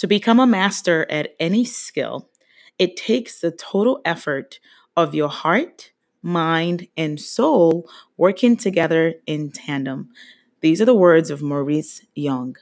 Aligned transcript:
To 0.00 0.06
become 0.06 0.38
a 0.38 0.46
master 0.46 1.10
at 1.10 1.34
any 1.40 1.64
skill, 1.64 2.28
it 2.78 2.98
takes 2.98 3.40
the 3.40 3.50
total 3.50 4.02
effort 4.04 4.60
of 4.94 5.14
your 5.14 5.30
heart, 5.30 5.90
mind, 6.20 6.88
and 6.98 7.18
soul 7.18 7.88
working 8.18 8.58
together 8.58 9.14
in 9.26 9.50
tandem. 9.50 10.10
These 10.60 10.82
are 10.82 10.84
the 10.84 10.94
words 10.94 11.30
of 11.30 11.40
Maurice 11.40 12.02
Young. 12.14 12.56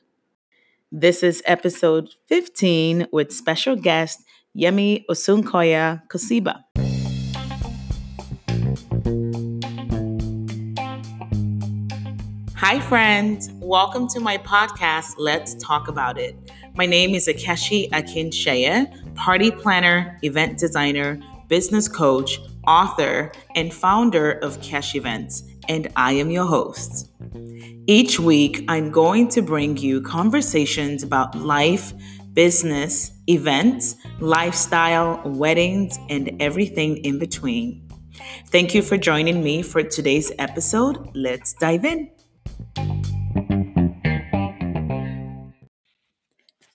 This 0.92 1.24
is 1.24 1.42
episode 1.44 2.14
15 2.28 3.08
with 3.10 3.32
special 3.32 3.74
guest 3.74 4.22
Yemi 4.56 5.04
Osunkoya 5.10 6.06
Kosibah. 6.06 6.62
Hi, 12.54 12.78
friends. 12.78 13.50
Welcome 13.54 14.06
to 14.10 14.20
my 14.20 14.38
podcast, 14.38 15.14
Let's 15.18 15.56
Talk 15.56 15.88
About 15.88 16.16
It. 16.16 16.43
My 16.76 16.86
name 16.86 17.14
is 17.14 17.28
Akeshi 17.28 17.88
Akinsheye, 17.90 19.14
party 19.14 19.52
planner, 19.52 20.18
event 20.22 20.58
designer, 20.58 21.20
business 21.46 21.86
coach, 21.86 22.40
author, 22.66 23.30
and 23.54 23.72
founder 23.72 24.32
of 24.32 24.60
Cash 24.60 24.96
Events, 24.96 25.44
and 25.68 25.86
I 25.94 26.14
am 26.14 26.32
your 26.32 26.46
host. 26.46 27.12
Each 27.86 28.18
week, 28.18 28.64
I'm 28.66 28.90
going 28.90 29.28
to 29.28 29.40
bring 29.40 29.76
you 29.76 30.00
conversations 30.00 31.04
about 31.04 31.36
life, 31.36 31.92
business, 32.32 33.12
events, 33.28 33.94
lifestyle, 34.18 35.22
weddings, 35.24 35.96
and 36.10 36.36
everything 36.42 36.96
in 37.04 37.20
between. 37.20 37.88
Thank 38.48 38.74
you 38.74 38.82
for 38.82 38.96
joining 38.96 39.44
me 39.44 39.62
for 39.62 39.84
today's 39.84 40.32
episode. 40.40 41.08
Let's 41.14 41.52
dive 41.54 41.84
in. 41.84 42.10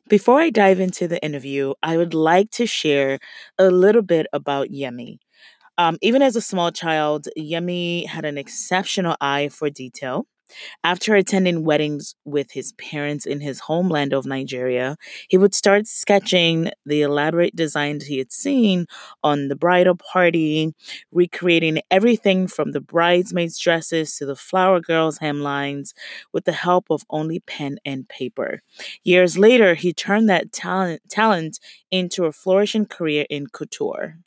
Before 0.09 0.41
I 0.41 0.49
dive 0.49 0.79
into 0.79 1.07
the 1.07 1.23
interview, 1.23 1.73
I 1.83 1.97
would 1.97 2.13
like 2.13 2.51
to 2.51 2.65
share 2.65 3.19
a 3.57 3.69
little 3.69 4.01
bit 4.01 4.27
about 4.33 4.69
Yemi. 4.69 5.19
Um, 5.77 5.97
even 6.01 6.21
as 6.21 6.35
a 6.35 6.41
small 6.41 6.71
child, 6.71 7.27
Yemi 7.37 8.07
had 8.07 8.25
an 8.25 8.37
exceptional 8.37 9.15
eye 9.21 9.49
for 9.49 9.69
detail. 9.69 10.27
After 10.83 11.15
attending 11.15 11.63
weddings 11.63 12.15
with 12.25 12.51
his 12.51 12.73
parents 12.73 13.25
in 13.25 13.41
his 13.41 13.61
homeland 13.61 14.13
of 14.13 14.25
Nigeria, 14.25 14.97
he 15.29 15.37
would 15.37 15.53
start 15.53 15.87
sketching 15.87 16.71
the 16.85 17.01
elaborate 17.01 17.55
designs 17.55 18.05
he 18.05 18.17
had 18.17 18.31
seen 18.31 18.85
on 19.23 19.47
the 19.47 19.55
bridal 19.55 19.95
party, 19.95 20.73
recreating 21.11 21.81
everything 21.91 22.47
from 22.47 22.71
the 22.71 22.81
bridesmaids' 22.81 23.59
dresses 23.59 24.15
to 24.17 24.25
the 24.25 24.35
flower 24.35 24.79
girls' 24.79 25.19
hemlines 25.19 25.93
with 26.33 26.45
the 26.45 26.51
help 26.51 26.85
of 26.89 27.03
only 27.09 27.39
pen 27.39 27.77
and 27.85 28.07
paper. 28.09 28.61
Years 29.03 29.37
later, 29.37 29.75
he 29.75 29.93
turned 29.93 30.29
that 30.29 30.51
talent, 30.51 31.01
talent 31.09 31.59
into 31.91 32.25
a 32.25 32.31
flourishing 32.31 32.85
career 32.85 33.25
in 33.29 33.47
couture. 33.47 34.17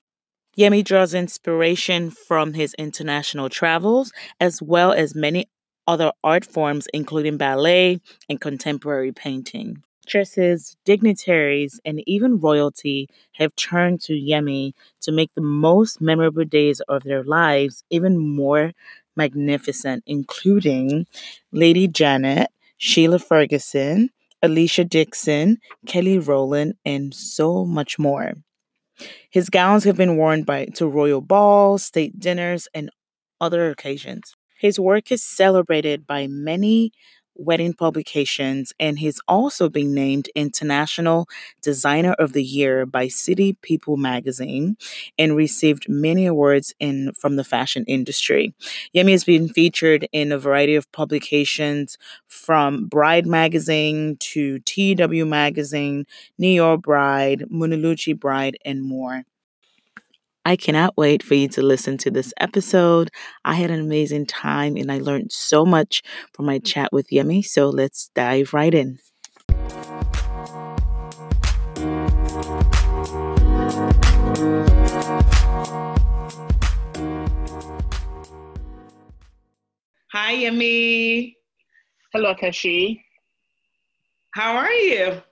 Yemi 0.59 0.85
draws 0.85 1.15
inspiration 1.15 2.11
from 2.11 2.53
his 2.53 2.75
international 2.75 3.49
travels 3.49 4.13
as 4.39 4.61
well 4.61 4.93
as 4.93 5.15
many 5.15 5.49
other 5.87 6.13
art 6.23 6.45
forms, 6.45 6.87
including 6.93 7.37
ballet 7.37 8.01
and 8.29 8.41
contemporary 8.41 9.13
painting. 9.13 9.83
Actresses, 10.05 10.77
dignitaries, 10.85 11.81
and 11.85 12.03
even 12.07 12.41
royalty 12.41 13.09
have 13.35 13.55
turned 13.57 14.01
to 14.03 14.15
Yemi 14.15 14.73
to 15.01 15.13
make 15.13 15.31
the 15.35 15.43
most 15.43 16.01
memorable 16.01 16.45
days 16.45 16.81
of 16.89 17.05
their 17.05 17.23
lives 17.23 17.85
even 17.91 18.19
more 18.19 18.73
magnificent, 19.17 20.03
including 20.07 21.07
Lady 21.53 21.87
Janet, 21.87 22.51
Sheila 22.79 23.19
Ferguson, 23.21 24.11
Alesha 24.43 24.89
Dixon, 24.89 25.59
Kelly 25.87 26.19
Rowland, 26.19 26.75
and 26.85 27.15
so 27.15 27.65
much 27.65 27.99
more. 27.99 28.35
His 29.31 29.51
gowns 29.51 29.85
have 29.85 29.97
been 29.97 30.17
worn 30.17 30.43
by 30.45 30.67
to 30.67 30.87
royal 30.87 31.21
balls, 31.21 31.85
state 31.85 32.19
dinners, 32.19 32.69
and 32.75 32.91
other 33.41 33.71
occasions. 33.71 34.35
His 34.63 34.79
work 34.79 35.11
is 35.11 35.25
celebrated 35.25 36.07
by 36.07 36.29
many 36.29 36.93
wedding 37.35 37.73
publications, 37.73 38.73
and 38.79 39.01
he's 39.01 39.21
also 39.27 39.69
been 39.69 39.93
named 39.93 40.29
International 40.37 41.27
Designer 41.61 42.13
of 42.13 42.33
the 42.33 42.45
Year 42.45 42.87
by 42.87 43.09
City 43.09 43.57
People 43.61 43.97
magazine 43.97 44.77
and 45.19 45.35
received 45.35 45.89
many 45.89 46.27
awards 46.27 46.73
in 46.79 47.11
from 47.19 47.35
the 47.35 47.43
fashion 47.43 47.85
industry. 47.89 48.55
Yemi 48.95 49.11
has 49.11 49.25
been 49.25 49.49
featured 49.49 50.07
in 50.13 50.31
a 50.31 50.39
variety 50.39 50.77
of 50.77 50.93
publications 50.93 51.99
from 52.29 52.87
Bride 52.87 53.27
magazine 53.27 54.17
to 54.21 54.61
TW 54.61 55.27
magazine, 55.27 56.05
New 56.39 56.55
York 56.63 56.83
Bride, 56.83 57.47
Munaluchi 57.51 58.17
Bride, 58.17 58.59
and 58.65 58.85
more. 58.85 59.25
I 60.45 60.57
cannot 60.57 60.97
wait 60.97 61.23
for 61.23 61.35
you 61.35 61.47
to 61.51 61.63
listen 61.63 61.97
to 61.99 62.11
this 62.11 62.35
episode. 62.39 63.11
I 63.45 63.55
had 63.55 63.71
an 63.71 63.79
amazing 63.79 64.27
time 64.27 64.77
and 64.77 64.91
I 64.91 64.99
learned 64.99 65.31
so 65.31 65.65
much 65.65 66.03
from 66.33 66.47
my 66.47 66.59
chat 66.59 66.93
with 66.93 67.11
Yemi. 67.11 67.45
So 67.45 67.69
let's 67.69 68.11
dive 68.15 68.53
right 68.53 68.75
in. 68.75 68.99
Hi, 80.13 80.35
Yemi. 80.35 81.35
Hello, 82.13 82.35
Kashi. 82.35 83.05
How 84.35 84.57
are 84.57 84.73
you? 84.73 85.23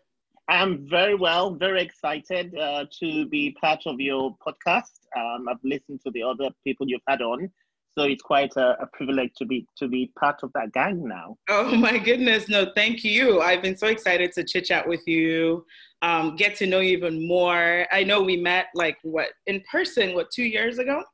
I'm 0.50 0.84
very 0.88 1.14
well, 1.14 1.54
very 1.54 1.80
excited 1.80 2.58
uh, 2.58 2.84
to 2.98 3.24
be 3.26 3.52
part 3.60 3.82
of 3.86 4.00
your 4.00 4.36
podcast. 4.44 4.98
Um, 5.16 5.48
I've 5.48 5.62
listened 5.62 6.00
to 6.04 6.10
the 6.10 6.24
other 6.24 6.50
people 6.64 6.88
you've 6.88 7.00
had 7.06 7.22
on, 7.22 7.48
so 7.96 8.02
it's 8.02 8.22
quite 8.22 8.56
a, 8.56 8.82
a, 8.82 8.86
privilege 8.92 9.30
to 9.36 9.44
be 9.44 9.64
to 9.78 9.86
be 9.86 10.10
part 10.18 10.42
of 10.42 10.52
that 10.54 10.72
gang 10.72 11.06
now. 11.06 11.36
Oh 11.48 11.76
my 11.76 11.98
goodness! 11.98 12.48
No, 12.48 12.72
thank 12.74 13.04
you. 13.04 13.40
I've 13.40 13.62
been 13.62 13.76
so 13.76 13.86
excited 13.86 14.32
to 14.32 14.42
chit 14.42 14.64
chat 14.64 14.88
with 14.88 15.06
you, 15.06 15.64
um, 16.02 16.34
get 16.34 16.56
to 16.56 16.66
know 16.66 16.80
you 16.80 16.96
even 16.96 17.28
more. 17.28 17.86
I 17.92 18.02
know 18.02 18.20
we 18.20 18.36
met 18.36 18.66
like 18.74 18.98
what 19.02 19.28
in 19.46 19.62
person, 19.70 20.14
what 20.14 20.32
two 20.32 20.44
years 20.44 20.78
ago. 20.78 21.04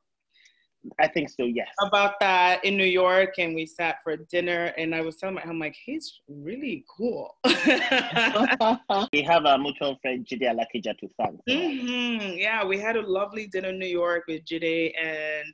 I 0.99 1.07
think 1.07 1.29
so, 1.29 1.43
yes. 1.45 1.69
About 1.81 2.19
that 2.19 2.63
in 2.63 2.77
New 2.77 2.85
York, 2.85 3.35
and 3.37 3.55
we 3.55 3.65
sat 3.65 3.97
for 4.03 4.17
dinner, 4.17 4.73
and 4.77 4.93
I 4.93 5.01
was 5.01 5.17
telling 5.17 5.35
my, 5.35 5.41
I'm 5.43 5.59
like, 5.59 5.75
he's 5.85 6.21
really 6.27 6.85
cool. 6.95 7.35
we 7.45 9.21
have 9.21 9.45
a 9.45 9.57
mutual 9.57 9.97
friend, 10.01 10.25
Jide 10.25 10.43
Alakija, 10.43 10.97
to 10.97 11.07
thank. 11.17 11.39
Mm-hmm. 11.49 12.37
Yeah, 12.37 12.65
we 12.65 12.79
had 12.79 12.95
a 12.95 13.01
lovely 13.01 13.47
dinner 13.47 13.69
in 13.69 13.79
New 13.79 13.87
York 13.87 14.23
with 14.27 14.45
Jide, 14.45 14.93
and 15.01 15.45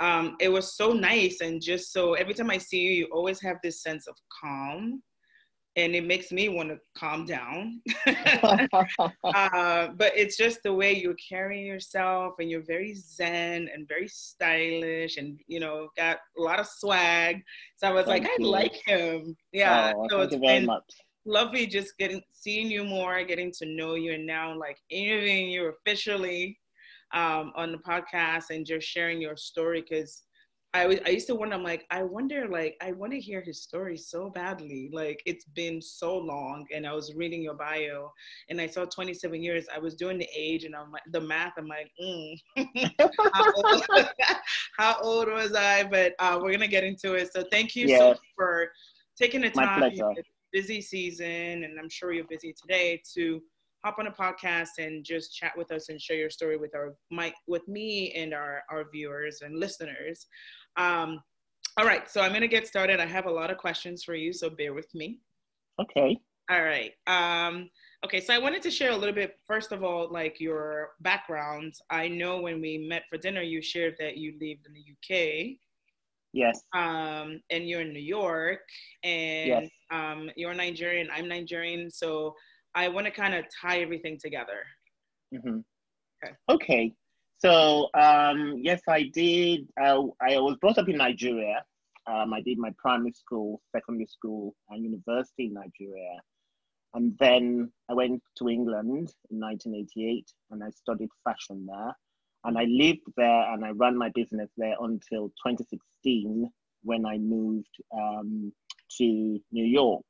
um, 0.00 0.36
it 0.40 0.48
was 0.48 0.76
so 0.76 0.92
nice. 0.92 1.40
And 1.40 1.62
just 1.62 1.92
so 1.92 2.14
every 2.14 2.34
time 2.34 2.50
I 2.50 2.58
see 2.58 2.80
you, 2.80 2.90
you 2.90 3.06
always 3.12 3.40
have 3.42 3.56
this 3.62 3.82
sense 3.82 4.06
of 4.06 4.16
calm 4.40 5.02
and 5.76 5.94
it 5.94 6.04
makes 6.04 6.30
me 6.30 6.48
want 6.48 6.68
to 6.68 6.78
calm 6.96 7.26
down. 7.26 7.80
uh, 9.24 9.88
but 9.96 10.12
it's 10.16 10.36
just 10.36 10.62
the 10.62 10.72
way 10.72 10.92
you're 10.92 11.16
carrying 11.28 11.66
yourself, 11.66 12.34
and 12.38 12.50
you're 12.50 12.64
very 12.64 12.94
zen 12.94 13.68
and 13.72 13.88
very 13.88 14.08
stylish, 14.08 15.16
and 15.16 15.40
you 15.46 15.60
know, 15.60 15.88
got 15.96 16.18
a 16.38 16.42
lot 16.42 16.60
of 16.60 16.66
swag. 16.66 17.42
So 17.76 17.88
I 17.88 17.92
was 17.92 18.06
thank 18.06 18.24
like, 18.24 18.38
you. 18.38 18.46
I 18.46 18.50
like 18.50 18.74
him. 18.86 19.36
Yeah. 19.52 19.92
Oh, 19.96 20.06
so 20.08 20.20
it's 20.22 20.36
very 20.36 20.64
much. 20.64 20.84
lovely 21.24 21.66
just 21.66 21.96
getting 21.98 22.22
seeing 22.30 22.70
you 22.70 22.84
more, 22.84 23.22
getting 23.24 23.52
to 23.58 23.66
know 23.66 23.94
you, 23.94 24.12
and 24.12 24.26
now 24.26 24.56
like 24.56 24.78
interviewing 24.90 25.50
you 25.50 25.72
officially 25.72 26.58
um, 27.12 27.52
on 27.56 27.72
the 27.72 27.78
podcast 27.78 28.50
and 28.50 28.66
just 28.66 28.86
sharing 28.86 29.20
your 29.20 29.36
story 29.36 29.84
because 29.88 30.22
I, 30.74 30.86
was 30.86 30.98
I 31.06 31.10
used 31.10 31.28
to 31.28 31.36
wonder, 31.36 31.54
I'm 31.54 31.62
like, 31.62 31.86
I 31.90 32.02
wonder, 32.02 32.48
like, 32.48 32.76
I 32.82 32.90
want 32.90 33.12
to 33.12 33.20
hear 33.20 33.40
his 33.40 33.62
story 33.62 33.96
so 33.96 34.28
badly. 34.28 34.90
Like, 34.92 35.22
it's 35.24 35.44
been 35.44 35.80
so 35.80 36.18
long. 36.18 36.66
And 36.74 36.84
I 36.84 36.92
was 36.92 37.14
reading 37.14 37.42
your 37.42 37.54
bio 37.54 38.12
and 38.50 38.60
I 38.60 38.66
saw 38.66 38.84
27 38.84 39.40
years. 39.40 39.66
I 39.72 39.78
was 39.78 39.94
doing 39.94 40.18
the 40.18 40.28
age 40.36 40.64
and 40.64 40.74
I'm 40.74 40.90
like, 40.90 41.04
the 41.12 41.20
math, 41.20 41.52
I'm 41.58 41.68
like, 41.68 41.92
mm. 42.02 42.36
how, 43.34 43.52
old, 43.56 43.86
how, 44.76 44.96
old, 45.00 45.28
was 45.28 45.54
I? 45.54 45.84
But 45.84 46.14
uh, 46.18 46.40
we're 46.42 46.50
going 46.50 46.58
to 46.60 46.66
get 46.66 46.82
into 46.82 47.14
it. 47.14 47.32
So 47.32 47.44
thank 47.52 47.76
you 47.76 47.86
yes. 47.86 48.00
so 48.00 48.08
much 48.08 48.18
for 48.36 48.68
taking 49.16 49.42
the 49.42 49.50
time. 49.50 49.92
Busy 50.52 50.80
season, 50.80 51.64
and 51.64 51.80
I'm 51.80 51.88
sure 51.88 52.12
you're 52.12 52.28
busy 52.28 52.54
today 52.60 53.02
to 53.14 53.42
hop 53.84 53.98
on 53.98 54.06
a 54.06 54.10
podcast 54.10 54.78
and 54.78 55.04
just 55.04 55.34
chat 55.34 55.52
with 55.56 55.70
us 55.70 55.90
and 55.90 56.00
share 56.00 56.16
your 56.16 56.30
story 56.30 56.56
with 56.56 56.74
our 56.74 56.94
my 57.10 57.34
with 57.46 57.66
me 57.68 58.12
and 58.12 58.32
our 58.32 58.62
our 58.70 58.88
viewers 58.90 59.42
and 59.42 59.58
listeners. 59.58 60.26
Um, 60.76 61.20
all 61.76 61.86
right, 61.86 62.08
so 62.08 62.20
I'm 62.20 62.32
gonna 62.32 62.46
get 62.46 62.66
started. 62.66 63.00
I 63.00 63.06
have 63.06 63.26
a 63.26 63.30
lot 63.30 63.50
of 63.50 63.58
questions 63.58 64.04
for 64.04 64.14
you, 64.14 64.32
so 64.32 64.50
bear 64.50 64.74
with 64.74 64.92
me. 64.94 65.20
Okay. 65.80 66.16
All 66.50 66.62
right. 66.62 66.92
Um, 67.06 67.70
okay, 68.04 68.20
so 68.20 68.34
I 68.34 68.38
wanted 68.38 68.62
to 68.62 68.70
share 68.70 68.90
a 68.92 68.96
little 68.96 69.14
bit, 69.14 69.38
first 69.46 69.72
of 69.72 69.82
all, 69.82 70.12
like 70.12 70.38
your 70.38 70.90
background. 71.00 71.72
I 71.90 72.06
know 72.08 72.40
when 72.40 72.60
we 72.60 72.86
met 72.86 73.04
for 73.08 73.16
dinner, 73.16 73.42
you 73.42 73.62
shared 73.62 73.96
that 73.98 74.18
you 74.18 74.32
lived 74.40 74.66
in 74.66 74.74
the 74.74 74.84
UK. 74.92 75.56
Yes. 76.32 76.60
Um, 76.74 77.40
and 77.50 77.68
you're 77.68 77.80
in 77.80 77.92
New 77.92 78.00
York, 78.00 78.60
and 79.04 79.48
yes. 79.48 79.70
um, 79.90 80.30
you're 80.36 80.52
Nigerian. 80.52 81.08
I'm 81.14 81.28
Nigerian, 81.28 81.90
so 81.90 82.34
I 82.74 82.88
want 82.88 83.06
to 83.06 83.12
kind 83.12 83.34
of 83.34 83.44
tie 83.62 83.80
everything 83.80 84.18
together. 84.20 84.64
Mm-hmm. 85.34 85.60
Okay. 86.22 86.34
Okay. 86.50 86.94
So 87.44 87.90
um, 87.92 88.56
yes, 88.62 88.80
I 88.88 89.02
did. 89.12 89.68
Uh, 89.78 90.04
I 90.18 90.38
was 90.38 90.56
brought 90.62 90.78
up 90.78 90.88
in 90.88 90.96
Nigeria. 90.96 91.62
Um, 92.06 92.32
I 92.32 92.40
did 92.40 92.56
my 92.56 92.72
primary 92.78 93.12
school, 93.12 93.60
secondary 93.70 94.06
school, 94.06 94.54
and 94.70 94.82
university 94.82 95.46
in 95.46 95.52
Nigeria. 95.52 96.20
And 96.94 97.14
then 97.18 97.70
I 97.90 97.92
went 97.92 98.22
to 98.38 98.48
England 98.48 99.12
in 99.30 99.40
1988 99.40 100.24
and 100.52 100.64
I 100.64 100.70
studied 100.70 101.10
fashion 101.22 101.66
there. 101.66 101.94
And 102.44 102.56
I 102.56 102.64
lived 102.64 103.12
there 103.18 103.52
and 103.52 103.62
I 103.62 103.70
ran 103.72 103.98
my 103.98 104.10
business 104.14 104.48
there 104.56 104.76
until 104.80 105.28
2016 105.46 106.50
when 106.82 107.04
I 107.04 107.18
moved 107.18 107.74
um, 107.94 108.54
to 108.96 109.04
New 109.52 109.66
York. 109.66 110.06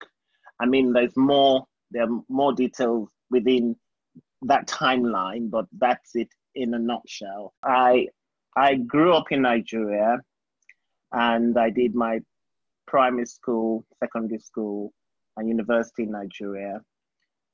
I 0.61 0.67
mean, 0.67 0.93
there's 0.93 1.17
more, 1.17 1.67
there 1.91 2.05
are 2.05 2.21
more 2.29 2.53
details 2.53 3.11
within 3.31 3.75
that 4.43 4.69
timeline, 4.69 5.51
but 5.51 5.67
that's 5.79 6.15
it 6.15 6.29
in 6.55 6.75
a 6.75 6.79
nutshell. 6.79 7.55
I, 7.63 8.09
I 8.57 8.75
grew 8.75 9.15
up 9.15 9.31
in 9.31 9.43
Nigeria 9.43 10.19
and 11.13 11.59
I 11.59 11.71
did 11.71 11.95
my 11.95 12.21
primary 12.87 13.27
school, 13.27 13.85
secondary 13.99 14.39
school, 14.41 14.93
and 15.37 15.49
university 15.49 16.05
in 16.05 16.13
Nigeria. 16.13 16.81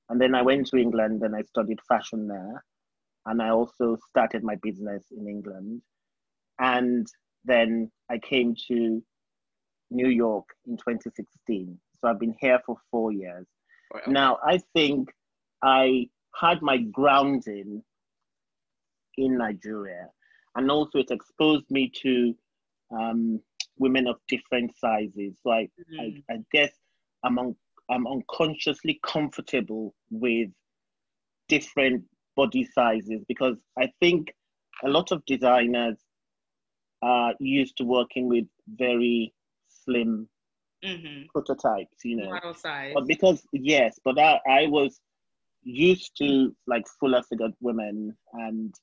And 0.08 0.20
then 0.20 0.34
I 0.34 0.42
went 0.42 0.66
to 0.68 0.76
England 0.76 1.22
and 1.22 1.34
I 1.34 1.42
studied 1.42 1.78
fashion 1.88 2.26
there. 2.26 2.64
And 3.26 3.40
I 3.40 3.50
also 3.50 3.96
started 4.08 4.42
my 4.42 4.56
business 4.62 5.04
in 5.16 5.28
England. 5.28 5.82
And 6.58 7.06
then 7.44 7.90
I 8.10 8.18
came 8.18 8.54
to 8.68 9.02
New 9.90 10.08
York 10.08 10.46
in 10.66 10.76
2016. 10.76 11.78
So 11.98 12.08
I've 12.08 12.18
been 12.18 12.34
here 12.40 12.60
for 12.64 12.76
four 12.90 13.12
years. 13.12 13.46
Now, 14.06 14.38
I 14.44 14.60
think 14.74 15.10
I 15.62 16.08
had 16.34 16.62
my 16.62 16.78
grounding 16.78 17.82
in 19.20 19.38
Nigeria. 19.38 20.08
And 20.56 20.70
also, 20.70 20.98
it 20.98 21.10
exposed 21.10 21.70
me 21.70 21.90
to 22.02 22.34
um, 22.90 23.40
women 23.78 24.06
of 24.08 24.16
different 24.28 24.72
sizes. 24.76 25.38
So 25.42 25.50
I, 25.50 25.68
mm. 25.92 26.22
I, 26.28 26.34
I, 26.34 26.38
guess 26.52 26.72
I'm, 27.24 27.38
un, 27.38 27.54
I'm 27.90 28.06
unconsciously 28.06 28.98
comfortable 29.04 29.94
with 30.10 30.48
different 31.48 32.04
body 32.36 32.64
sizes 32.64 33.22
because 33.28 33.58
I 33.78 33.90
think 34.00 34.32
a 34.84 34.88
lot 34.88 35.12
of 35.12 35.24
designers 35.26 35.98
are 37.02 37.34
used 37.38 37.76
to 37.78 37.84
working 37.84 38.28
with 38.28 38.44
very 38.76 39.32
slim 39.84 40.28
mm-hmm. 40.84 41.22
prototypes, 41.32 42.04
you 42.04 42.16
know. 42.16 42.30
Model 42.30 42.54
size. 42.54 42.92
But 42.94 43.06
because 43.06 43.42
yes, 43.52 43.98
but 44.04 44.18
I, 44.18 44.40
I 44.48 44.66
was 44.66 45.00
used 45.62 46.16
to 46.18 46.54
like 46.66 46.84
fuller 46.98 47.22
figured 47.22 47.52
women 47.60 48.16
and 48.32 48.74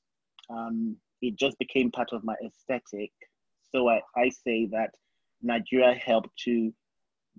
um, 0.50 0.96
it 1.22 1.36
just 1.36 1.58
became 1.58 1.90
part 1.90 2.12
of 2.12 2.24
my 2.24 2.34
aesthetic. 2.44 3.10
So 3.72 3.88
I, 3.88 4.00
I 4.16 4.30
say 4.30 4.66
that 4.72 4.90
Nigeria 5.42 5.94
helped 5.94 6.36
to 6.44 6.72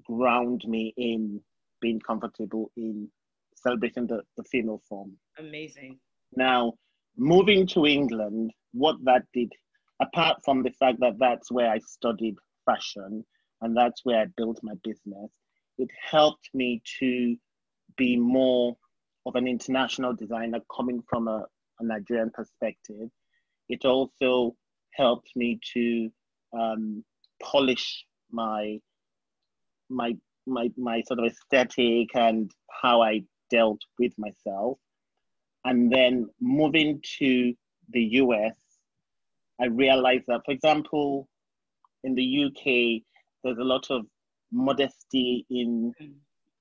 ground 0.03 0.63
me 0.67 0.93
in 0.97 1.41
being 1.81 1.99
comfortable 1.99 2.71
in 2.77 3.09
celebrating 3.55 4.07
the, 4.07 4.21
the 4.37 4.43
female 4.43 4.81
form. 4.87 5.13
Amazing. 5.37 5.99
Now, 6.35 6.73
moving 7.17 7.67
to 7.67 7.85
England, 7.85 8.51
what 8.73 8.97
that 9.03 9.23
did, 9.33 9.51
apart 10.01 10.37
from 10.45 10.63
the 10.63 10.71
fact 10.71 10.99
that 11.01 11.17
that's 11.19 11.51
where 11.51 11.69
I 11.69 11.79
studied 11.79 12.35
fashion, 12.65 13.25
and 13.61 13.75
that's 13.75 14.01
where 14.05 14.21
I 14.21 14.25
built 14.37 14.59
my 14.63 14.73
business. 14.83 15.31
It 15.77 15.89
helped 16.09 16.49
me 16.53 16.81
to 16.99 17.35
be 17.97 18.15
more 18.15 18.77
of 19.25 19.35
an 19.35 19.47
international 19.47 20.13
designer 20.13 20.59
coming 20.73 21.01
from 21.09 21.27
a, 21.27 21.45
a 21.79 21.85
Nigerian 21.85 22.31
perspective. 22.31 23.09
It 23.67 23.85
also 23.85 24.55
helped 24.93 25.29
me 25.35 25.59
to 25.73 26.09
um, 26.57 27.03
polish 27.41 28.05
my 28.31 28.79
my 29.89 30.15
my 30.45 30.71
my 30.77 31.01
sort 31.07 31.19
of 31.19 31.25
aesthetic 31.25 32.09
and 32.15 32.51
how 32.81 33.01
I 33.01 33.23
dealt 33.49 33.81
with 33.97 34.13
myself. 34.17 34.77
And 35.65 35.91
then 35.91 36.29
moving 36.39 37.01
to 37.19 37.53
the 37.91 38.01
US, 38.01 38.55
I 39.59 39.65
realized 39.65 40.25
that, 40.27 40.41
for 40.45 40.51
example, 40.51 41.27
in 42.03 42.15
the 42.15 42.45
UK, 42.45 43.03
there's 43.43 43.57
a 43.57 43.63
lot 43.63 43.87
of 43.89 44.05
modesty 44.51 45.45
in 45.49 45.93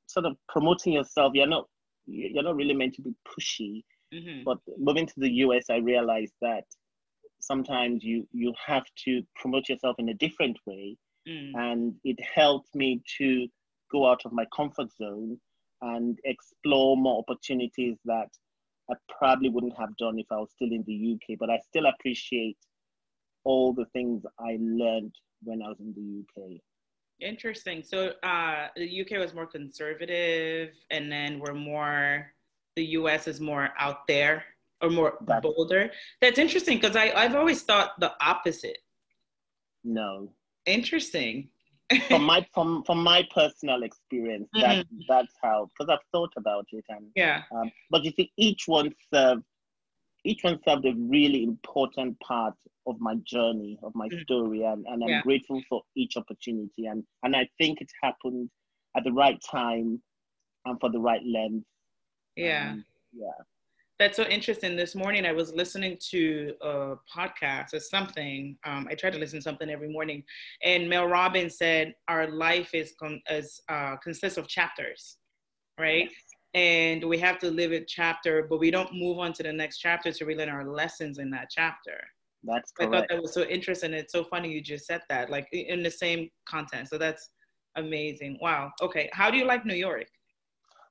sort 0.07 0.27
of 0.27 0.37
promoting 0.49 0.95
yourself. 0.95 1.33
You're 1.35 1.47
not 1.47 1.69
you're 2.07 2.43
not 2.43 2.57
really 2.57 2.75
meant 2.75 2.95
to 2.95 3.03
be 3.03 3.15
pushy. 3.27 3.85
Mm-hmm. 4.15 4.45
But 4.45 4.59
moving 4.79 5.07
to 5.07 5.15
the 5.17 5.31
US, 5.45 5.65
I 5.71 5.77
realized 5.77 6.35
that 6.41 6.65
sometimes 7.41 8.03
you 8.03 8.27
you 8.33 8.53
have 8.67 8.85
to 9.05 9.23
promote 9.37 9.69
yourself 9.69 9.97
in 9.99 10.09
a 10.09 10.15
different 10.15 10.59
way, 10.67 10.97
mm. 11.29 11.53
and 11.55 11.95
it 12.05 12.19
helped 12.35 12.75
me 12.75 13.03
to 13.19 13.47
go 13.93 14.07
out 14.11 14.23
of 14.25 14.33
my 14.33 14.45
comfort 14.55 14.93
zone 14.93 15.39
and 15.81 16.19
explore 16.25 16.97
more 16.97 17.19
opportunities 17.21 17.97
that 18.05 18.29
I 18.91 18.95
probably 19.19 19.49
wouldn't 19.49 19.79
have 19.79 19.97
done 19.97 20.19
if 20.19 20.27
I 20.31 20.37
was 20.37 20.51
still 20.53 20.73
in 20.73 20.85
the 20.87 21.15
UK. 21.15 21.39
But 21.39 21.51
I 21.51 21.59
still 21.69 21.87
appreciate 21.87 22.57
all 23.45 23.73
the 23.73 23.87
things 23.93 24.25
I 24.39 24.59
learned 24.61 25.15
when 25.43 25.63
I 25.63 25.69
was 25.69 25.79
in 25.81 25.95
the 25.95 26.43
UK. 26.43 26.61
Interesting. 27.21 27.83
So 27.83 28.13
uh, 28.23 28.69
the 28.77 29.01
UK 29.01 29.19
was 29.19 29.35
more 29.35 29.47
conservative, 29.47 30.75
and 30.91 31.11
then 31.11 31.41
we're 31.41 31.55
more. 31.55 32.33
The 32.79 32.85
US 33.01 33.27
is 33.27 33.41
more 33.41 33.71
out 33.77 34.07
there 34.07 34.45
or 34.81 34.89
more 34.89 35.19
That's, 35.27 35.43
bolder. 35.43 35.91
That's 36.21 36.39
interesting 36.39 36.79
because 36.79 36.95
I've 36.95 37.35
always 37.35 37.63
thought 37.63 37.99
the 37.99 38.13
opposite. 38.21 38.79
No. 39.83 40.31
Interesting. 40.65 41.49
from 42.07 42.23
my 42.23 42.47
from 42.55 42.85
from 42.85 43.03
my 43.03 43.27
personal 43.35 43.83
experience, 43.83 44.49
that 44.53 44.87
mm-hmm. 44.87 45.01
that's 45.09 45.35
how 45.43 45.69
because 45.71 45.91
I've 45.93 46.07
thought 46.13 46.33
about 46.37 46.67
it 46.71 46.85
and 46.89 47.07
yeah. 47.17 47.43
Um, 47.51 47.73
but 47.91 48.05
you 48.05 48.13
see, 48.13 48.31
each 48.37 48.69
one 48.69 48.95
served 49.13 49.43
each 50.25 50.45
one 50.45 50.61
served 50.65 50.87
a 50.87 50.95
really 50.95 51.43
important 51.43 52.21
part 52.21 52.55
of 52.87 53.01
my 53.01 53.17
journey, 53.25 53.77
of 53.83 53.93
my 53.97 54.09
mm. 54.09 54.23
story, 54.23 54.63
and, 54.63 54.87
and 54.87 55.03
I'm 55.03 55.09
yeah. 55.09 55.23
grateful 55.23 55.61
for 55.69 55.83
each 55.97 56.17
opportunity. 56.17 56.87
And 56.87 57.03
and 57.25 57.35
I 57.35 57.49
think 57.59 57.81
it 57.81 57.91
happened 58.05 58.51
at 58.97 59.03
the 59.03 59.13
right 59.13 59.41
time 59.51 60.01
and 60.65 60.79
for 60.79 60.91
the 60.91 61.01
right 61.01 61.25
length. 61.27 61.67
Yeah. 62.39 62.71
Um, 62.73 62.85
yeah. 63.13 63.31
That's 63.99 64.17
so 64.17 64.23
interesting. 64.25 64.77
This 64.77 64.95
morning 64.95 65.27
I 65.27 65.33
was 65.33 65.53
listening 65.53 65.99
to 66.11 66.55
a 66.61 66.95
podcast 67.13 67.75
or 67.75 67.81
something. 67.81 68.57
Um, 68.65 68.87
I 68.89 68.95
try 68.95 69.11
to 69.11 69.19
listen 69.19 69.41
to 69.41 69.43
something 69.43 69.69
every 69.69 69.89
morning, 69.89 70.23
and 70.63 70.89
Mel 70.89 71.07
Robbins 71.07 71.59
said 71.59 71.95
our 72.07 72.31
life 72.31 72.75
is 72.75 72.95
con- 72.99 73.23
is 73.29 73.61
uh, 73.69 73.97
consists 73.97 74.39
of 74.39 74.47
chapters, 74.47 75.19
right? 75.79 76.05
Yes 76.05 76.25
and 76.55 77.05
we 77.05 77.19
have 77.19 77.39
to 77.39 77.51
live 77.51 77.73
a 77.73 77.85
chapter, 77.85 78.47
but 78.49 78.59
we 78.59 78.71
don't 78.71 78.93
move 78.95 79.19
on 79.19 79.33
to 79.35 79.43
the 79.43 79.53
next 79.53 79.79
chapter 79.79 80.13
to 80.13 80.25
relearn 80.25 80.49
our 80.49 80.67
lessons 80.67 81.19
in 81.19 81.31
that 81.31 81.49
chapter. 81.51 82.01
That's 82.43 82.73
correct. 82.73 82.95
I 82.95 82.99
thought 82.99 83.09
that 83.11 83.21
was 83.23 83.35
so 83.35 83.43
interesting. 83.43 83.93
It's 83.93 84.13
so 84.13 84.25
funny 84.25 84.51
you 84.51 84.61
just 84.61 84.87
said 84.87 85.03
that, 85.09 85.31
like 85.31 85.47
in 85.53 85.83
the 85.83 85.91
same 85.91 86.31
content. 86.47 86.89
So 86.89 86.97
that's 86.97 87.31
amazing. 87.77 88.39
Wow. 88.41 88.73
Okay. 88.81 89.11
How 89.13 89.31
do 89.31 89.37
you 89.37 89.45
like 89.45 89.67
New 89.67 89.75
York? 89.75 90.07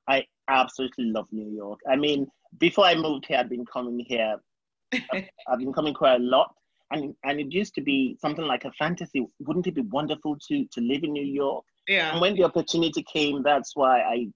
I 0.08 0.24
absolutely 0.48 1.06
love 1.06 1.26
New 1.30 1.50
York. 1.50 1.80
I 1.88 1.96
mean, 1.96 2.26
before 2.58 2.86
I 2.86 2.94
moved 2.94 3.26
here, 3.26 3.38
I've 3.38 3.50
been 3.50 3.66
coming 3.66 4.04
here. 4.06 4.36
I've 4.92 5.58
been 5.58 5.72
coming 5.72 5.94
quite 5.94 6.16
a 6.16 6.24
lot, 6.24 6.54
and 6.90 7.14
and 7.24 7.38
it 7.38 7.52
used 7.52 7.74
to 7.74 7.82
be 7.82 8.16
something 8.20 8.44
like 8.44 8.64
a 8.64 8.72
fantasy. 8.72 9.26
Wouldn't 9.40 9.66
it 9.66 9.74
be 9.74 9.82
wonderful 9.82 10.36
to 10.48 10.64
to 10.72 10.80
live 10.80 11.04
in 11.04 11.12
New 11.12 11.26
York? 11.26 11.64
Yeah. 11.86 12.12
And 12.12 12.20
when 12.20 12.34
the 12.34 12.44
opportunity 12.44 13.04
came, 13.12 13.42
that's 13.42 13.76
why 13.76 14.00
I 14.00 14.26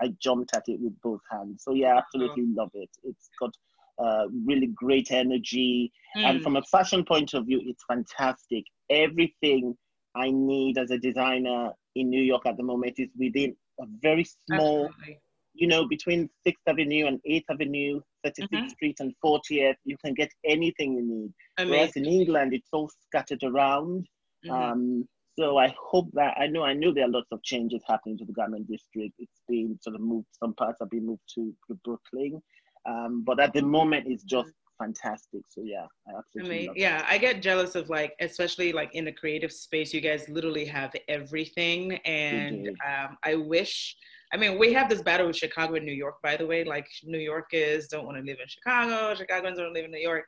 I 0.00 0.14
jumped 0.22 0.54
at 0.54 0.62
it 0.68 0.80
with 0.80 0.94
both 1.02 1.20
hands. 1.30 1.64
So 1.64 1.74
yeah, 1.74 1.98
absolutely 1.98 2.44
mm. 2.44 2.56
love 2.56 2.70
it. 2.74 2.90
It's 3.02 3.28
got 3.40 3.50
uh, 3.98 4.26
really 4.46 4.68
great 4.68 5.10
energy, 5.10 5.92
mm. 6.16 6.24
and 6.24 6.42
from 6.42 6.56
a 6.56 6.62
fashion 6.62 7.04
point 7.04 7.34
of 7.34 7.46
view, 7.46 7.60
it's 7.64 7.84
fantastic. 7.88 8.64
Everything 8.88 9.76
I 10.14 10.30
need 10.30 10.78
as 10.78 10.92
a 10.92 10.98
designer 10.98 11.72
in 11.96 12.08
New 12.08 12.22
York 12.22 12.46
at 12.46 12.56
the 12.56 12.62
moment 12.62 12.94
is 12.98 13.08
within 13.18 13.56
a 13.80 13.86
very 14.02 14.24
small, 14.24 14.86
absolutely. 14.86 15.20
you 15.54 15.66
know, 15.66 15.86
between 15.88 16.28
Sixth 16.44 16.62
Avenue 16.66 17.06
and 17.06 17.20
Eighth 17.24 17.46
Avenue, 17.50 18.00
36th 18.26 18.48
mm-hmm. 18.52 18.68
Street 18.68 18.96
and 19.00 19.14
40th. 19.24 19.76
You 19.84 19.96
can 20.04 20.14
get 20.14 20.30
anything 20.44 20.94
you 20.94 21.02
need. 21.02 21.32
Amazing. 21.58 21.70
Whereas 21.70 21.96
in 21.96 22.04
England, 22.04 22.54
it's 22.54 22.68
all 22.72 22.90
scattered 23.06 23.42
around. 23.42 24.06
Mm-hmm. 24.46 24.52
Um, 24.52 25.08
so 25.38 25.56
I 25.56 25.74
hope 25.80 26.08
that 26.14 26.34
I 26.36 26.48
know 26.48 26.64
I 26.64 26.74
know 26.74 26.92
there 26.92 27.04
are 27.04 27.10
lots 27.10 27.28
of 27.30 27.42
changes 27.44 27.80
happening 27.86 28.18
to 28.18 28.24
the 28.24 28.32
garment 28.32 28.68
district. 28.68 29.14
It's 29.18 29.40
been 29.48 29.78
sort 29.80 29.94
of 29.94 30.02
moved. 30.02 30.26
Some 30.32 30.54
parts 30.54 30.78
have 30.80 30.90
been 30.90 31.06
moved 31.06 31.22
to, 31.36 31.54
to 31.68 31.78
Brooklyn, 31.84 32.42
um, 32.86 33.22
but 33.24 33.38
at 33.38 33.52
the 33.52 33.62
moment 33.62 34.06
it's 34.08 34.24
just 34.24 34.50
fantastic. 34.78 35.42
So 35.48 35.62
yeah, 35.64 35.86
I 36.06 36.18
absolutely. 36.18 36.68
I 36.68 36.72
mean, 36.72 36.72
yeah, 36.76 37.06
I 37.08 37.18
get 37.18 37.42
jealous 37.42 37.74
of 37.74 37.88
like, 37.90 38.14
especially 38.20 38.72
like 38.72 38.94
in 38.94 39.04
the 39.04 39.12
creative 39.12 39.52
space, 39.52 39.92
you 39.92 40.00
guys 40.00 40.28
literally 40.28 40.64
have 40.66 40.92
everything, 41.08 41.94
and 42.04 42.68
um, 42.68 43.16
I 43.24 43.34
wish 43.34 43.96
I 44.32 44.36
mean, 44.36 44.58
we 44.58 44.72
have 44.74 44.88
this 44.88 45.02
battle 45.02 45.26
with 45.26 45.36
Chicago 45.36 45.74
and 45.74 45.86
New 45.86 45.92
York, 45.92 46.16
by 46.22 46.36
the 46.36 46.46
way. 46.46 46.64
Like 46.64 46.86
New 47.04 47.18
Yorkers 47.18 47.88
don't 47.88 48.04
want 48.04 48.18
to 48.18 48.22
live 48.22 48.38
in 48.40 48.48
Chicago, 48.48 49.14
Chicagoans 49.14 49.58
don't 49.58 49.72
live 49.72 49.86
in 49.86 49.90
New 49.90 50.00
York, 50.00 50.26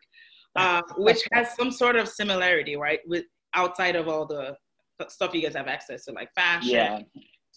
uh, 0.57 0.83
which 0.97 1.21
has 1.33 1.55
some 1.55 1.71
sort 1.71 1.97
of 1.97 2.09
similarity, 2.09 2.77
right? 2.77 3.01
With 3.07 3.25
outside 3.55 3.97
of 3.97 4.09
all 4.09 4.27
the 4.27 4.57
stuff 5.09 5.35
you 5.35 5.43
guys 5.43 5.55
have 5.55 5.69
access 5.69 6.05
to, 6.07 6.13
like 6.13 6.31
fashion, 6.35 6.71
yeah. 6.71 7.01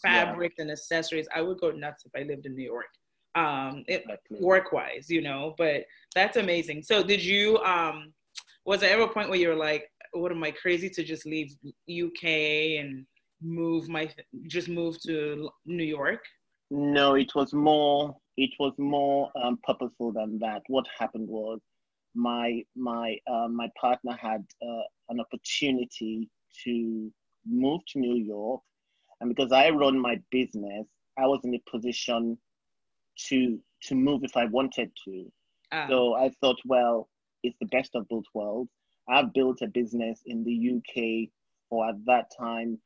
fabric, 0.02 0.54
yeah. 0.58 0.64
and 0.64 0.72
accessories. 0.72 1.28
I 1.34 1.42
would 1.42 1.60
go 1.60 1.72
nuts 1.72 2.04
if 2.06 2.12
I 2.20 2.28
lived 2.28 2.46
in 2.46 2.56
New 2.56 2.66
York, 2.66 2.88
um, 3.36 3.84
work 4.30 4.72
wise, 4.72 5.10
you 5.10 5.22
know. 5.22 5.56
But 5.58 5.86
that's 6.16 6.38
amazing. 6.38 6.84
So, 6.84 7.04
did 7.04 7.24
you? 7.24 7.58
Um, 7.60 8.14
was 8.66 8.82
there 8.82 8.94
ever 8.94 9.04
a 9.04 9.14
point 9.14 9.30
where 9.30 9.40
you 9.40 9.50
were 9.50 9.56
like, 9.56 9.90
"What 10.12 10.32
am 10.32 10.44
I 10.44 10.52
crazy 10.52 10.90
to 10.92 11.04
just 11.04 11.26
leave 11.26 11.54
UK 11.90 12.80
and 12.80 13.06
move 13.42 13.90
my 13.90 14.10
just 14.48 14.70
move 14.70 15.00
to 15.02 15.50
New 15.66 15.84
York?" 15.84 16.24
No, 16.70 17.16
it 17.16 17.34
was 17.36 17.54
more. 17.54 18.16
It 18.38 18.52
was 18.60 18.74
more 18.78 19.32
um, 19.42 19.60
purposeful 19.64 20.12
than 20.12 20.40
that. 20.40 20.64
What 20.68 20.86
happened 20.98 21.28
was 21.28 21.60
my 22.16 22.64
my 22.76 23.18
uh, 23.28 23.48
my 23.48 23.70
partner 23.80 24.18
had 24.20 24.46
uh, 24.62 24.84
an 25.10 25.20
opportunity 25.20 26.30
to 26.64 27.12
move 27.46 27.82
to 27.90 28.00
New 28.00 28.16
York, 28.16 28.62
and 29.22 29.30
because 29.30 29.52
I 29.52 29.70
run 29.70 30.00
my 30.00 30.20
business, 30.32 30.88
I 31.18 31.28
was 31.28 31.42
in 31.44 31.56
a 31.56 31.62
position 31.70 32.38
to 33.30 33.60
to 33.84 33.96
move 33.96 34.24
if 34.24 34.38
I 34.38 34.46
wanted 34.46 34.92
to. 35.06 35.32
Ah. 35.72 35.88
So 35.90 36.16
I 36.16 36.32
thought, 36.42 36.60
well, 36.66 37.10
it's 37.44 37.58
the 37.60 37.68
best 37.68 37.96
of 37.96 38.08
both 38.08 38.26
worlds. 38.34 38.72
I've 39.10 39.34
built 39.34 39.62
a 39.62 39.68
business 39.68 40.22
in 40.26 40.44
the 40.44 40.78
UK 40.78 41.30
for 41.70 41.90
at 41.90 41.96
that 42.06 42.28
time 42.38 42.80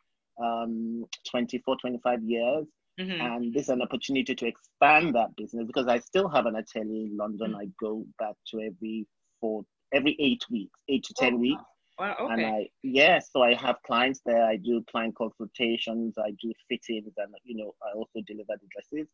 um, 0.43 1.05
24, 1.29 1.77
25 1.79 2.23
years. 2.23 2.65
Mm-hmm. 2.99 3.21
And 3.21 3.53
this 3.53 3.63
is 3.63 3.69
an 3.69 3.83
opportunity 3.83 4.33
to 4.33 4.47
expand 4.47 5.13
that 5.13 5.35
business 5.35 5.67
because 5.67 5.87
I 5.87 5.99
still 5.99 6.27
have 6.29 6.47
an 6.47 6.55
atelier 6.55 7.05
in 7.05 7.15
London. 7.15 7.51
Mm-hmm. 7.51 7.61
I 7.61 7.67
go 7.79 8.03
back 8.17 8.33
to 8.51 8.61
every 8.61 9.05
four, 9.39 9.63
every 9.93 10.15
eight 10.19 10.43
weeks, 10.49 10.79
eight 10.89 11.03
to 11.03 11.13
10 11.13 11.33
oh, 11.33 11.37
weeks. 11.37 11.63
Wow, 11.99 12.15
okay. 12.21 12.33
And 12.33 12.45
I, 12.45 12.69
yeah, 12.83 13.19
so 13.19 13.43
I 13.43 13.53
have 13.55 13.75
clients 13.85 14.21
there. 14.25 14.43
I 14.43 14.55
do 14.57 14.83
client 14.89 15.15
consultations, 15.15 16.15
I 16.17 16.31
do 16.41 16.51
fittings, 16.69 17.13
and 17.17 17.33
you 17.43 17.57
know, 17.57 17.73
I 17.83 17.95
also 17.95 18.21
deliver 18.25 18.53
the 18.53 18.67
dresses. 18.71 19.07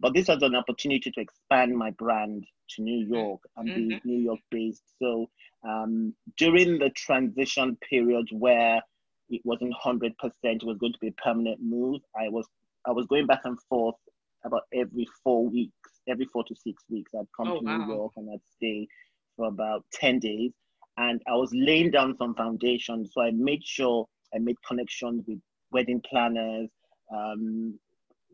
But 0.00 0.14
this 0.14 0.28
was 0.28 0.42
an 0.42 0.54
opportunity 0.54 1.10
to 1.10 1.20
expand 1.20 1.76
my 1.76 1.90
brand 1.90 2.46
to 2.70 2.82
New 2.82 3.04
mm-hmm. 3.04 3.14
York 3.14 3.40
and 3.56 3.68
mm-hmm. 3.68 3.88
be 3.88 4.00
New 4.04 4.22
York 4.22 4.40
based. 4.50 4.82
So 5.00 5.28
um, 5.68 6.14
during 6.36 6.78
the 6.78 6.90
transition 6.90 7.76
period 7.88 8.28
where 8.32 8.80
it 9.28 9.42
wasn't 9.44 9.74
hundred 9.74 10.16
percent, 10.18 10.62
it 10.62 10.66
was 10.66 10.78
going 10.78 10.92
to 10.92 10.98
be 11.00 11.08
a 11.08 11.22
permanent 11.22 11.60
move. 11.62 12.00
I 12.18 12.28
was 12.28 12.46
I 12.86 12.92
was 12.92 13.06
going 13.06 13.26
back 13.26 13.42
and 13.44 13.58
forth 13.68 13.96
about 14.44 14.62
every 14.72 15.06
four 15.22 15.46
weeks, 15.46 15.90
every 16.08 16.24
four 16.26 16.44
to 16.44 16.54
six 16.56 16.82
weeks. 16.88 17.12
I'd 17.14 17.26
come 17.36 17.48
oh, 17.48 17.60
to 17.60 17.66
wow. 17.66 17.76
New 17.76 17.94
York 17.94 18.12
and 18.16 18.30
I'd 18.32 18.40
stay 18.56 18.88
for 19.36 19.48
about 19.48 19.84
ten 19.92 20.18
days 20.18 20.52
and 20.96 21.22
I 21.26 21.32
was 21.32 21.50
laying 21.54 21.90
down 21.90 22.16
some 22.16 22.34
foundation. 22.34 23.06
So 23.06 23.22
I 23.22 23.30
made 23.30 23.64
sure 23.64 24.06
I 24.34 24.38
made 24.38 24.56
connections 24.66 25.24
with 25.26 25.38
wedding 25.72 26.02
planners, 26.08 26.68
um, 27.14 27.78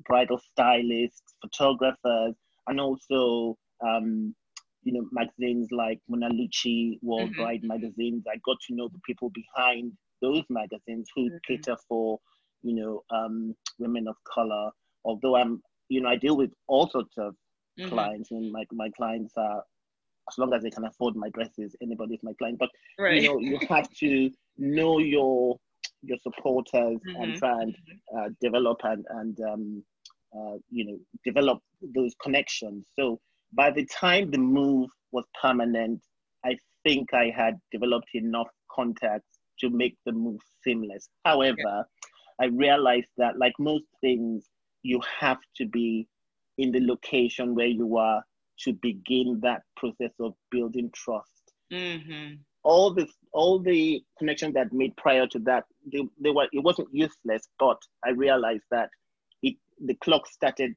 bridal 0.04 0.40
stylists, 0.52 1.34
photographers, 1.40 2.34
and 2.66 2.80
also 2.80 3.56
um, 3.84 4.34
you 4.82 4.92
know 4.92 5.06
magazines 5.12 5.68
like 5.72 6.00
Munaluchi, 6.10 6.98
World 7.02 7.30
mm-hmm. 7.30 7.42
Bride 7.42 7.64
magazines. 7.64 8.24
I 8.28 8.36
got 8.44 8.56
to 8.68 8.74
know 8.74 8.88
the 8.88 9.00
people 9.06 9.30
behind 9.30 9.92
those 10.22 10.44
magazines 10.48 11.08
who 11.14 11.26
mm-hmm. 11.26 11.36
cater 11.46 11.76
for 11.88 12.18
you 12.62 12.74
know 12.74 13.02
um, 13.10 13.54
women 13.78 14.08
of 14.08 14.16
color. 14.32 14.70
Although 15.04 15.36
I'm 15.36 15.62
you 15.88 16.00
know 16.00 16.08
I 16.08 16.16
deal 16.16 16.36
with 16.36 16.52
all 16.66 16.88
sorts 16.88 17.16
of 17.18 17.34
mm-hmm. 17.78 17.88
clients, 17.88 18.30
and 18.30 18.52
my 18.52 18.64
my 18.72 18.90
clients 18.96 19.34
are 19.36 19.62
as 20.28 20.38
long 20.38 20.52
as 20.52 20.62
they 20.62 20.70
can 20.70 20.84
afford 20.84 21.14
my 21.14 21.28
dresses, 21.30 21.76
anybody's 21.82 22.22
my 22.22 22.32
client. 22.38 22.58
But 22.58 22.70
right. 22.98 23.22
you 23.22 23.28
know, 23.28 23.38
you 23.38 23.58
have 23.68 23.90
to 23.90 24.30
know 24.58 24.98
your 24.98 25.58
your 26.08 26.18
supporters 26.22 26.98
mm-hmm. 27.08 27.22
and 27.22 27.36
try 27.36 27.62
and 27.62 27.76
uh, 28.16 28.28
develop 28.40 28.78
and 28.84 29.04
and 29.10 29.38
um, 29.40 29.84
uh, 30.36 30.56
you 30.70 30.84
know 30.84 30.98
develop 31.24 31.60
those 31.94 32.14
connections. 32.22 32.86
So 32.98 33.20
by 33.52 33.70
the 33.70 33.86
time 33.86 34.30
the 34.30 34.38
move 34.38 34.90
was 35.12 35.24
permanent, 35.40 36.02
I 36.44 36.56
think 36.84 37.14
I 37.14 37.32
had 37.36 37.54
developed 37.72 38.10
enough 38.14 38.48
contacts 38.70 39.38
to 39.60 39.70
make 39.70 39.96
the 40.04 40.12
move 40.12 40.40
seamless. 40.62 41.08
However, 41.24 41.56
yeah. 41.58 41.82
I 42.40 42.46
realized 42.46 43.10
that 43.16 43.38
like 43.38 43.54
most 43.58 43.84
things, 44.00 44.44
you 44.82 45.00
have 45.20 45.38
to 45.56 45.66
be 45.66 46.06
in 46.58 46.72
the 46.72 46.80
location 46.80 47.54
where 47.54 47.66
you 47.66 47.96
are 47.96 48.22
to 48.60 48.72
begin 48.74 49.40
that 49.42 49.62
process 49.76 50.12
of 50.20 50.34
building 50.50 50.90
trust. 50.94 51.52
Mm-hmm. 51.72 52.34
All 52.66 52.92
this, 52.92 53.10
all 53.32 53.58
the 53.58 54.02
connections 54.18 54.54
that 54.54 54.72
made 54.72 54.96
prior 54.96 55.26
to 55.28 55.38
that, 55.40 55.64
they, 55.92 56.02
they 56.20 56.30
were 56.30 56.48
it 56.52 56.64
wasn't 56.64 56.88
useless, 56.92 57.48
but 57.58 57.80
I 58.04 58.10
realized 58.10 58.64
that 58.70 58.90
it 59.42 59.56
the 59.84 59.94
clock 59.94 60.26
started, 60.26 60.74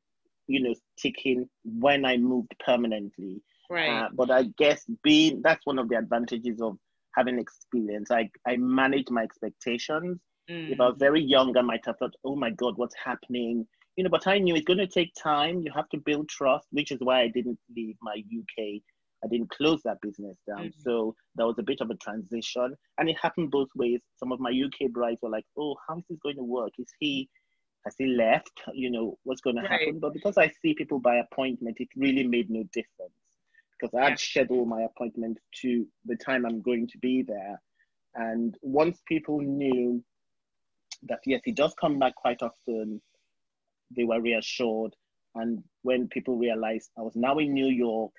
you 0.48 0.62
know, 0.62 0.76
ticking 0.98 1.50
when 1.64 2.06
I 2.06 2.18
moved 2.18 2.54
permanently. 2.64 3.42
Right. 3.70 3.90
Uh, 3.90 4.10
but 4.14 4.32
I 4.32 4.44
guess 4.58 4.86
being 5.04 5.42
that's 5.44 5.66
one 5.66 5.80
of 5.80 5.90
the 5.90 5.98
advantages 5.98 6.62
of 6.62 6.78
having 7.16 7.40
experience. 7.40 8.12
I 8.12 8.30
I 8.48 8.58
managed 8.58 9.12
my 9.12 9.24
expectations. 9.24 10.20
Mm-hmm. 10.50 10.74
If 10.74 10.80
I 10.80 10.86
was 10.86 10.94
mm-hmm. 10.94 11.00
very 11.00 11.22
young, 11.22 11.58
I 11.58 11.62
might 11.62 11.86
have 11.86 11.98
thought, 11.98 12.16
"Oh 12.24 12.36
my 12.36 12.52
God, 12.52 12.78
what's 12.78 12.96
happening?" 13.04 13.68
you 14.00 14.04
know, 14.04 14.10
but 14.10 14.28
I 14.28 14.40
knew 14.40 14.56
it's 14.56 14.64
going 14.66 14.80
to 14.80 14.88
take 14.88 15.14
time. 15.22 15.62
You 15.62 15.74
have 15.76 15.90
to 15.90 15.98
build 15.98 16.30
trust, 16.30 16.66
which 16.72 16.94
is 16.94 17.00
why 17.02 17.20
I 17.20 17.28
didn't 17.28 17.60
leave 17.76 17.98
my 18.02 18.14
UK. 18.14 18.82
I 19.24 19.28
didn't 19.28 19.50
close 19.50 19.82
that 19.84 20.02
business 20.02 20.38
down. 20.48 20.68
Mm-hmm. 20.68 20.82
So 20.82 21.16
there 21.36 21.46
was 21.46 21.60
a 21.60 21.64
bit 21.64 21.82
of 21.82 21.90
a 21.90 21.96
transition, 21.96 22.76
and 22.98 23.10
it 23.10 23.18
happened 23.22 23.52
both 23.52 23.70
ways. 23.76 24.02
Some 24.18 24.32
of 24.32 24.40
my 24.40 24.50
UK 24.50 24.92
brides 24.92 25.20
were 25.22 25.30
like, 25.30 25.46
"Oh, 25.58 25.76
how 25.88 25.98
is 25.98 26.06
this 26.10 26.20
going 26.24 26.38
to 26.38 26.44
work? 26.44 26.72
Is 26.78 26.88
he 27.00 27.30
has 27.86 27.96
he 27.98 28.08
left? 28.08 28.62
You 28.74 28.92
know, 28.92 29.18
what's 29.24 29.42
going 29.42 29.58
to 29.58 29.64
right. 29.64 29.72
happen?" 29.72 30.00
But 30.00 30.14
because 30.14 30.38
I 30.38 30.52
see 30.62 30.74
people 30.74 31.00
by 31.00 31.18
appointment, 31.18 31.78
it 31.80 31.90
really 31.96 32.28
made 32.28 32.50
no 32.50 32.64
difference 32.74 33.14
because 33.80 33.94
I 33.94 34.04
had 34.04 34.12
yeah. 34.12 34.16
scheduled 34.18 34.68
my 34.68 34.84
appointment 34.84 35.38
to 35.62 35.86
the 36.06 36.16
time 36.16 36.46
I'm 36.46 36.62
going 36.62 36.88
to 36.88 36.98
be 36.98 37.24
there. 37.24 37.62
And 38.16 38.56
once 38.62 39.02
people 39.08 39.40
knew 39.40 40.04
that 41.04 41.20
yes, 41.26 41.42
he 41.46 41.52
does 41.52 41.74
come 41.80 42.00
back 42.00 42.16
quite 42.16 42.42
often, 42.42 43.02
they 43.96 44.04
were 44.04 44.22
reassured. 44.22 44.96
And 45.36 45.64
when 45.84 46.08
people 46.08 46.36
realized 46.38 46.90
I 46.98 47.02
was 47.02 47.16
now 47.16 47.38
in 47.38 47.54
New 47.54 47.68
York, 47.68 48.12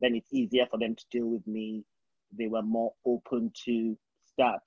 then 0.00 0.14
it's 0.14 0.32
easier 0.32 0.66
for 0.70 0.78
them 0.78 0.94
to 0.94 1.04
deal 1.10 1.26
with 1.26 1.46
me. 1.46 1.84
They 2.36 2.46
were 2.46 2.62
more 2.62 2.92
open 3.06 3.52
to 3.64 3.96
start 4.26 4.60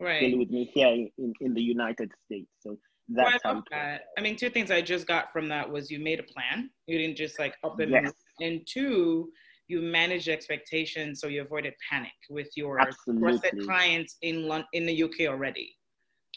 right. 0.00 0.20
dealing 0.20 0.38
with 0.38 0.50
me 0.50 0.70
here 0.72 0.88
in, 0.88 1.32
in 1.40 1.54
the 1.54 1.62
United 1.62 2.10
States. 2.24 2.50
So 2.60 2.78
that's 3.08 3.40
well, 3.44 3.52
I 3.52 3.54
love 3.54 3.64
that. 3.70 4.02
I 4.18 4.20
mean, 4.20 4.36
two 4.36 4.50
things 4.50 4.70
I 4.70 4.80
just 4.80 5.06
got 5.06 5.32
from 5.32 5.48
that 5.48 5.70
was 5.70 5.90
you 5.90 5.98
made 5.98 6.20
a 6.20 6.24
plan. 6.24 6.70
You 6.86 6.98
didn't 6.98 7.16
just 7.16 7.38
like 7.38 7.54
up 7.64 7.80
and 7.80 7.90
yes. 7.90 8.12
and 8.40 8.60
two, 8.66 9.30
you 9.68 9.80
managed 9.80 10.28
expectations 10.28 11.20
so 11.20 11.28
you 11.28 11.42
avoided 11.42 11.74
panic 11.90 12.12
with 12.30 12.50
your 12.56 12.78
trusted 13.18 13.64
clients 13.64 14.16
in 14.22 14.46
London, 14.46 14.68
in 14.72 14.86
the 14.86 15.02
UK 15.02 15.22
already. 15.28 15.74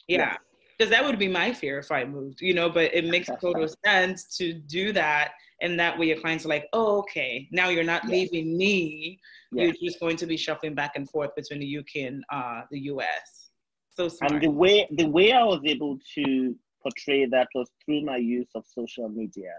Yeah. 0.08 0.18
Yes 0.18 0.38
because 0.78 0.90
that 0.90 1.04
would 1.04 1.20
be 1.20 1.28
my 1.28 1.54
fear 1.54 1.80
if 1.80 1.92
I 1.92 2.04
moved, 2.04 2.42
you 2.42 2.54
know, 2.54 2.70
but 2.70 2.94
it 2.94 3.06
makes 3.06 3.30
total 3.40 3.68
sense 3.86 4.26
to 4.38 4.54
do 4.54 4.92
that. 4.94 5.32
And 5.62 5.80
that 5.80 5.98
way 5.98 6.08
your 6.08 6.20
clients 6.20 6.46
are 6.46 6.50
like, 6.50 6.68
oh, 6.74 7.00
okay, 7.00 7.48
now 7.52 7.70
you're 7.70 7.84
not 7.84 8.06
leaving 8.06 8.58
me. 8.58 9.20
You're 9.52 9.74
just 9.82 10.00
going 10.02 10.18
to 10.18 10.26
be 10.26 10.36
shuffling 10.36 10.76
back 10.76 10.94
and 10.96 11.10
forth 11.10 11.32
between 11.36 11.62
the 11.62 11.78
UK 11.78 12.08
and 12.08 12.24
uh, 12.32 12.62
the 12.72 12.80
US. 12.92 13.52
So 13.92 14.10
smart. 14.10 14.34
And 14.34 14.42
the 14.42 14.50
way, 14.50 14.88
the 14.92 15.08
way 15.08 15.32
I 15.32 15.44
was 15.44 15.62
able 15.64 15.98
to 16.16 16.56
portray 16.84 17.26
that 17.26 17.48
was 17.56 17.70
through 17.84 18.04
my 18.04 18.18
use 18.18 18.50
of 18.54 18.66
social 18.68 19.08
media. 19.08 19.54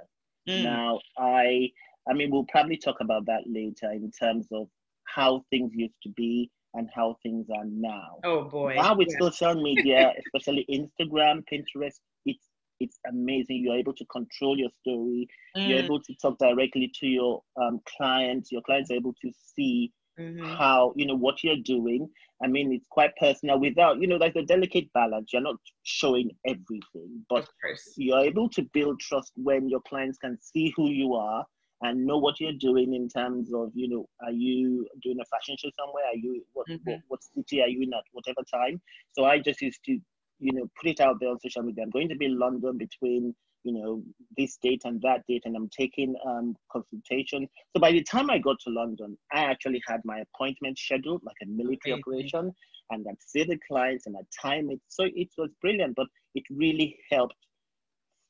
Mm. 0.49 0.65
Now, 0.65 1.01
I, 1.19 1.71
I 2.09 2.13
mean, 2.13 2.31
we'll 2.31 2.45
probably 2.45 2.77
talk 2.77 2.97
about 3.01 3.25
that 3.27 3.43
later 3.47 3.91
in 3.93 4.11
terms 4.11 4.47
of 4.53 4.69
how 5.05 5.45
things 5.51 5.73
used 5.75 5.97
to 6.03 6.11
be 6.11 6.51
and 6.75 6.89
how 6.95 7.17
things 7.23 7.47
are 7.51 7.65
now. 7.65 8.19
Oh 8.25 8.45
boy! 8.45 8.75
Now 8.77 8.95
with 8.95 9.09
yeah. 9.11 9.19
social 9.19 9.55
media, 9.61 10.13
especially 10.27 10.67
Instagram, 10.71 11.43
Pinterest, 11.51 11.99
it's 12.27 12.47
it's 12.81 12.99
amazing. 13.09 13.63
You're 13.65 13.77
able 13.77 13.95
to 13.95 14.05
control 14.07 14.59
your 14.59 14.71
story. 14.81 15.29
Mm. 15.57 15.69
You're 15.69 15.79
able 15.79 16.01
to 16.01 16.15
talk 16.21 16.39
directly 16.39 16.93
to 17.01 17.07
your 17.07 17.43
um, 17.61 17.81
clients. 17.97 18.53
Your 18.53 18.63
clients 18.63 18.91
are 18.91 18.95
able 18.95 19.15
to 19.23 19.31
see 19.55 19.93
mm-hmm. 20.19 20.45
how 20.55 20.93
you 20.97 21.07
know 21.07 21.17
what 21.17 21.43
you're 21.43 21.63
doing. 21.65 22.09
I 22.43 22.49
mean, 22.49 22.73
it's 22.73 22.87
quite 22.91 23.17
personal. 23.17 23.59
Without 23.59 24.01
you 24.01 24.07
know, 24.07 24.19
there's 24.19 24.37
a 24.37 24.43
delicate 24.43 24.93
balance. 24.93 25.31
You're 25.33 25.43
not 25.43 25.57
showing 25.85 26.31
everything, 26.47 27.25
but 27.29 27.49
you're 27.97 28.21
able 28.21 28.49
to 28.51 28.63
build 28.73 29.01
trust 29.01 29.33
when 29.37 29.69
your 29.69 29.81
clients 29.89 30.19
can 30.19 30.39
see 30.41 30.73
who 30.77 30.91
you 30.91 31.15
are 31.15 31.45
and 31.83 32.07
know 32.07 32.19
what 32.19 32.41
you're 32.41 32.53
doing 32.59 32.95
in 32.95 33.09
terms 33.09 33.53
of 33.53 33.71
you 33.75 33.89
know 33.89 34.09
are 34.25 34.33
you 34.33 34.87
doing 35.03 35.19
a 35.21 35.25
fashion 35.27 35.57
show 35.59 35.69
somewhere 35.79 36.05
are 36.07 36.17
you 36.17 36.43
what, 36.55 36.67
mm-hmm. 36.69 36.91
what, 36.91 37.01
what 37.09 37.21
city 37.23 37.61
are 37.61 37.69
you 37.69 37.83
in 37.83 37.93
at 37.93 38.03
whatever 38.13 38.41
time 38.53 38.81
so 39.13 39.25
i 39.25 39.39
just 39.39 39.61
used 39.61 39.81
to 39.85 39.99
you 40.39 40.53
know 40.53 40.69
put 40.81 40.91
it 40.91 41.01
out 41.01 41.17
there 41.21 41.31
on 41.31 41.41
social 41.41 41.63
media 41.63 41.83
i'm 41.85 41.91
going 41.91 42.09
to 42.09 42.17
be 42.17 42.27
in 42.27 42.39
london 42.39 42.77
between 42.77 43.35
you 43.67 43.73
know, 43.73 44.01
this 44.37 44.59
date 44.63 44.83
and 44.85 45.03
that 45.03 45.23
date, 45.29 45.43
and 45.45 45.57
I'm 45.57 45.69
taking 45.69 46.15
um, 46.25 46.55
consultation. 46.71 47.49
So 47.75 47.81
by 47.81 47.91
the 47.91 48.05
time 48.05 48.31
I 48.31 48.39
got 48.39 48.61
to 48.61 48.71
London, 48.71 49.19
I 49.33 49.41
actually 49.41 49.83
had 49.89 50.01
my 50.05 50.21
appointment 50.21 50.79
scheduled, 50.79 51.23
like 51.25 51.35
a 51.43 51.47
military 51.47 51.95
okay. 51.95 52.01
operation, 52.01 52.55
and 52.91 53.05
I'd 53.11 53.17
see 53.27 53.43
the 53.43 53.59
clients 53.67 54.07
and 54.07 54.17
I'd 54.17 54.27
time 54.41 54.71
it. 54.71 54.81
So 54.87 55.05
it 55.05 55.31
was 55.37 55.51
brilliant, 55.61 55.97
but 55.97 56.07
it 56.37 56.45
really 56.49 56.97
helped 57.11 57.35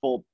for 0.01 0.25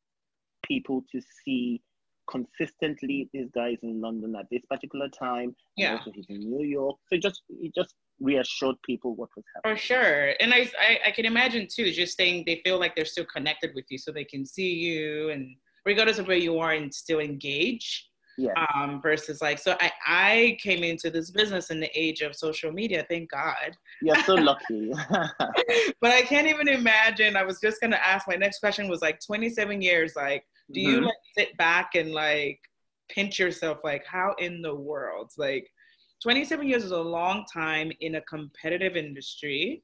people 0.64 1.02
to 1.10 1.20
see 1.44 1.82
consistently 2.30 3.28
this 3.34 3.48
guy 3.52 3.70
is 3.70 3.78
in 3.82 4.00
London 4.00 4.36
at 4.38 4.46
this 4.52 4.62
particular 4.70 5.08
time. 5.08 5.56
Yeah. 5.76 5.96
also 5.96 6.12
he's 6.14 6.26
in 6.28 6.48
New 6.48 6.64
York. 6.64 6.96
So 7.08 7.16
it 7.16 7.22
just 7.22 7.42
it 7.48 7.74
just 7.74 7.94
reassured 8.22 8.76
people 8.82 9.14
what 9.14 9.28
was 9.36 9.44
happening. 9.54 9.76
For 9.76 9.82
sure. 9.82 10.34
And 10.40 10.54
I, 10.54 10.70
I, 10.80 11.00
I 11.06 11.10
can 11.10 11.26
imagine 11.26 11.66
too, 11.70 11.90
just 11.90 12.16
saying 12.16 12.44
they 12.46 12.60
feel 12.64 12.78
like 12.78 12.94
they're 12.94 13.04
still 13.04 13.26
connected 13.26 13.72
with 13.74 13.84
you 13.90 13.98
so 13.98 14.12
they 14.12 14.24
can 14.24 14.46
see 14.46 14.72
you 14.72 15.30
and 15.30 15.54
regardless 15.84 16.18
of 16.18 16.28
where 16.28 16.36
you 16.36 16.58
are 16.58 16.72
and 16.72 16.92
still 16.92 17.20
engage. 17.20 18.08
Yeah. 18.38 18.52
Um, 18.74 19.02
versus 19.02 19.42
like 19.42 19.58
so 19.58 19.76
I, 19.78 19.92
I 20.06 20.58
came 20.62 20.82
into 20.82 21.10
this 21.10 21.30
business 21.30 21.70
in 21.70 21.80
the 21.80 21.90
age 21.94 22.22
of 22.22 22.34
social 22.34 22.72
media, 22.72 23.04
thank 23.10 23.30
God. 23.30 23.76
You're 24.00 24.22
so 24.24 24.34
lucky. 24.36 24.90
but 26.00 26.10
I 26.10 26.22
can't 26.22 26.46
even 26.46 26.66
imagine. 26.66 27.36
I 27.36 27.44
was 27.44 27.60
just 27.60 27.78
gonna 27.82 28.00
ask 28.02 28.26
my 28.26 28.36
next 28.36 28.60
question 28.60 28.88
was 28.88 29.02
like 29.02 29.20
27 29.20 29.82
years, 29.82 30.16
like 30.16 30.44
do 30.72 30.80
you 30.80 30.96
mm-hmm. 30.96 31.04
like 31.06 31.14
sit 31.36 31.56
back 31.58 31.90
and 31.94 32.12
like 32.12 32.58
pinch 33.10 33.38
yourself 33.38 33.78
like 33.84 34.04
how 34.06 34.34
in 34.38 34.62
the 34.62 34.74
world 34.74 35.30
like 35.36 35.68
27 36.22 36.68
years 36.68 36.84
is 36.84 36.90
a 36.90 37.00
long 37.00 37.44
time 37.52 37.90
in 38.00 38.16
a 38.16 38.20
competitive 38.22 38.96
industry 38.96 39.82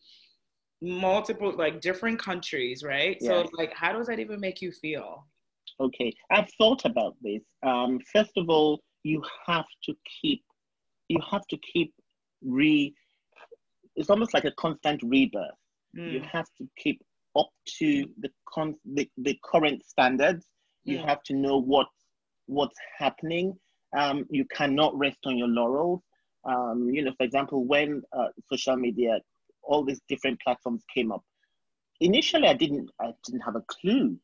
multiple 0.80 1.52
like 1.56 1.80
different 1.80 2.18
countries 2.20 2.84
right 2.84 3.16
yes. 3.20 3.28
so 3.28 3.50
like 3.54 3.72
how 3.74 3.92
does 3.92 4.06
that 4.06 4.20
even 4.20 4.38
make 4.38 4.62
you 4.62 4.70
feel 4.70 5.26
okay 5.80 6.12
i've 6.30 6.48
thought 6.56 6.84
about 6.84 7.16
this 7.20 7.42
um 7.66 7.98
first 8.12 8.30
of 8.36 8.48
all 8.48 8.80
you 9.02 9.20
have 9.46 9.66
to 9.82 9.92
keep 10.20 10.42
you 11.08 11.18
have 11.28 11.44
to 11.48 11.56
keep 11.72 11.92
re 12.44 12.94
it's 13.96 14.10
almost 14.10 14.32
like 14.34 14.44
a 14.44 14.52
constant 14.52 15.02
rebirth 15.02 15.50
mm. 15.98 16.12
you 16.12 16.20
have 16.20 16.46
to 16.56 16.68
keep 16.76 17.02
up 17.36 17.48
to 17.66 18.04
the 18.20 18.30
con 18.48 18.76
the, 18.94 19.08
the 19.18 19.36
current 19.44 19.84
standards 19.84 20.46
you 20.84 20.98
have 20.98 21.22
to 21.22 21.34
know 21.34 21.60
what 21.60 21.86
what's 22.46 22.78
happening. 22.98 23.54
Um, 23.96 24.24
you 24.30 24.44
cannot 24.54 24.96
rest 24.98 25.18
on 25.24 25.38
your 25.38 25.48
laurels. 25.48 26.00
Um, 26.44 26.88
you 26.90 27.02
know, 27.02 27.12
for 27.16 27.24
example, 27.24 27.64
when 27.64 28.02
uh, 28.16 28.28
social 28.50 28.76
media, 28.76 29.20
all 29.62 29.84
these 29.84 30.00
different 30.08 30.40
platforms 30.40 30.82
came 30.94 31.12
up, 31.12 31.22
initially 32.00 32.48
I 32.48 32.54
didn't 32.54 32.90
I 33.00 33.12
didn't 33.26 33.42
have 33.42 33.56
a 33.56 33.64
clue 33.68 34.16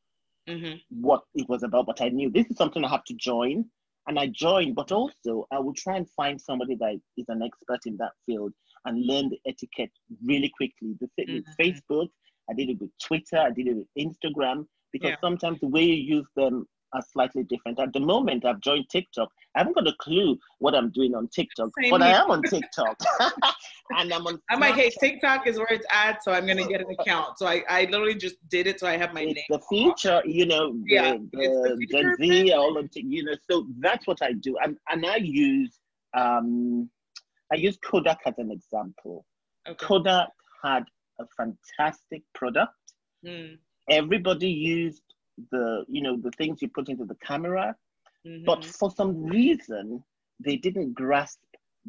mm-hmm. 0.48 0.76
what 0.90 1.22
it 1.34 1.48
was 1.48 1.62
about, 1.62 1.86
but 1.86 2.00
I 2.00 2.08
knew 2.08 2.30
this 2.30 2.46
is 2.46 2.56
something 2.56 2.84
I 2.84 2.90
have 2.90 3.04
to 3.04 3.14
join, 3.14 3.64
and 4.06 4.18
I 4.18 4.28
joined. 4.28 4.74
But 4.74 4.92
also, 4.92 5.46
I 5.50 5.58
will 5.58 5.74
try 5.74 5.96
and 5.96 6.08
find 6.10 6.40
somebody 6.40 6.76
that 6.76 7.00
is 7.16 7.26
an 7.28 7.42
expert 7.42 7.80
in 7.86 7.96
that 7.98 8.12
field 8.26 8.52
and 8.84 9.06
learn 9.06 9.30
the 9.30 9.40
etiquette 9.46 9.92
really 10.24 10.52
quickly. 10.56 10.96
The 11.00 11.08
mm-hmm. 11.22 11.62
Facebook, 11.62 12.08
I 12.50 12.54
did 12.54 12.70
it 12.70 12.80
with 12.80 12.90
Twitter, 13.02 13.38
I 13.38 13.50
did 13.50 13.68
it 13.68 13.76
with 13.76 13.88
Instagram 13.98 14.66
because 14.92 15.10
yeah. 15.10 15.16
sometimes 15.20 15.58
the 15.60 15.68
way 15.68 15.82
you 15.82 16.16
use 16.16 16.26
them 16.36 16.66
are 16.94 17.02
slightly 17.12 17.42
different. 17.44 17.78
At 17.78 17.92
the 17.92 18.00
moment, 18.00 18.44
I've 18.44 18.60
joined 18.60 18.88
TikTok. 18.88 19.30
I 19.54 19.60
haven't 19.60 19.74
got 19.74 19.86
a 19.86 19.94
clue 20.00 20.38
what 20.58 20.74
I'm 20.74 20.90
doing 20.90 21.14
on 21.14 21.28
TikTok, 21.28 21.70
Same 21.80 21.90
but 21.90 22.02
here. 22.02 22.14
I 22.14 22.22
am 22.22 22.30
on 22.30 22.42
TikTok. 22.42 22.96
and 23.98 24.12
I'm 24.12 24.26
on. 24.26 24.40
I'm 24.50 24.60
like, 24.60 24.74
hey, 24.74 24.90
TikTok 25.00 25.46
is 25.46 25.58
where 25.58 25.68
it's 25.70 25.86
at, 25.92 26.22
so 26.22 26.32
I'm 26.32 26.46
gonna 26.46 26.66
get 26.66 26.80
an 26.80 26.86
account. 26.98 27.38
So 27.38 27.46
I, 27.46 27.62
I 27.68 27.84
literally 27.90 28.14
just 28.14 28.36
did 28.48 28.66
it, 28.66 28.80
so 28.80 28.86
I 28.86 28.96
have 28.96 29.12
my 29.12 29.22
it's 29.22 29.34
name. 29.34 29.44
The 29.50 29.60
future, 29.68 30.22
you 30.24 30.46
know, 30.46 30.72
the, 30.72 30.94
yeah, 30.94 31.12
the, 31.32 31.86
the 31.90 32.16
Z, 32.20 32.52
all 32.52 32.78
of 32.78 32.88
you 32.94 33.24
know. 33.24 33.34
So 33.50 33.66
that's 33.80 34.06
what 34.06 34.22
I 34.22 34.32
do, 34.32 34.56
and 34.62 34.78
and 34.90 35.04
I 35.04 35.16
use 35.16 35.78
um, 36.16 36.88
I 37.52 37.56
use 37.56 37.76
Kodak 37.84 38.18
as 38.26 38.34
an 38.38 38.50
example. 38.50 39.26
Okay. 39.68 39.84
Kodak 39.84 40.28
had 40.62 40.84
a 41.20 41.24
fantastic 41.36 42.22
product. 42.34 42.72
Mm 43.26 43.58
everybody 43.90 44.48
used 44.48 45.02
the 45.50 45.84
you 45.88 46.02
know 46.02 46.16
the 46.16 46.30
things 46.32 46.62
you 46.62 46.68
put 46.68 46.88
into 46.88 47.04
the 47.04 47.16
camera 47.16 47.74
mm-hmm. 48.26 48.44
but 48.44 48.64
for 48.64 48.90
some 48.90 49.24
reason 49.24 50.02
they 50.40 50.56
didn't 50.56 50.94
grasp 50.94 51.40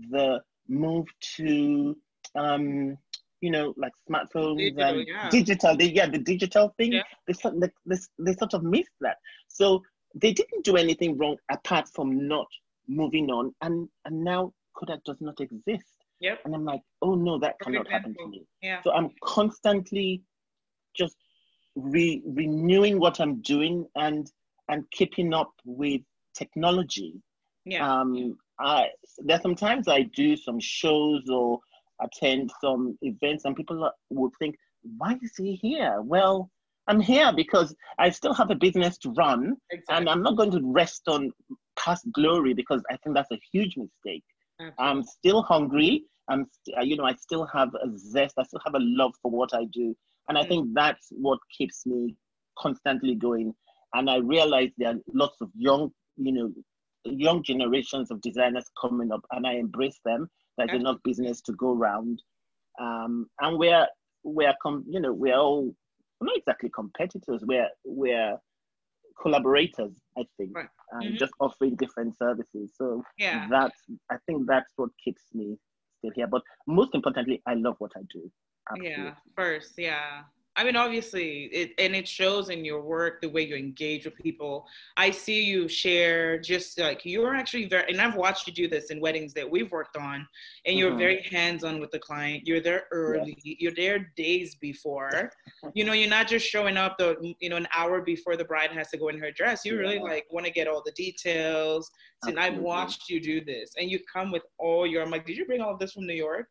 the 0.09 0.41
move 0.67 1.05
to 1.19 1.95
um 2.35 2.97
you 3.41 3.51
know 3.51 3.73
like 3.77 3.93
smartphones 4.09 4.57
digital, 4.57 4.99
and 4.99 5.07
yeah. 5.07 5.29
digital 5.29 5.77
they, 5.77 5.85
yeah 5.85 6.07
the 6.07 6.17
digital 6.17 6.73
thing 6.77 6.93
yeah. 6.93 7.03
they, 7.27 7.33
they, 7.59 7.69
they, 7.85 7.97
they 8.19 8.33
sort 8.33 8.53
of 8.53 8.63
missed 8.63 8.97
that 9.01 9.17
so 9.47 9.81
they 10.15 10.33
didn't 10.33 10.63
do 10.63 10.77
anything 10.77 11.17
wrong 11.17 11.35
apart 11.51 11.87
from 11.93 12.27
not 12.27 12.47
moving 12.87 13.29
on 13.29 13.53
and 13.61 13.87
and 14.05 14.23
now 14.23 14.51
kodak 14.75 15.03
does 15.03 15.17
not 15.19 15.39
exist 15.39 15.85
yep. 16.19 16.39
and 16.45 16.55
i'm 16.55 16.65
like 16.65 16.81
oh 17.01 17.15
no 17.15 17.37
that 17.37 17.59
cannot 17.59 17.89
happen 17.89 18.15
to 18.17 18.27
me 18.27 18.45
yeah. 18.61 18.81
so 18.83 18.91
i'm 18.91 19.09
constantly 19.23 20.21
just 20.95 21.17
re- 21.75 22.21
renewing 22.25 22.99
what 22.99 23.19
I'm 23.19 23.41
doing 23.41 23.85
and 23.95 24.31
and 24.69 24.89
keeping 24.91 25.33
up 25.33 25.51
with 25.65 26.01
technology. 26.35 27.13
Yeah. 27.65 27.87
Um, 27.87 28.37
I 28.59 28.87
there 29.19 29.39
sometimes 29.41 29.87
I 29.87 30.03
do 30.15 30.35
some 30.35 30.59
shows 30.59 31.29
or 31.29 31.59
attend 32.01 32.51
some 32.61 32.97
events, 33.01 33.45
and 33.45 33.55
people 33.55 33.91
would 34.09 34.31
think, 34.39 34.55
"Why 34.97 35.17
is 35.21 35.33
he 35.37 35.55
here?" 35.55 36.01
Well, 36.01 36.49
I'm 36.87 36.99
here 36.99 37.33
because 37.35 37.75
I 37.99 38.09
still 38.09 38.33
have 38.33 38.51
a 38.51 38.55
business 38.55 38.97
to 38.99 39.11
run, 39.11 39.57
exactly. 39.71 39.95
and 39.95 40.09
I'm 40.09 40.21
not 40.21 40.37
going 40.37 40.51
to 40.51 40.61
rest 40.63 41.03
on 41.07 41.31
past 41.77 42.05
glory 42.13 42.53
because 42.53 42.81
I 42.89 42.97
think 42.97 43.15
that's 43.15 43.31
a 43.31 43.39
huge 43.51 43.75
mistake. 43.77 44.23
Absolutely. 44.59 44.85
I'm 44.85 45.03
still 45.03 45.41
hungry. 45.43 46.03
I'm, 46.29 46.45
st- 46.45 46.87
you 46.87 46.95
know, 46.95 47.03
I 47.05 47.13
still 47.15 47.45
have 47.47 47.69
a 47.75 47.97
zest. 47.97 48.35
I 48.37 48.43
still 48.43 48.61
have 48.65 48.75
a 48.75 48.79
love 48.79 49.13
for 49.21 49.31
what 49.31 49.53
I 49.53 49.65
do, 49.65 49.95
and 50.27 50.37
I 50.37 50.43
mm. 50.43 50.47
think 50.47 50.69
that's 50.73 51.07
what 51.11 51.39
keeps 51.55 51.85
me 51.85 52.15
constantly 52.57 53.15
going. 53.15 53.53
And 53.93 54.09
I 54.09 54.17
realize 54.17 54.71
there 54.77 54.89
are 54.89 54.99
lots 55.13 55.39
of 55.41 55.49
young, 55.55 55.91
you 56.17 56.31
know, 56.31 56.51
young 57.05 57.43
generations 57.43 58.11
of 58.11 58.21
designers 58.21 58.65
coming 58.79 59.11
up, 59.11 59.21
and 59.31 59.45
I 59.45 59.53
embrace 59.53 59.99
them. 60.03 60.27
There's 60.57 60.69
okay. 60.69 60.79
enough 60.79 60.97
business 61.03 61.41
to 61.41 61.53
go 61.53 61.73
around, 61.73 62.21
um, 62.79 63.27
and 63.41 63.57
we're 63.57 63.87
we're 64.23 64.55
com- 64.61 64.85
you 64.87 64.99
know 64.99 65.13
we're 65.13 65.37
all 65.37 65.73
not 66.21 66.37
exactly 66.37 66.69
competitors. 66.73 67.43
We're 67.45 67.69
we're 67.85 68.37
collaborators, 69.21 69.93
I 70.17 70.23
think, 70.37 70.55
right. 70.55 70.67
and 70.93 71.03
mm-hmm. 71.03 71.17
just 71.17 71.33
offering 71.39 71.75
different 71.75 72.17
services. 72.17 72.73
So 72.75 73.03
yeah. 73.17 73.47
that's 73.49 73.79
I 74.11 74.15
think 74.25 74.47
that's 74.47 74.71
what 74.75 74.89
keeps 75.03 75.23
me 75.33 75.57
still 75.99 76.11
here. 76.15 76.27
But 76.27 76.41
most 76.67 76.93
importantly, 76.93 77.41
I 77.47 77.53
love 77.53 77.75
what 77.79 77.91
I 77.95 78.01
do. 78.11 78.31
Absolutely. 78.71 78.91
Yeah, 78.91 79.13
first, 79.35 79.73
yeah. 79.77 80.23
I 80.57 80.63
mean, 80.63 80.77
obviously, 80.77 81.45
it, 81.45 81.73
and 81.77 81.93
it 81.95 82.07
shows 82.07 82.49
in 82.49 82.63
your 82.63 82.81
work 82.81 83.19
the 83.21 83.27
way 83.29 83.41
you 83.45 83.55
engage 83.55 84.05
with 84.05 84.15
people. 84.15 84.65
I 84.95 85.11
see 85.11 85.43
you 85.43 85.67
share 85.67 86.39
just 86.39 86.79
like 86.79 87.03
you're 87.03 87.35
actually 87.35 87.65
very, 87.65 87.91
and 87.91 88.01
I've 88.01 88.15
watched 88.15 88.47
you 88.47 88.53
do 88.53 88.67
this 88.69 88.89
in 88.89 89.01
weddings 89.01 89.33
that 89.33 89.49
we've 89.49 89.69
worked 89.71 89.97
on, 89.97 90.25
and 90.65 90.77
you're 90.77 90.91
mm-hmm. 90.91 90.99
very 90.99 91.21
hands 91.23 91.65
on 91.65 91.81
with 91.81 91.91
the 91.91 91.99
client. 91.99 92.47
You're 92.47 92.61
there 92.61 92.85
early, 92.91 93.37
yes. 93.43 93.57
you're 93.59 93.75
there 93.75 94.13
days 94.15 94.55
before. 94.55 95.29
you 95.73 95.83
know, 95.83 95.91
you're 95.91 96.09
not 96.09 96.27
just 96.27 96.47
showing 96.47 96.77
up 96.77 96.97
the, 96.97 97.35
you 97.41 97.49
know, 97.49 97.57
an 97.57 97.67
hour 97.75 98.01
before 98.01 98.37
the 98.37 98.45
bride 98.45 98.71
has 98.71 98.89
to 98.91 98.97
go 98.97 99.09
in 99.09 99.19
her 99.19 99.31
dress. 99.31 99.65
You 99.65 99.73
yeah. 99.73 99.79
really 99.79 99.99
like 99.99 100.25
want 100.31 100.45
to 100.45 100.51
get 100.51 100.69
all 100.69 100.81
the 100.85 100.93
details. 100.93 101.91
And 102.27 102.39
I've 102.39 102.57
watched 102.57 103.09
you 103.09 103.19
do 103.19 103.43
this, 103.43 103.73
and 103.77 103.91
you 103.91 103.99
come 104.11 104.31
with 104.31 104.43
all 104.57 104.87
your, 104.87 105.03
I'm 105.03 105.11
like, 105.11 105.25
did 105.25 105.37
you 105.37 105.45
bring 105.45 105.61
all 105.61 105.73
of 105.73 105.79
this 105.79 105.91
from 105.91 106.07
New 106.07 106.13
York? 106.13 106.47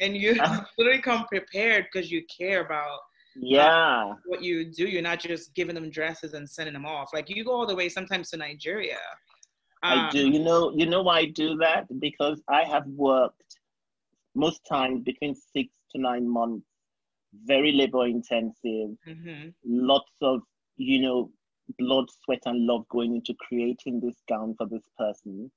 And 0.00 0.16
you 0.16 0.34
literally 0.78 1.00
come 1.00 1.26
prepared 1.26 1.86
because 1.90 2.10
you 2.10 2.24
care 2.36 2.64
about 2.64 2.98
yeah. 3.36 4.04
uh, 4.10 4.14
what 4.26 4.42
you 4.42 4.64
do 4.64 4.86
you're 4.86 5.02
not 5.02 5.20
just 5.20 5.54
giving 5.54 5.74
them 5.74 5.90
dresses 5.90 6.34
and 6.34 6.48
sending 6.48 6.74
them 6.74 6.86
off. 6.86 7.10
Like 7.12 7.28
you 7.28 7.44
go 7.44 7.52
all 7.52 7.66
the 7.66 7.74
way 7.74 7.88
sometimes 7.88 8.30
to 8.30 8.36
nigeria. 8.36 8.98
Um, 9.82 9.98
i 9.98 10.10
do. 10.10 10.28
You 10.28 10.40
know 10.40 10.72
you 10.74 10.86
know 10.86 11.02
why 11.02 11.20
i 11.20 11.24
do 11.26 11.56
that? 11.56 11.86
Because 12.00 12.42
i 12.48 12.62
have 12.64 12.86
worked 12.86 13.58
most 14.34 14.62
times 14.68 15.02
between 15.04 15.34
six 15.34 15.70
to 15.92 16.00
nine 16.00 16.28
months 16.28 16.66
very 17.44 17.72
labor 17.72 18.06
intensive 18.06 18.90
mm-hmm. 19.08 19.48
lots 19.64 20.12
of 20.22 20.40
you 20.76 21.00
know 21.00 21.30
blood 21.78 22.06
sweat 22.24 22.42
and 22.46 22.66
love 22.66 22.86
going 22.88 23.14
into 23.16 23.34
creating 23.40 24.00
this 24.00 24.16
gown 24.28 24.54
for 24.56 24.66
this 24.66 24.88
person. 24.98 25.50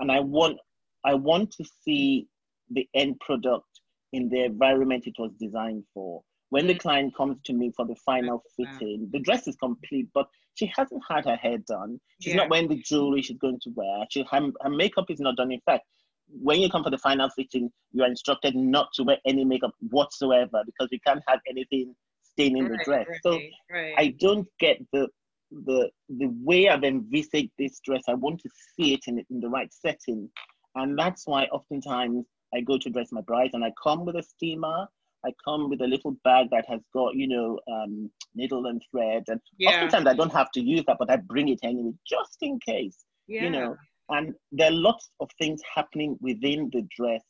And 0.00 0.10
i 0.10 0.20
want 0.20 0.58
i 1.04 1.14
want 1.14 1.52
to 1.52 1.64
see 1.82 2.26
the 2.70 2.88
end 2.94 3.20
product 3.20 3.68
in 4.12 4.28
the 4.28 4.44
environment 4.44 5.06
it 5.06 5.14
was 5.18 5.32
designed 5.38 5.84
for 5.92 6.22
when 6.50 6.66
the 6.66 6.74
client 6.74 7.16
comes 7.16 7.38
to 7.44 7.52
me 7.52 7.72
for 7.76 7.86
the 7.86 7.96
final 7.96 8.38
mm. 8.38 8.66
fitting, 8.78 9.08
the 9.12 9.20
dress 9.20 9.48
is 9.48 9.56
complete, 9.56 10.08
but 10.14 10.26
she 10.54 10.70
hasn't 10.76 11.02
had 11.08 11.24
her 11.24 11.36
hair 11.36 11.58
done. 11.58 12.00
She's 12.20 12.34
yeah. 12.34 12.40
not 12.40 12.50
wearing 12.50 12.68
the 12.68 12.82
jewelry 12.82 13.22
she's 13.22 13.38
going 13.38 13.58
to 13.62 13.70
wear. 13.74 14.04
She, 14.10 14.24
her, 14.30 14.50
her 14.60 14.70
makeup 14.70 15.06
is 15.10 15.20
not 15.20 15.36
done. 15.36 15.52
In 15.52 15.60
fact, 15.66 15.84
when 16.28 16.60
you 16.60 16.70
come 16.70 16.84
for 16.84 16.90
the 16.90 16.98
final 16.98 17.28
fitting, 17.30 17.70
you 17.92 18.02
are 18.02 18.08
instructed 18.08 18.54
not 18.54 18.88
to 18.94 19.02
wear 19.02 19.18
any 19.26 19.44
makeup 19.44 19.72
whatsoever 19.90 20.62
because 20.64 20.88
we 20.90 20.98
can't 21.00 21.22
have 21.26 21.40
anything 21.48 21.94
staining 22.22 22.64
right, 22.64 22.72
the 22.72 22.84
dress. 22.84 23.06
Right, 23.08 23.20
so 23.22 23.38
right. 23.70 23.94
I 23.96 24.14
don't 24.18 24.48
get 24.58 24.78
the 24.92 25.08
the 25.50 25.90
the 26.08 26.28
way 26.42 26.68
I've 26.68 26.84
envisaged 26.84 27.52
this 27.58 27.80
dress, 27.80 28.02
I 28.08 28.14
want 28.14 28.40
to 28.40 28.50
see 28.76 28.94
it 28.94 29.00
in, 29.06 29.24
in 29.30 29.40
the 29.40 29.48
right 29.48 29.72
setting. 29.72 30.28
And 30.74 30.98
that's 30.98 31.26
why 31.26 31.44
oftentimes 31.44 32.26
I 32.52 32.60
go 32.60 32.78
to 32.78 32.90
dress 32.90 33.12
my 33.12 33.20
bride 33.20 33.50
and 33.52 33.64
I 33.64 33.72
come 33.80 34.04
with 34.04 34.16
a 34.16 34.22
steamer. 34.22 34.86
I 35.24 35.32
come 35.44 35.70
with 35.70 35.80
a 35.80 35.86
little 35.86 36.16
bag 36.24 36.48
that 36.50 36.66
has 36.68 36.80
got, 36.92 37.14
you 37.14 37.28
know, 37.28 37.58
um, 37.72 38.10
needle 38.34 38.66
and 38.66 38.82
thread. 38.90 39.24
And 39.28 39.40
yeah. 39.58 39.70
oftentimes 39.70 40.06
I 40.06 40.14
don't 40.14 40.32
have 40.32 40.50
to 40.52 40.60
use 40.60 40.84
that, 40.86 40.96
but 40.98 41.10
I 41.10 41.16
bring 41.16 41.48
it 41.48 41.60
anyway, 41.62 41.92
just 42.06 42.38
in 42.42 42.58
case, 42.60 43.04
yeah. 43.26 43.44
you 43.44 43.50
know. 43.50 43.76
And 44.10 44.34
there 44.52 44.68
are 44.68 44.74
lots 44.74 45.10
of 45.20 45.30
things 45.38 45.60
happening 45.74 46.18
within 46.20 46.70
the 46.72 46.86
dress 46.96 47.22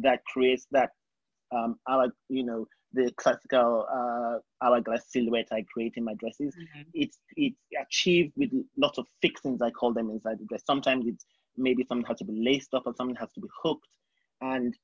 that 0.00 0.24
creates 0.24 0.66
that 0.70 0.90
um, 1.54 1.76
our, 1.86 2.08
you 2.28 2.44
know, 2.44 2.66
the 2.94 3.12
classical 3.16 3.86
uh, 3.92 4.38
hourglass 4.64 5.04
silhouette 5.08 5.48
I 5.52 5.64
create 5.72 5.94
in 5.96 6.04
my 6.04 6.14
dresses. 6.14 6.54
Mm-hmm. 6.54 6.82
It's 6.94 7.18
it's 7.36 7.56
achieved 7.80 8.32
with 8.36 8.50
lots 8.76 8.98
of 8.98 9.06
fixings 9.20 9.62
I 9.62 9.70
call 9.70 9.92
them 9.92 10.10
inside 10.10 10.38
the 10.38 10.44
dress. 10.44 10.62
Sometimes 10.66 11.06
it's 11.06 11.24
maybe 11.56 11.84
something 11.84 12.06
has 12.06 12.18
to 12.18 12.24
be 12.24 12.42
laced 12.42 12.74
up 12.74 12.82
or 12.86 12.94
something 12.94 13.16
has 13.16 13.32
to 13.32 13.40
be 13.40 13.48
hooked, 13.62 13.88
and 14.40 14.76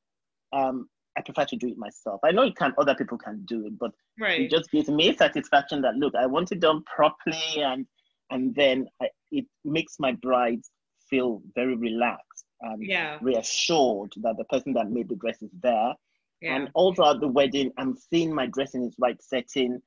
um, 0.53 0.88
I 1.18 1.22
prefer 1.22 1.44
to 1.46 1.57
do 1.57 1.68
it 1.68 1.78
myself. 1.78 2.20
I 2.24 2.31
know 2.31 2.44
it 2.44 2.57
can 2.57 2.72
other 2.78 2.94
people 2.94 3.18
can 3.18 3.44
do 3.44 3.66
it, 3.66 3.78
but 3.78 3.90
right. 4.20 4.40
it 4.40 4.50
just 4.50 4.70
gives 4.70 4.88
me 4.88 5.14
satisfaction 5.16 5.83
that 5.83 5.96
look, 5.96 6.14
I 6.14 6.26
want 6.26 6.52
it 6.52 6.61
done 6.61 6.83
properly, 6.85 7.62
and 7.62 7.87
and 8.31 8.54
then 8.54 8.87
I, 9.02 9.09
it 9.31 9.46
makes 9.64 9.96
my 9.98 10.12
brides 10.12 10.70
feel 11.11 11.42
very 11.54 11.74
relaxed 11.76 12.44
and 12.61 12.83
yeah. 12.83 13.18
reassured 13.22 14.12
that 14.22 14.37
the 14.37 14.44
person 14.44 14.74
that 14.74 14.90
made 14.90 15.09
the 15.09 15.16
dress 15.16 15.40
is 15.40 15.50
there 15.62 15.94
yeah. 16.40 16.54
And 16.54 16.70
all 16.74 16.94
throughout 16.94 17.20
the 17.20 17.28
wedding, 17.28 17.72
I'm 17.78 17.96
seeing 17.96 18.35
my 18.35 18.46
dress 18.46 18.74
in 18.74 18.85
its 18.85 18.96
right 18.98 19.20
setting. 19.20 19.81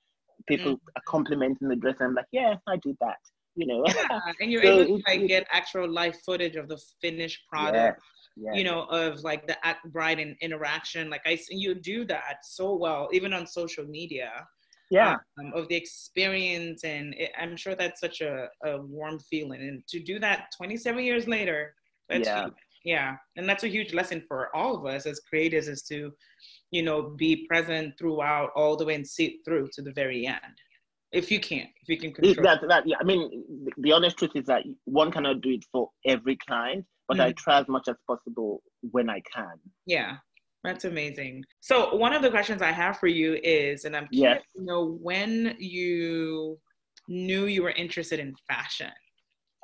People 0.48 0.74
mm. 0.74 0.80
are 0.96 1.04
complimenting 1.08 1.68
the 1.68 1.76
dress. 1.76 1.96
And 2.00 2.10
I'm 2.10 2.16
like, 2.16 2.26
yeah, 2.32 2.56
I 2.68 2.78
did 2.78 2.98
that. 3.00 3.20
You 3.56 3.68
know. 3.68 3.84
Yeah, 3.88 4.20
and 4.40 4.52
you're 4.52 4.64
so 4.64 4.82
able 4.82 4.98
to 4.98 5.04
like 5.08 5.28
get 5.28 5.48
actual 5.52 5.90
live 5.90 6.16
footage 6.26 6.56
of 6.56 6.68
the 6.68 6.80
finished 7.02 7.42
product. 7.50 8.02
Yeah, 8.38 8.52
yeah. 8.52 8.58
You 8.58 8.64
know, 8.64 8.84
of 8.84 9.24
like 9.24 9.48
the 9.48 9.58
bride 9.86 10.20
and 10.20 10.36
interaction. 10.42 11.10
Like 11.10 11.22
I, 11.26 11.38
you 11.50 11.76
do 11.76 12.06
that 12.06 12.38
so 12.44 12.76
well, 12.76 13.10
even 13.12 13.34
on 13.34 13.46
social 13.46 13.86
media. 13.86 14.32
Yeah. 14.90 15.16
Um, 15.40 15.54
of 15.56 15.70
the 15.70 15.76
experience, 15.76 16.84
and 16.84 17.14
it, 17.14 17.32
I'm 17.40 17.56
sure 17.56 17.76
that's 17.76 18.02
such 18.02 18.20
a, 18.20 18.50
a 18.66 18.82
warm 18.82 19.20
feeling. 19.20 19.62
And 19.62 19.88
to 19.88 20.02
do 20.02 20.20
that 20.20 20.48
27 20.58 21.02
years 21.02 21.30
later, 21.30 21.74
that's 22.10 22.28
yeah. 22.28 22.44
Huge 22.44 22.54
yeah 22.84 23.16
and 23.38 23.48
that's 23.48 23.64
a 23.64 23.68
huge 23.68 23.94
lesson 23.94 24.24
for 24.28 24.56
all 24.56 24.76
of 24.76 24.86
us 24.86 25.06
as 25.06 25.20
creators 25.20 25.68
is 25.68 25.84
to 25.84 26.12
you 26.72 26.82
know 26.82 27.14
be 27.18 27.46
present 27.48 27.94
throughout 27.98 28.50
all 28.56 28.76
the 28.76 28.86
way 28.86 28.96
and 28.96 29.08
see 29.08 29.26
it 29.26 29.36
through 29.46 29.68
to 29.74 29.82
the 29.82 29.92
very 29.94 30.26
end 30.26 30.58
if 31.12 31.30
you 31.30 31.40
can 31.40 31.68
if 31.82 31.90
you 31.90 31.98
can 31.98 32.14
control 32.14 32.44
that, 32.44 32.62
that 32.68 32.88
yeah 32.88 32.98
i 33.00 33.04
mean 33.04 33.44
the 33.78 33.92
honest 33.92 34.18
truth 34.18 34.32
is 34.36 34.46
that 34.46 34.64
one 34.86 35.12
cannot 35.12 35.42
do 35.42 35.50
it 35.50 35.66
for 35.72 35.90
every 36.06 36.38
client 36.38 36.86
but 37.08 37.18
mm-hmm. 37.18 37.28
i 37.28 37.32
try 37.34 37.60
as 37.60 37.68
much 37.68 37.88
as 37.88 37.96
possible 38.08 38.62
when 38.92 39.10
i 39.10 39.22
can. 39.34 39.54
Yeah 39.86 40.18
that's 40.64 40.86
amazing. 40.86 41.44
So 41.60 41.96
one 41.96 42.14
of 42.14 42.22
the 42.22 42.30
questions 42.30 42.62
i 42.62 42.72
have 42.72 43.00
for 43.00 43.08
you 43.08 43.40
is 43.44 43.86
and 43.86 43.96
i'm 43.96 44.08
curious 44.08 44.44
yes. 44.44 44.56
to 44.56 44.64
know 44.64 44.98
when 45.02 45.56
you 45.58 46.60
knew 47.08 47.46
you 47.46 47.64
were 47.64 47.72
interested 47.72 48.20
in 48.20 48.36
fashion. 48.48 48.92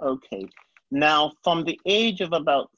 Okay. 0.04 0.46
Now 0.92 1.32
from 1.44 1.64
the 1.64 1.80
age 1.86 2.22
of 2.22 2.34
about 2.34 2.70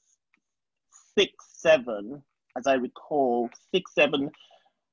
six, 1.18 1.34
seven, 1.54 2.22
as 2.58 2.68
I 2.68 2.74
recall, 2.74 3.50
six, 3.74 3.94
seven, 3.94 4.30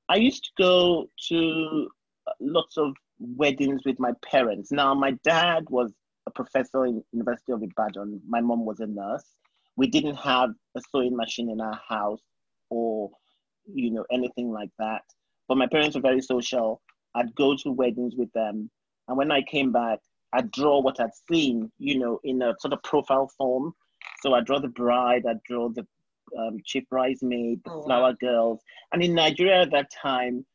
I 0.09 0.15
used 0.15 0.43
to 0.45 0.51
go 0.57 1.09
to 1.29 1.89
lots 2.39 2.77
of 2.77 2.93
weddings 3.19 3.81
with 3.85 3.99
my 3.99 4.11
parents. 4.23 4.71
Now, 4.71 4.93
my 4.93 5.11
dad 5.23 5.65
was 5.69 5.91
a 6.27 6.31
professor 6.31 6.85
in 6.85 7.03
University 7.11 7.51
of 7.51 7.63
Ibadan. 7.63 8.21
My 8.27 8.41
mom 8.41 8.65
was 8.65 8.79
a 8.79 8.87
nurse. 8.87 9.25
We 9.75 9.87
didn't 9.87 10.15
have 10.15 10.49
a 10.75 10.81
sewing 10.91 11.15
machine 11.15 11.49
in 11.49 11.61
our 11.61 11.79
house 11.87 12.21
or, 12.69 13.11
you 13.65 13.91
know, 13.91 14.05
anything 14.11 14.51
like 14.51 14.69
that. 14.79 15.01
But 15.47 15.57
my 15.57 15.67
parents 15.67 15.95
were 15.95 16.01
very 16.01 16.21
social. 16.21 16.81
I'd 17.15 17.33
go 17.35 17.55
to 17.63 17.71
weddings 17.71 18.15
with 18.15 18.31
them. 18.33 18.69
And 19.07 19.17
when 19.17 19.31
I 19.31 19.41
came 19.41 19.71
back, 19.71 19.99
I'd 20.33 20.51
draw 20.51 20.81
what 20.81 20.99
I'd 20.99 21.15
seen, 21.31 21.71
you 21.79 21.99
know, 21.99 22.19
in 22.23 22.41
a 22.41 22.53
sort 22.59 22.73
of 22.73 22.83
profile 22.83 23.31
form. 23.37 23.73
So 24.21 24.33
I 24.33 24.41
draw 24.41 24.59
the 24.59 24.67
bride, 24.67 25.23
I 25.27 25.35
draw 25.47 25.69
the 25.69 25.85
um, 26.37 26.57
chief 26.65 26.83
bridesmaid, 26.89 27.61
the 27.63 27.71
oh, 27.71 27.83
flower 27.83 28.09
wow. 28.09 28.17
girls. 28.19 28.59
And 28.91 29.01
in 29.01 29.13
Nigeria 29.13 29.61
at 29.61 29.71
that 29.71 29.89
time, 29.91 30.45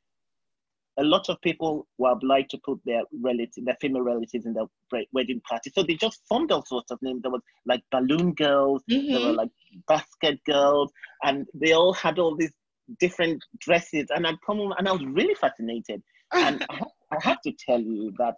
a 0.98 1.04
lot 1.04 1.28
of 1.28 1.40
people 1.40 1.86
were 1.98 2.10
obliged 2.10 2.50
to 2.50 2.58
put 2.64 2.80
their 2.84 3.02
relatives, 3.22 3.64
their 3.64 3.76
female 3.80 4.02
relatives 4.02 4.44
in 4.44 4.52
their 4.52 4.66
wedding 5.12 5.40
party. 5.48 5.70
So 5.74 5.82
they 5.82 5.94
just 5.94 6.20
formed 6.28 6.52
all 6.52 6.64
sorts 6.64 6.90
of 6.90 7.00
names. 7.00 7.22
There 7.22 7.30
was 7.30 7.42
like 7.66 7.82
balloon 7.90 8.34
girls, 8.34 8.82
mm-hmm. 8.90 9.12
there 9.12 9.20
were 9.20 9.26
mm-hmm. 9.28 9.36
like 9.36 9.50
basket 9.88 10.40
girls, 10.44 10.92
and 11.22 11.46
they 11.54 11.72
all 11.72 11.94
had 11.94 12.18
all 12.18 12.36
these 12.36 12.52
different 12.98 13.42
dresses. 13.58 14.08
And 14.10 14.26
I'd 14.26 14.40
come 14.44 14.60
and 14.76 14.88
I 14.88 14.92
was 14.92 15.04
really 15.04 15.34
fascinated. 15.34 16.02
and 16.32 16.64
I, 16.70 16.80
I 17.10 17.16
have 17.20 17.40
to 17.42 17.52
tell 17.52 17.80
you 17.80 18.12
that 18.18 18.36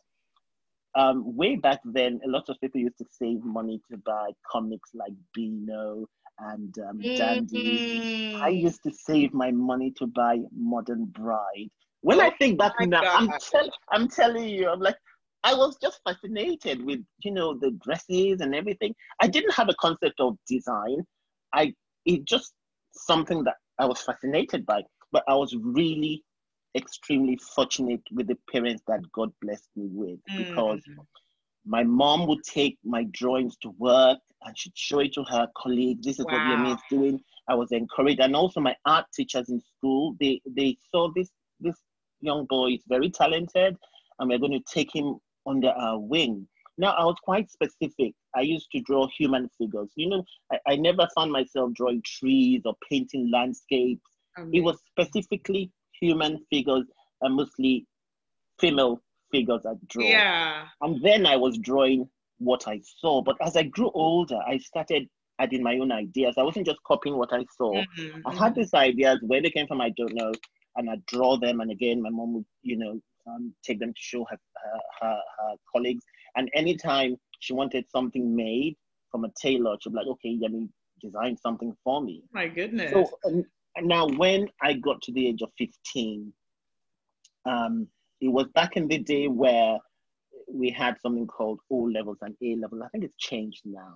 um, 0.97 1.37
way 1.37 1.57
back 1.57 1.81
then, 1.85 2.21
a 2.25 2.29
lot 2.29 2.49
of 2.49 2.61
people 2.61 2.81
used 2.81 2.99
to 2.99 3.07
save 3.11 3.43
money 3.45 3.81
to 3.91 3.97
buy 3.99 4.31
comics 4.51 4.91
like 4.95 5.13
Beano 5.35 6.07
and 6.39 6.75
um, 6.79 6.99
mm-hmm. 6.99 7.17
Dandy. 7.17 8.35
I 8.37 8.49
used 8.49 8.83
to 8.85 8.93
save 8.93 9.33
my 9.33 9.51
money 9.51 9.93
to 9.99 10.07
buy 10.07 10.39
Modern 10.57 11.07
Bride. 11.07 11.71
When 12.05 12.21
oh, 12.21 12.25
I 12.25 12.31
think 12.37 12.59
back 12.59 12.75
now, 12.81 13.01
I'm, 13.03 13.31
tell- 13.41 13.71
I'm 13.91 14.09
telling 14.09 14.47
you, 14.47 14.69
I'm 14.69 14.79
like, 14.79 14.97
I 15.43 15.55
was 15.55 15.79
just 15.81 16.01
fascinated 16.05 16.85
with, 16.85 17.01
you 17.21 17.31
know, 17.31 17.59
the 17.59 17.71
dresses 17.83 18.43
and 18.43 18.55
everything. 18.55 18.95
I 19.23 19.27
didn't 19.27 19.55
have 19.55 19.71
a 19.71 19.75
concept 19.81 20.21
of 20.21 20.37
design. 20.47 20.99
I 21.55 21.73
it 22.05 22.27
just 22.27 22.53
something 22.93 23.43
that 23.45 23.55
I 23.79 23.87
was 23.87 24.03
fascinated 24.03 24.67
by, 24.67 24.83
but 25.13 25.25
I 25.27 25.35
was 25.35 25.57
really 25.57 26.23
extremely 26.77 27.39
fortunate 27.55 28.03
with 28.13 28.27
the 28.27 28.37
parents 28.53 28.83
that 28.87 29.01
God 29.13 29.33
blessed 29.41 29.71
me 29.75 29.89
with 29.91 30.19
because 30.37 30.81
mm-hmm. 30.81 31.01
my 31.65 31.85
mom 31.85 32.27
would 32.27 32.45
take 32.45 32.77
my 32.85 33.07
drawings 33.13 33.57
to 33.63 33.71
work 33.79 34.19
and 34.43 34.59
she'd 34.59 34.77
show 34.77 34.99
it 34.99 35.15
to 35.15 35.25
her 35.25 35.49
colleagues. 35.57 36.05
This 36.05 36.19
is 36.19 36.27
wow. 36.27 36.33
what 36.33 36.59
Yemi 36.59 36.75
is 36.75 36.83
doing. 36.91 37.21
I 37.49 37.55
was 37.55 37.73
encouraged, 37.73 38.21
and 38.21 38.37
also 38.37 38.61
my 38.61 38.77
art 38.85 39.07
teachers 39.15 39.49
in 39.49 39.63
school. 39.79 40.17
They 40.21 40.43
they 40.47 40.77
saw 40.93 41.11
this 41.17 41.31
this 41.61 41.77
young 42.25 42.47
boy 42.47 42.69
is 42.73 42.83
very 42.89 43.11
talented, 43.11 43.77
and 44.19 44.29
we're 44.29 44.39
going 44.39 44.53
to 44.53 44.73
take 44.73 44.95
him 44.95 45.17
under 45.47 45.69
our 45.69 45.99
wing. 45.99 46.49
Now 46.77 46.93
I 46.93 47.05
was 47.05 47.17
quite 47.23 47.51
specific. 47.51 48.15
I 48.35 48.41
used 48.41 48.69
to 48.73 48.81
draw 48.81 49.07
human 49.17 49.49
figures. 49.59 49.91
You 49.95 50.09
know, 50.09 50.25
I, 50.51 50.59
I 50.73 50.77
never 50.77 51.07
found 51.15 51.31
myself 51.31 51.73
drawing 51.75 52.03
trees 52.05 52.63
or 52.65 52.75
painting 52.91 53.31
landscapes. 53.33 54.03
It 54.53 54.63
was 54.65 54.81
specifically 54.91 55.71
human 56.01 56.45
figures 56.51 56.87
and 57.21 57.37
mostly 57.37 57.87
female 58.59 59.01
figures 59.31 59.65
I 59.65 59.75
draw. 59.89 60.05
Yeah. 60.05 60.65
And 60.81 61.01
then 61.03 61.27
I 61.27 61.37
was 61.37 61.57
drawing 61.59 62.09
what 62.39 62.67
I 62.67 62.81
saw. 63.01 63.23
But 63.23 63.37
as 63.41 63.57
I 63.57 63.63
grew 63.63 63.93
older, 63.95 64.41
I 64.45 64.59
started 64.59 65.09
adding 65.39 65.63
my 65.63 65.79
own 65.79 65.93
ideas. 65.93 66.35
I 66.37 66.43
wasn't 66.43 66.67
just 66.67 66.83
copying 66.85 67.17
what 67.17 67.33
I 67.33 67.45
saw. 67.57 67.75
Mm-hmm. 67.75 68.27
I 68.27 68.35
had 68.35 68.57
these 68.57 68.75
ideas. 68.75 69.21
Where 69.23 69.41
they 69.41 69.51
came 69.51 69.69
from, 69.69 69.81
I 69.81 69.91
don't 69.97 70.15
know. 70.15 70.33
And 70.77 70.91
I 70.91 70.97
draw 71.07 71.37
them. 71.37 71.61
And 71.61 71.71
again, 71.71 72.03
my 72.03 72.11
mom 72.11 72.35
would, 72.35 72.45
you 72.63 72.77
know, 72.77 73.01
um, 73.27 73.55
take 73.65 73.81
them 73.81 73.93
to 73.93 74.01
show 74.01 74.27
her, 74.29 74.37
her, 74.57 74.81
her, 75.01 75.21
her, 75.39 75.55
colleagues. 75.73 76.05
And 76.37 76.51
anytime 76.55 77.17
she 77.41 77.53
wanted 77.53 77.85
something 77.91 78.35
made 78.35 78.77
from 79.11 79.25
a 79.25 79.31
tailor, 79.41 79.77
she'd 79.81 79.91
be 79.91 79.97
like, 79.97 80.07
okay, 80.07 80.37
let 80.41 80.53
me 80.53 80.69
design 81.01 81.37
something 81.37 81.75
for 81.83 82.03
me. 82.03 82.23
My 82.33 82.49
goodness. 82.49 82.93
So 82.93 83.11
um, 83.27 83.45
now, 83.81 84.07
when 84.07 84.49
I 84.63 84.75
got 84.75 85.03
to 85.03 85.13
the 85.13 85.29
age 85.29 85.43
of 85.43 85.51
15, 85.59 86.33
um, 87.47 87.89
it 88.21 88.29
was 88.29 88.47
back 88.55 88.77
in 88.77 88.89
the 88.89 88.99
day 88.99 89.29
where 89.29 89.79
we 90.53 90.71
had 90.71 90.97
something 91.01 91.27
called 91.27 91.61
O 91.71 91.77
levels 91.77 92.19
and 92.23 92.35
A 92.43 92.57
levels. 92.57 92.83
I 92.85 92.89
think 92.89 93.05
it's 93.05 93.17
changed 93.17 93.63
now. 93.65 93.95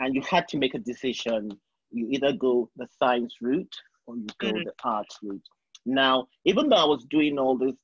And 0.00 0.14
you 0.14 0.22
had 0.22 0.46
to 0.48 0.58
make 0.58 0.74
a 0.74 0.78
decision. 0.78 1.50
You 1.90 2.08
either 2.10 2.32
go 2.32 2.70
the 2.76 2.86
science 2.98 3.34
route 3.40 3.74
or 4.06 4.16
you 4.16 4.26
go 4.38 4.48
mm-hmm. 4.48 4.64
the 4.64 4.72
art 4.84 5.08
route. 5.22 5.42
Now, 5.88 6.26
even 6.44 6.68
though 6.68 6.76
I 6.76 6.84
was 6.84 7.06
doing 7.08 7.38
all 7.38 7.56
this 7.56 7.74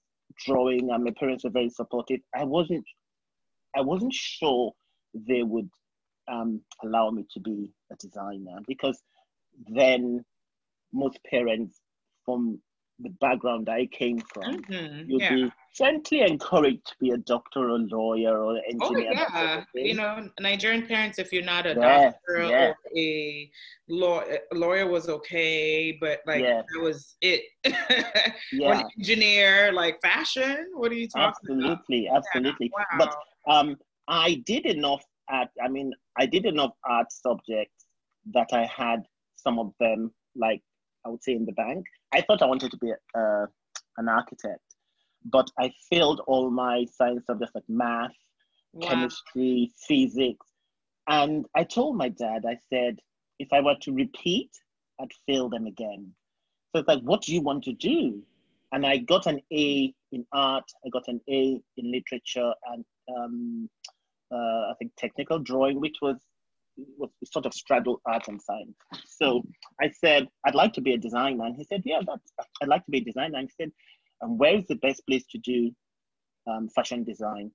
drawing 0.44 0.90
and 0.90 1.04
my 1.04 1.12
parents 1.18 1.44
were 1.44 1.50
very 1.50 1.70
supportive, 1.70 2.20
I 2.34 2.44
wasn't 2.44 2.84
I 3.74 3.80
wasn't 3.80 4.12
sure 4.12 4.72
they 5.14 5.42
would 5.42 5.68
um, 6.30 6.60
allow 6.82 7.10
me 7.10 7.24
to 7.32 7.40
be 7.40 7.70
a 7.90 7.96
designer 7.96 8.58
because 8.68 9.02
then 9.68 10.24
most 10.92 11.18
parents 11.28 11.80
from 12.24 12.60
the 13.00 13.10
background 13.20 13.68
I 13.68 13.86
came 13.86 14.18
from, 14.18 14.62
mm-hmm. 14.62 15.10
you'd 15.10 15.22
yeah. 15.22 15.34
be 15.34 15.52
gently 15.74 16.20
encouraged 16.20 16.86
to 16.86 16.94
be 17.00 17.10
a 17.10 17.16
doctor 17.16 17.70
or 17.70 17.78
lawyer 17.78 18.38
or 18.38 18.60
engineer. 18.70 19.12
Oh, 19.16 19.34
yeah. 19.34 19.64
You 19.74 19.94
know, 19.94 20.28
Nigerian 20.40 20.86
parents, 20.86 21.18
if 21.18 21.32
you're 21.32 21.42
not 21.42 21.66
a 21.66 21.70
yeah, 21.70 22.10
doctor 22.10 22.44
yeah. 22.44 22.68
or 22.68 22.76
a 22.96 23.50
law, 23.88 24.22
lawyer 24.52 24.86
was 24.86 25.08
okay, 25.08 25.98
but 26.00 26.20
like 26.26 26.42
yeah. 26.42 26.62
that 26.72 26.80
was 26.80 27.16
it. 27.20 27.42
yeah. 28.52 28.82
Or 28.82 28.90
engineer, 28.98 29.72
like 29.72 30.00
fashion, 30.00 30.68
what 30.74 30.92
are 30.92 30.94
you 30.94 31.08
talking 31.08 31.28
absolutely, 31.28 32.06
about? 32.06 32.18
Absolutely, 32.18 32.70
absolutely. 32.70 32.72
Wow. 32.72 32.84
But 32.98 33.52
um, 33.52 33.76
I 34.08 34.42
did 34.46 34.66
enough 34.66 35.04
at, 35.30 35.50
I 35.62 35.68
mean, 35.68 35.92
I 36.18 36.26
did 36.26 36.46
enough 36.46 36.72
art 36.88 37.10
subjects 37.10 37.86
that 38.32 38.48
I 38.52 38.66
had 38.74 39.02
some 39.36 39.58
of 39.58 39.72
them, 39.80 40.12
like 40.36 40.62
I 41.04 41.08
would 41.08 41.22
say 41.22 41.32
in 41.32 41.44
the 41.44 41.52
bank. 41.52 41.84
I 42.12 42.20
thought 42.22 42.42
I 42.42 42.46
wanted 42.46 42.70
to 42.70 42.76
be 42.78 42.90
a, 42.90 43.18
uh, 43.18 43.46
an 43.98 44.08
architect, 44.08 44.62
but 45.24 45.48
I 45.58 45.72
failed 45.90 46.20
all 46.26 46.50
my 46.50 46.86
science 46.92 47.24
subjects 47.26 47.54
like 47.54 47.64
math, 47.68 48.10
wow. 48.72 48.88
chemistry, 48.88 49.72
physics. 49.86 50.46
And 51.08 51.46
I 51.54 51.64
told 51.64 51.96
my 51.96 52.08
dad, 52.08 52.44
I 52.46 52.56
said, 52.72 52.98
if 53.38 53.48
I 53.52 53.60
were 53.60 53.76
to 53.82 53.92
repeat, 53.92 54.50
I'd 55.00 55.12
fail 55.26 55.48
them 55.48 55.66
again. 55.66 56.12
So 56.72 56.80
it's 56.80 56.88
like, 56.88 57.02
what 57.02 57.22
do 57.22 57.34
you 57.34 57.40
want 57.40 57.64
to 57.64 57.72
do? 57.72 58.22
And 58.72 58.84
I 58.84 58.98
got 58.98 59.26
an 59.26 59.40
A 59.52 59.94
in 60.12 60.26
art, 60.32 60.64
I 60.84 60.88
got 60.88 61.04
an 61.06 61.20
A 61.30 61.60
in 61.76 61.92
literature, 61.92 62.52
and 62.72 62.84
um, 63.16 63.70
uh, 64.32 64.70
I 64.70 64.72
think 64.78 64.92
technical 64.96 65.38
drawing, 65.38 65.80
which 65.80 65.96
was 66.02 66.16
was 66.98 67.10
sort 67.24 67.46
of 67.46 67.54
straddled 67.54 68.00
art 68.06 68.26
and 68.28 68.40
science. 68.42 68.76
So 69.06 69.42
I 69.80 69.90
said, 69.90 70.26
I'd 70.44 70.56
like 70.56 70.72
to 70.72 70.80
be 70.80 70.94
a 70.94 70.98
designer. 70.98 71.44
And 71.44 71.56
he 71.56 71.64
said, 71.64 71.82
Yeah, 71.84 72.00
that's, 72.06 72.32
I'd 72.62 72.68
like 72.68 72.84
to 72.86 72.90
be 72.90 72.98
a 72.98 73.04
designer. 73.04 73.38
And 73.38 73.48
he 73.48 73.64
said, 73.64 73.72
and 74.20 74.38
where 74.38 74.56
is 74.56 74.66
the 74.66 74.76
best 74.76 75.06
place 75.06 75.24
to 75.30 75.38
do 75.38 75.70
um, 76.50 76.68
fashion 76.74 77.04
design? 77.04 77.50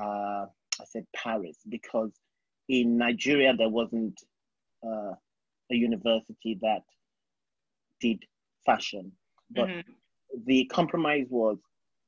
Uh, 0.00 0.46
I 0.80 0.84
said, 0.84 1.06
Paris, 1.14 1.58
because 1.68 2.12
in 2.68 2.98
Nigeria, 2.98 3.54
there 3.56 3.68
wasn't 3.68 4.18
uh, 4.86 5.12
a 5.70 5.74
university 5.74 6.58
that 6.60 6.82
did 8.00 8.22
fashion. 8.64 9.12
But 9.50 9.68
mm-hmm. 9.68 9.90
the 10.46 10.66
compromise 10.66 11.26
was 11.30 11.58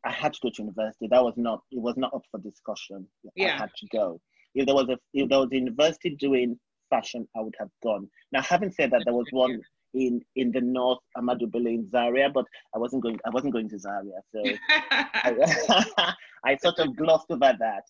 I 0.04 0.12
had 0.12 0.32
to 0.34 0.40
go 0.42 0.50
to 0.50 0.62
university. 0.62 1.08
That 1.10 1.24
was 1.24 1.34
not 1.36 1.60
it 1.70 1.80
was 1.80 1.96
not 1.96 2.14
up 2.14 2.22
for 2.30 2.40
discussion. 2.40 3.06
Yeah. 3.34 3.54
I 3.54 3.58
had 3.58 3.70
to 3.76 3.86
go. 3.92 4.20
If 4.54 4.66
there 4.66 4.74
was 4.74 4.88
a 4.88 4.98
if 5.12 5.28
there 5.28 5.38
was 5.38 5.48
a 5.52 5.56
university 5.56 6.10
doing 6.10 6.58
fashion, 6.90 7.26
I 7.36 7.40
would 7.40 7.54
have 7.58 7.70
gone. 7.82 8.08
Now, 8.32 8.42
having 8.42 8.70
said 8.70 8.90
that, 8.90 9.02
there 9.04 9.14
was 9.14 9.26
one 9.30 9.60
in 9.94 10.20
in 10.36 10.52
the 10.52 10.60
north, 10.60 10.98
Ahmadu 11.16 11.50
Bello 11.50 11.68
in 11.68 11.88
Zaria, 11.90 12.30
but 12.32 12.44
I 12.74 12.78
wasn't 12.78 13.02
going. 13.02 13.18
I 13.26 13.30
wasn't 13.30 13.52
going 13.52 13.68
to 13.70 13.78
Zaria, 13.78 14.20
so 14.32 14.42
I, 14.68 16.14
I, 16.44 16.56
sort 16.56 16.78
of 16.78 16.96
glossed 16.96 17.30
over 17.30 17.52
that. 17.58 17.84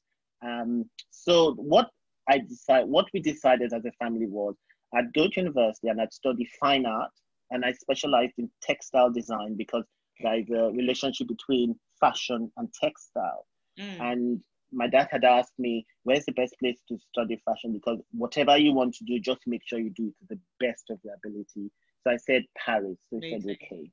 Um, 0.44 0.88
so 1.10 1.54
what 1.54 1.90
I 2.28 2.38
decided, 2.38 2.88
what 2.88 3.06
we 3.12 3.20
decided 3.20 3.72
as 3.72 3.84
a 3.84 3.92
family 3.92 4.26
was, 4.26 4.54
I'd 4.94 5.12
go 5.12 5.28
to 5.28 5.40
university 5.40 5.88
and 5.88 6.00
I'd 6.00 6.12
study 6.12 6.48
fine 6.60 6.86
art, 6.86 7.10
and 7.50 7.64
I 7.64 7.72
specialized 7.72 8.34
in 8.38 8.50
textile 8.62 9.10
design 9.10 9.56
because 9.56 9.84
there 10.20 10.38
is 10.38 10.50
a 10.50 10.70
relationship 10.72 11.28
between 11.28 11.78
fashion 12.00 12.50
and 12.56 12.68
textile. 12.80 13.46
Mm. 13.78 14.00
And 14.00 14.40
my 14.72 14.88
dad 14.88 15.08
had 15.10 15.24
asked 15.24 15.58
me, 15.58 15.86
where's 16.04 16.24
the 16.24 16.32
best 16.32 16.54
place 16.58 16.78
to 16.88 16.98
study 17.12 17.40
fashion? 17.44 17.72
Because 17.72 18.00
whatever 18.12 18.56
you 18.56 18.72
want 18.72 18.94
to 18.94 19.04
do, 19.04 19.18
just 19.18 19.40
make 19.46 19.62
sure 19.64 19.78
you 19.78 19.90
do 19.90 20.08
it 20.08 20.18
to 20.18 20.34
the 20.34 20.40
best 20.60 20.84
of 20.90 20.98
your 21.04 21.14
ability. 21.14 21.70
So 22.02 22.10
I 22.12 22.16
said 22.16 22.44
Paris. 22.64 22.96
So 23.10 23.20
he 23.20 23.38
said, 23.40 23.56
okay. 23.62 23.90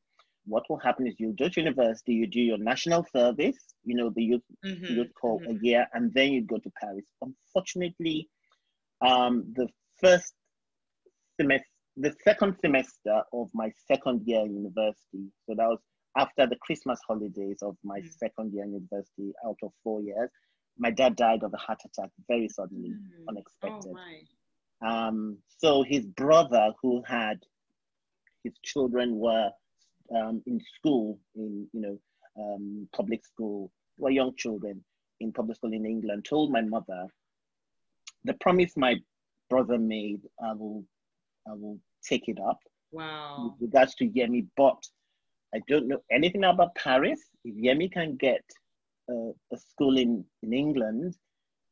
What 0.48 0.64
will 0.70 0.78
happen 0.78 1.08
is 1.08 1.16
you 1.18 1.34
go 1.38 1.50
to 1.50 1.60
university, 1.60 2.14
you 2.14 2.28
do 2.28 2.40
your 2.40 2.60
national 2.60 3.04
service, 3.12 3.58
you 3.84 3.96
know, 3.96 4.12
the 4.16 4.24
youth, 4.24 4.44
mm-hmm. 4.64 4.94
youth 4.94 5.08
corps 5.20 5.40
mm-hmm. 5.40 5.58
a 5.58 5.60
year, 5.60 5.88
and 5.94 6.14
then 6.14 6.32
you 6.34 6.44
go 6.44 6.58
to 6.58 6.72
Paris. 6.80 7.06
Unfortunately, 7.22 8.30
um, 9.02 9.52
the 9.56 9.68
first 10.00 10.34
semester, 11.40 11.66
the 11.98 12.14
second 12.24 12.58
semester 12.62 13.24
of 13.34 13.50
my 13.56 13.72
second 13.88 14.22
year 14.26 14.42
in 14.42 14.56
university, 14.56 15.32
so 15.48 15.56
that 15.56 15.68
was 15.68 15.80
after 16.16 16.46
the 16.46 16.58
Christmas 16.58 17.00
holidays 17.08 17.60
of 17.62 17.76
my 17.84 18.00
mm. 18.00 18.10
second 18.20 18.54
year 18.54 18.66
in 18.66 18.74
university 18.74 19.34
out 19.46 19.58
of 19.64 19.72
four 19.84 20.02
years, 20.02 20.30
my 20.78 20.92
dad 20.92 21.16
died 21.16 21.44
of 21.44 21.54
a 21.54 21.58
heart 21.58 21.80
attack 21.86 22.10
very 22.28 22.50
suddenly, 22.50 22.90
mm. 22.90 23.28
unexpected. 23.30 23.94
Oh, 24.84 24.88
um, 24.88 25.38
so 25.58 25.84
his 25.84 26.06
brother, 26.06 26.72
who 26.82 27.02
had 27.08 27.40
his 28.46 28.54
children 28.64 29.18
were 29.18 29.50
um, 30.16 30.42
in 30.46 30.62
school, 30.76 31.20
in 31.36 31.68
you 31.74 31.82
know 31.82 31.98
um, 32.42 32.88
public 32.94 33.26
school, 33.26 33.72
were 33.98 34.12
young 34.12 34.34
children 34.38 34.84
in 35.20 35.32
public 35.34 35.58
school 35.58 35.74
in 35.74 35.86
England, 35.86 36.26
told 36.26 36.52
my 36.52 36.62
mother, 36.62 37.08
the 38.24 38.34
promise 38.36 38.74
my 38.78 38.96
brother 39.50 39.78
made, 39.78 40.22
I 40.44 40.54
will, 40.54 40.84
I 41.48 41.54
will 41.54 41.80
take 42.04 42.28
it 42.28 42.38
up. 42.40 42.60
Wow. 42.92 43.56
With 43.60 43.70
regards 43.70 43.96
to 43.96 44.08
Yemi, 44.08 44.48
but 44.56 44.82
I 45.54 45.60
don't 45.68 45.88
know 45.88 46.02
anything 46.12 46.44
about 46.44 46.76
Paris. 46.76 47.20
If 47.44 47.56
Yemi 47.56 47.92
can 47.92 48.16
get 48.16 48.44
uh, 49.10 49.32
a 49.54 49.58
school 49.58 49.98
in, 49.98 50.26
in 50.44 50.54
England, 50.54 51.16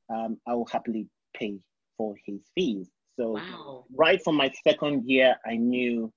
um, 0.09 0.38
I 0.47 0.53
will 0.53 0.67
happily 0.71 1.07
pay 1.36 1.59
for 1.97 2.15
his 2.25 2.41
fees. 2.55 2.89
So 3.19 3.33
wow. 3.33 3.86
right 3.95 4.21
from 4.23 4.36
my 4.36 4.51
second 4.67 5.09
year, 5.09 5.36
I 5.45 5.55
knew 5.55 6.12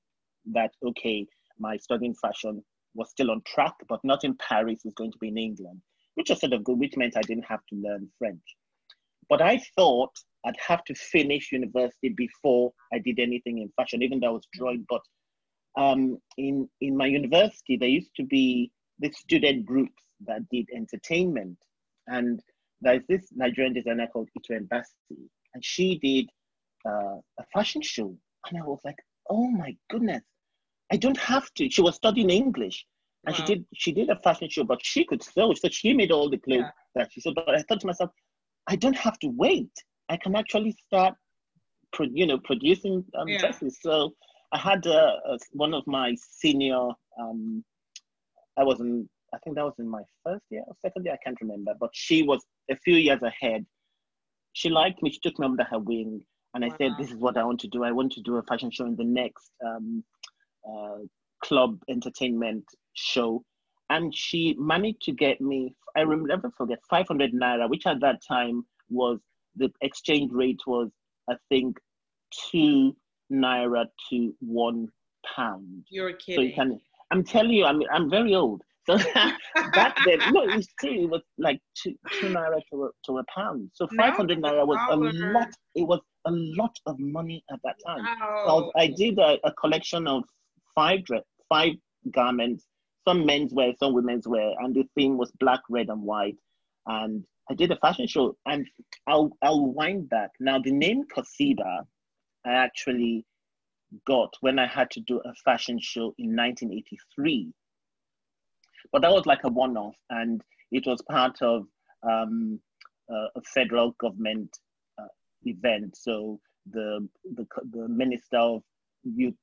that, 0.52 0.72
okay, 0.84 1.26
my 1.58 1.76
studying 1.76 2.14
fashion 2.14 2.62
was 2.94 3.10
still 3.10 3.30
on 3.30 3.42
track, 3.46 3.74
but 3.88 4.00
not 4.04 4.24
in 4.24 4.36
Paris, 4.36 4.80
it's 4.84 4.94
going 4.94 5.12
to 5.12 5.18
be 5.18 5.28
in 5.28 5.38
England, 5.38 5.80
which 6.14 6.30
was 6.30 6.40
sort 6.40 6.52
of 6.52 6.64
good, 6.64 6.78
which 6.78 6.96
meant 6.96 7.16
I 7.16 7.22
didn't 7.22 7.44
have 7.44 7.64
to 7.70 7.76
learn 7.76 8.08
French. 8.18 8.42
But 9.28 9.42
I 9.42 9.60
thought 9.76 10.12
I'd 10.44 10.56
have 10.66 10.84
to 10.84 10.94
finish 10.94 11.52
university 11.52 12.10
before 12.16 12.72
I 12.92 12.98
did 12.98 13.18
anything 13.18 13.58
in 13.58 13.72
fashion, 13.76 14.02
even 14.02 14.20
though 14.20 14.28
I 14.28 14.32
was 14.32 14.48
drawing. 14.52 14.86
But 14.88 15.02
um, 15.76 16.18
in 16.38 16.68
in 16.80 16.96
my 16.96 17.06
university, 17.06 17.76
there 17.76 17.88
used 17.88 18.14
to 18.16 18.24
be 18.24 18.70
the 18.98 19.10
student 19.12 19.66
groups 19.66 20.02
that 20.26 20.48
did 20.50 20.66
entertainment, 20.74 21.58
and 22.06 22.40
there's 22.80 23.02
this 23.08 23.26
Nigerian 23.34 23.74
designer 23.74 24.06
called 24.12 24.28
Ituen 24.38 24.68
Basi, 24.68 25.28
and 25.54 25.64
she 25.64 25.98
did 25.98 26.30
uh, 26.88 27.18
a 27.40 27.44
fashion 27.52 27.82
show, 27.82 28.16
and 28.48 28.62
I 28.62 28.64
was 28.64 28.80
like, 28.84 28.98
oh 29.28 29.48
my 29.48 29.76
goodness, 29.90 30.22
I 30.92 30.96
don't 30.96 31.18
have 31.18 31.52
to. 31.54 31.68
She 31.68 31.82
was 31.82 31.96
studying 31.96 32.30
English, 32.30 32.86
and 33.26 33.34
wow. 33.34 33.44
she 33.44 33.54
did 33.54 33.66
she 33.74 33.92
did 33.92 34.08
a 34.08 34.16
fashion 34.16 34.48
show, 34.48 34.64
but 34.64 34.84
she 34.84 35.04
could 35.04 35.22
sew, 35.22 35.52
so 35.54 35.68
she 35.68 35.92
made 35.92 36.12
all 36.12 36.30
the 36.30 36.38
clothes 36.38 36.60
yeah. 36.60 36.70
that 36.94 37.12
she 37.12 37.20
sewed. 37.20 37.34
But 37.34 37.54
I 37.54 37.62
thought 37.62 37.80
to 37.80 37.86
myself, 37.86 38.10
I 38.68 38.76
don't 38.76 38.96
have 38.96 39.18
to 39.20 39.28
wait. 39.28 39.70
I 40.08 40.16
can 40.16 40.36
actually 40.36 40.72
start, 40.72 41.14
pro- 41.92 42.06
you 42.12 42.26
know, 42.26 42.38
producing 42.38 43.04
um, 43.18 43.28
yeah. 43.28 43.38
dresses. 43.38 43.78
So 43.80 44.14
I 44.52 44.58
had 44.58 44.86
uh, 44.86 45.16
one 45.52 45.74
of 45.74 45.84
my 45.86 46.14
senior. 46.20 46.88
Um, 47.20 47.64
I 48.56 48.64
was 48.64 48.80
in. 48.80 49.08
I 49.34 49.38
think 49.38 49.56
that 49.56 49.64
was 49.64 49.74
in 49.78 49.88
my 49.88 50.02
first 50.24 50.44
year 50.50 50.62
or 50.66 50.74
second 50.80 51.04
year. 51.04 51.14
I 51.14 51.24
can't 51.24 51.40
remember, 51.40 51.72
but 51.78 51.90
she 51.92 52.22
was 52.22 52.44
a 52.70 52.76
few 52.76 52.94
years 52.94 53.22
ahead. 53.22 53.66
She 54.52 54.70
liked 54.70 55.02
me. 55.02 55.10
She 55.10 55.18
took 55.18 55.38
me 55.38 55.46
under 55.46 55.64
her 55.64 55.80
wing, 55.80 56.24
and 56.54 56.64
I 56.64 56.68
wow. 56.68 56.76
said, 56.78 56.92
"This 56.96 57.10
is 57.10 57.16
what 57.16 57.36
I 57.36 57.42
want 57.42 57.60
to 57.60 57.68
do. 57.68 57.82
I 57.82 57.90
want 57.90 58.12
to 58.12 58.22
do 58.22 58.36
a 58.36 58.42
fashion 58.44 58.70
show 58.70 58.86
in 58.86 58.94
the 58.94 59.04
next 59.04 59.50
um, 59.66 60.04
uh, 60.68 60.98
club 61.42 61.78
entertainment 61.88 62.64
show." 62.94 63.42
And 63.90 64.14
she 64.14 64.56
managed 64.58 65.02
to 65.02 65.12
get 65.12 65.40
me. 65.40 65.74
I 65.96 66.00
remember 66.00 66.50
forget 66.56 66.80
500 66.90 67.32
naira, 67.32 67.68
which 67.70 67.86
at 67.86 68.00
that 68.00 68.20
time 68.26 68.66
was 68.90 69.18
the 69.56 69.70
exchange 69.80 70.30
rate 70.32 70.60
was 70.66 70.90
I 71.30 71.34
think 71.48 71.78
two 72.50 72.96
naira 73.32 73.86
to 74.10 74.34
one 74.40 74.88
pound. 75.34 75.84
You're 75.90 76.12
kidding. 76.12 76.36
So 76.36 76.40
you 76.42 76.54
can, 76.54 76.80
I'm 77.10 77.24
telling 77.24 77.52
you, 77.52 77.64
I'm 77.64 77.82
I'm 77.92 78.10
very 78.10 78.34
old. 78.34 78.62
So 78.88 78.96
back 79.74 79.96
then, 80.04 80.20
no, 80.32 80.42
it's 80.44 80.68
true. 80.78 81.04
It 81.04 81.10
was 81.10 81.22
like 81.38 81.60
two, 81.74 81.94
two 82.20 82.28
naira 82.28 82.60
to 82.70 82.84
a, 82.84 82.90
to 83.06 83.18
a 83.18 83.24
pound. 83.34 83.70
So 83.74 83.88
500 83.96 84.38
naira 84.40 84.64
was 84.66 84.78
a 84.90 84.96
lot. 84.96 85.48
It 85.74 85.82
was 85.86 86.00
a 86.26 86.30
lot 86.30 86.76
of 86.86 86.96
money 86.98 87.42
at 87.50 87.58
that 87.64 87.76
time. 87.84 88.04
Wow. 88.20 88.44
So 88.46 88.72
I 88.80 88.88
did 88.96 89.18
a, 89.18 89.38
a 89.44 89.52
collection 89.54 90.06
of 90.06 90.22
five 90.76 91.04
dress, 91.04 91.24
five 91.48 91.72
garments, 92.12 92.64
some 93.06 93.26
menswear, 93.26 93.76
some 93.78 93.94
women's 93.94 94.28
wear, 94.28 94.52
and 94.60 94.74
the 94.74 94.84
theme 94.94 95.16
was 95.16 95.32
black, 95.40 95.60
red, 95.68 95.88
and 95.88 96.02
white. 96.02 96.36
And 96.86 97.24
I 97.50 97.54
did 97.54 97.72
a 97.72 97.76
fashion 97.78 98.06
show, 98.06 98.36
and 98.46 98.68
I'll 99.08 99.36
I'll 99.42 99.66
wind 99.66 100.08
back. 100.08 100.30
Now 100.38 100.60
the 100.60 100.70
name 100.72 101.02
Kosibah 101.12 101.82
I 102.46 102.52
actually 102.52 103.24
got 104.06 104.32
when 104.40 104.58
I 104.58 104.66
had 104.66 104.90
to 104.92 105.00
do 105.00 105.20
a 105.24 105.34
fashion 105.44 105.78
show 105.80 106.14
in 106.18 106.36
1983. 106.36 107.52
But 108.92 109.02
that 109.02 109.12
was 109.12 109.26
like 109.26 109.44
a 109.44 109.48
one 109.48 109.76
off, 109.76 109.96
and 110.10 110.40
it 110.70 110.86
was 110.86 111.02
part 111.10 111.42
of 111.42 111.66
um, 112.08 112.60
uh, 113.10 113.28
a 113.36 113.42
federal 113.54 113.92
government 114.00 114.56
uh, 115.00 115.08
event. 115.44 115.96
So 115.96 116.40
the, 116.70 117.08
the, 117.34 117.46
the 117.72 117.88
Minister 117.88 118.38
of 118.38 118.62
Youth, 119.02 119.34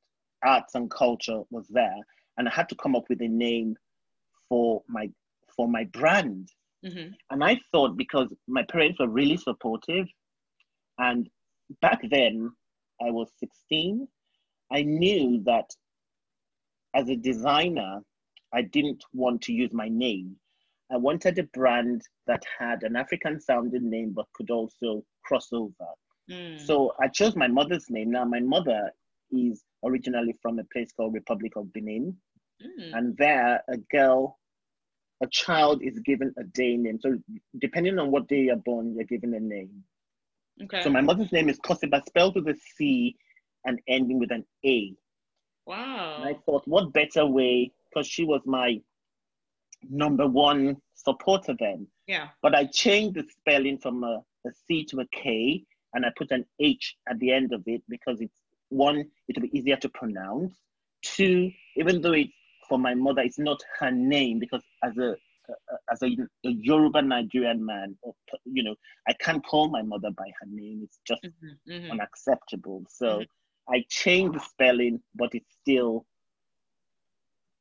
Arts 0.43 0.75
and 0.75 0.89
Culture 0.89 1.41
was 1.49 1.67
there, 1.69 1.97
and 2.37 2.47
I 2.47 2.51
had 2.51 2.69
to 2.69 2.75
come 2.75 2.95
up 2.95 3.05
with 3.09 3.21
a 3.21 3.27
name 3.27 3.75
for 4.49 4.81
my 4.87 5.09
for 5.55 5.67
my 5.67 5.85
brand. 5.85 6.49
Mm-hmm. 6.85 7.13
And 7.29 7.43
I 7.43 7.59
thought 7.71 7.97
because 7.97 8.33
my 8.47 8.63
parents 8.63 8.99
were 8.99 9.07
really 9.07 9.37
supportive, 9.37 10.07
and 10.97 11.29
back 11.81 12.01
then 12.09 12.51
I 13.01 13.09
was 13.09 13.29
16, 13.39 14.07
I 14.71 14.81
knew 14.83 15.41
that 15.45 15.69
as 16.95 17.09
a 17.09 17.15
designer, 17.15 18.01
I 18.53 18.61
didn't 18.61 19.03
want 19.13 19.41
to 19.43 19.53
use 19.53 19.73
my 19.73 19.87
name. 19.89 20.35
I 20.91 20.97
wanted 20.97 21.39
a 21.39 21.43
brand 21.43 22.03
that 22.27 22.43
had 22.59 22.83
an 22.83 22.95
African 22.95 23.39
sounding 23.39 23.89
name 23.89 24.11
but 24.15 24.27
could 24.33 24.51
also 24.51 25.03
cross 25.25 25.49
over. 25.51 25.71
Mm. 26.29 26.59
So 26.59 26.93
I 27.01 27.07
chose 27.07 27.35
my 27.35 27.47
mother's 27.47 27.89
name. 27.89 28.11
Now, 28.11 28.25
my 28.25 28.39
mother 28.39 28.91
is 29.33 29.63
originally 29.83 30.35
from 30.41 30.59
a 30.59 30.63
place 30.65 30.91
called 30.91 31.13
Republic 31.13 31.53
of 31.55 31.71
Benin. 31.73 32.15
Mm. 32.61 32.97
And 32.97 33.17
there, 33.17 33.61
a 33.69 33.77
girl, 33.91 34.39
a 35.21 35.27
child 35.27 35.81
is 35.81 35.99
given 35.99 36.33
a 36.37 36.43
day 36.43 36.77
name. 36.77 36.99
So 37.01 37.17
depending 37.59 37.99
on 37.99 38.11
what 38.11 38.27
day 38.27 38.41
you're 38.41 38.55
born, 38.57 38.95
you're 38.95 39.05
given 39.05 39.33
a 39.33 39.39
name. 39.39 39.83
Okay. 40.63 40.81
So 40.83 40.89
my 40.89 41.01
mother's 41.01 41.31
name 41.31 41.49
is 41.49 41.59
Cosiba, 41.59 42.03
spelled 42.05 42.35
with 42.35 42.47
a 42.47 42.55
C 42.75 43.15
and 43.65 43.79
ending 43.87 44.19
with 44.19 44.31
an 44.31 44.45
A. 44.65 44.93
Wow. 45.65 46.17
And 46.17 46.25
I 46.29 46.37
thought, 46.45 46.63
what 46.65 46.93
better 46.93 47.25
way? 47.25 47.71
Because 47.89 48.07
she 48.07 48.23
was 48.23 48.41
my 48.45 48.79
number 49.89 50.27
one 50.27 50.77
supporter 50.93 51.55
then. 51.59 51.87
Yeah. 52.07 52.27
But 52.41 52.55
I 52.55 52.65
changed 52.65 53.15
the 53.15 53.25
spelling 53.39 53.77
from 53.77 54.03
a, 54.03 54.21
a 54.45 54.51
C 54.67 54.85
to 54.85 54.99
a 55.01 55.05
K 55.13 55.63
and 55.93 56.05
I 56.05 56.09
put 56.17 56.31
an 56.31 56.45
H 56.59 56.95
at 57.09 57.19
the 57.19 57.31
end 57.31 57.53
of 57.53 57.63
it 57.65 57.81
because 57.89 58.19
it's 58.19 58.39
one, 58.73 59.05
it'll 59.27 59.41
be 59.43 59.57
easier 59.57 59.77
to 59.77 59.89
pronounce. 59.89 60.53
Two, 61.03 61.51
even 61.75 62.01
though 62.01 62.13
it's 62.13 62.31
for 62.67 62.79
my 62.79 62.93
mother, 62.93 63.21
it's 63.21 63.39
not 63.39 63.59
her 63.79 63.91
name 63.91 64.39
because 64.39 64.63
as 64.83 64.97
a 64.97 65.15
as 65.91 66.01
a, 66.01 66.07
a 66.07 66.49
Yoruba 66.49 67.01
Nigerian 67.01 67.65
man, 67.65 67.97
or, 68.01 68.13
you 68.45 68.63
know, 68.63 68.75
I 69.07 69.13
can't 69.19 69.45
call 69.45 69.67
my 69.69 69.81
mother 69.81 70.09
by 70.11 70.31
her 70.39 70.47
name. 70.49 70.81
It's 70.83 70.99
just 71.05 71.21
mm-hmm, 71.23 71.71
mm-hmm. 71.71 71.91
unacceptable. 71.91 72.85
So 72.89 73.07
mm-hmm. 73.07 73.73
I 73.73 73.83
changed 73.89 74.35
the 74.35 74.39
spelling, 74.39 75.01
but 75.15 75.35
it's 75.35 75.53
still, 75.61 76.05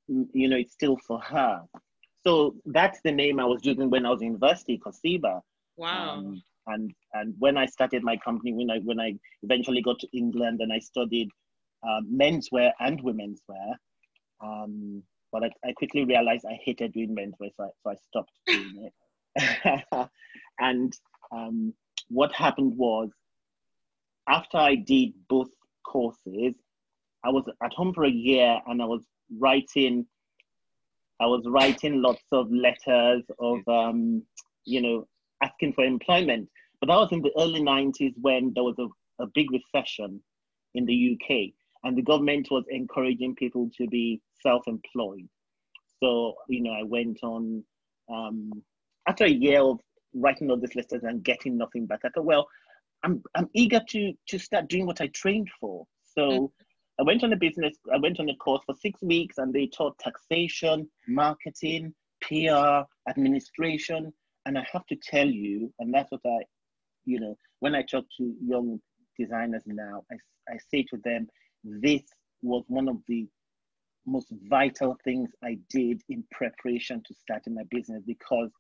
you 0.06 0.48
know, 0.48 0.56
it's 0.56 0.72
still 0.72 0.96
for 1.06 1.18
her. 1.20 1.62
So 2.24 2.54
that's 2.66 3.00
the 3.02 3.10
name 3.10 3.40
I 3.40 3.44
was 3.44 3.64
using 3.64 3.90
when 3.90 4.06
I 4.06 4.10
was 4.10 4.20
in 4.20 4.28
university, 4.28 4.78
Kosibah. 4.78 5.40
Wow. 5.76 6.10
Um, 6.18 6.42
and 6.66 6.92
and 7.14 7.34
when 7.38 7.56
I 7.56 7.66
started 7.66 8.02
my 8.02 8.16
company, 8.16 8.52
when 8.52 8.70
I 8.70 8.78
when 8.84 9.00
I 9.00 9.14
eventually 9.42 9.82
got 9.82 9.98
to 10.00 10.08
England 10.16 10.60
and 10.60 10.72
I 10.72 10.78
studied 10.78 11.28
uh, 11.82 12.00
menswear 12.10 12.72
and 12.80 13.00
women's 13.02 13.42
wear, 13.48 13.80
um, 14.42 15.02
but 15.32 15.44
I, 15.44 15.50
I, 15.64 15.72
quickly 15.72 16.04
realized 16.04 16.44
I 16.48 16.58
hated 16.64 16.92
doing 16.92 17.16
menswear, 17.16 17.50
so 17.56 17.64
I, 17.64 17.68
so 17.82 17.90
I 17.90 17.94
stopped 17.94 18.32
doing 18.46 18.90
it. 19.36 20.08
and 20.60 20.92
um, 21.32 21.74
what 22.08 22.32
happened 22.32 22.74
was, 22.76 23.10
after 24.28 24.58
I 24.58 24.76
did 24.76 25.12
both 25.28 25.50
courses, 25.84 26.54
I 27.24 27.30
was 27.30 27.44
at 27.64 27.72
home 27.72 27.92
for 27.92 28.04
a 28.04 28.10
year 28.10 28.60
and 28.66 28.80
I 28.80 28.84
was 28.84 29.02
writing 29.38 30.06
I 31.22 31.26
was 31.26 31.44
writing 31.46 32.02
lots 32.02 32.24
of 32.32 32.50
letters 32.50 33.22
of, 33.38 33.58
um, 33.68 34.24
you 34.64 34.82
know, 34.82 35.06
asking 35.40 35.72
for 35.74 35.84
employment. 35.84 36.48
But 36.82 36.88
that 36.88 36.96
was 36.96 37.12
in 37.12 37.22
the 37.22 37.30
early 37.38 37.62
90s 37.62 38.14
when 38.20 38.52
there 38.56 38.64
was 38.64 38.74
a, 38.80 38.88
a 39.22 39.28
big 39.34 39.46
recession 39.52 40.20
in 40.74 40.84
the 40.84 41.12
UK 41.12 41.52
and 41.84 41.96
the 41.96 42.02
government 42.02 42.48
was 42.50 42.64
encouraging 42.70 43.36
people 43.36 43.70
to 43.78 43.86
be 43.86 44.20
self-employed. 44.42 45.28
So, 46.02 46.34
you 46.48 46.60
know, 46.60 46.72
I 46.72 46.82
went 46.82 47.20
on, 47.22 47.62
um, 48.12 48.50
after 49.06 49.26
a 49.26 49.30
year 49.30 49.60
of 49.60 49.78
writing 50.12 50.50
all 50.50 50.56
these 50.56 50.74
letters 50.74 51.04
and 51.04 51.22
getting 51.22 51.56
nothing 51.56 51.86
back, 51.86 52.00
I 52.04 52.08
thought, 52.08 52.24
well, 52.24 52.48
I'm, 53.04 53.22
I'm 53.36 53.48
eager 53.54 53.80
to, 53.90 54.12
to 54.30 54.38
start 54.40 54.68
doing 54.68 54.84
what 54.84 55.00
I 55.00 55.06
trained 55.14 55.50
for. 55.60 55.86
So 56.02 56.22
mm-hmm. 56.22 56.44
I 56.98 57.04
went 57.04 57.22
on 57.22 57.32
a 57.32 57.36
business, 57.36 57.76
I 57.94 57.98
went 57.98 58.18
on 58.18 58.28
a 58.28 58.34
course 58.38 58.62
for 58.66 58.74
six 58.74 59.00
weeks 59.02 59.38
and 59.38 59.54
they 59.54 59.68
taught 59.68 59.96
taxation, 60.00 60.90
marketing, 61.06 61.94
PR, 62.22 62.80
administration. 63.08 64.12
And 64.46 64.58
I 64.58 64.66
have 64.72 64.84
to 64.86 64.96
tell 64.96 65.28
you, 65.28 65.72
and 65.78 65.94
that's 65.94 66.10
what 66.10 66.22
I, 66.26 66.40
you 67.04 67.20
know, 67.20 67.36
when 67.60 67.74
I 67.74 67.82
talk 67.82 68.04
to 68.18 68.34
young 68.44 68.80
designers 69.18 69.62
now, 69.66 70.04
I, 70.10 70.16
I 70.52 70.58
say 70.70 70.84
to 70.90 70.98
them, 71.04 71.28
this 71.64 72.02
was 72.42 72.64
one 72.68 72.88
of 72.88 72.98
the 73.06 73.28
most 74.06 74.28
vital 74.48 74.96
things 75.04 75.30
I 75.44 75.58
did 75.70 76.02
in 76.08 76.24
preparation 76.32 77.02
to 77.06 77.14
starting 77.14 77.54
my 77.54 77.62
business 77.70 78.02
because 78.06 78.50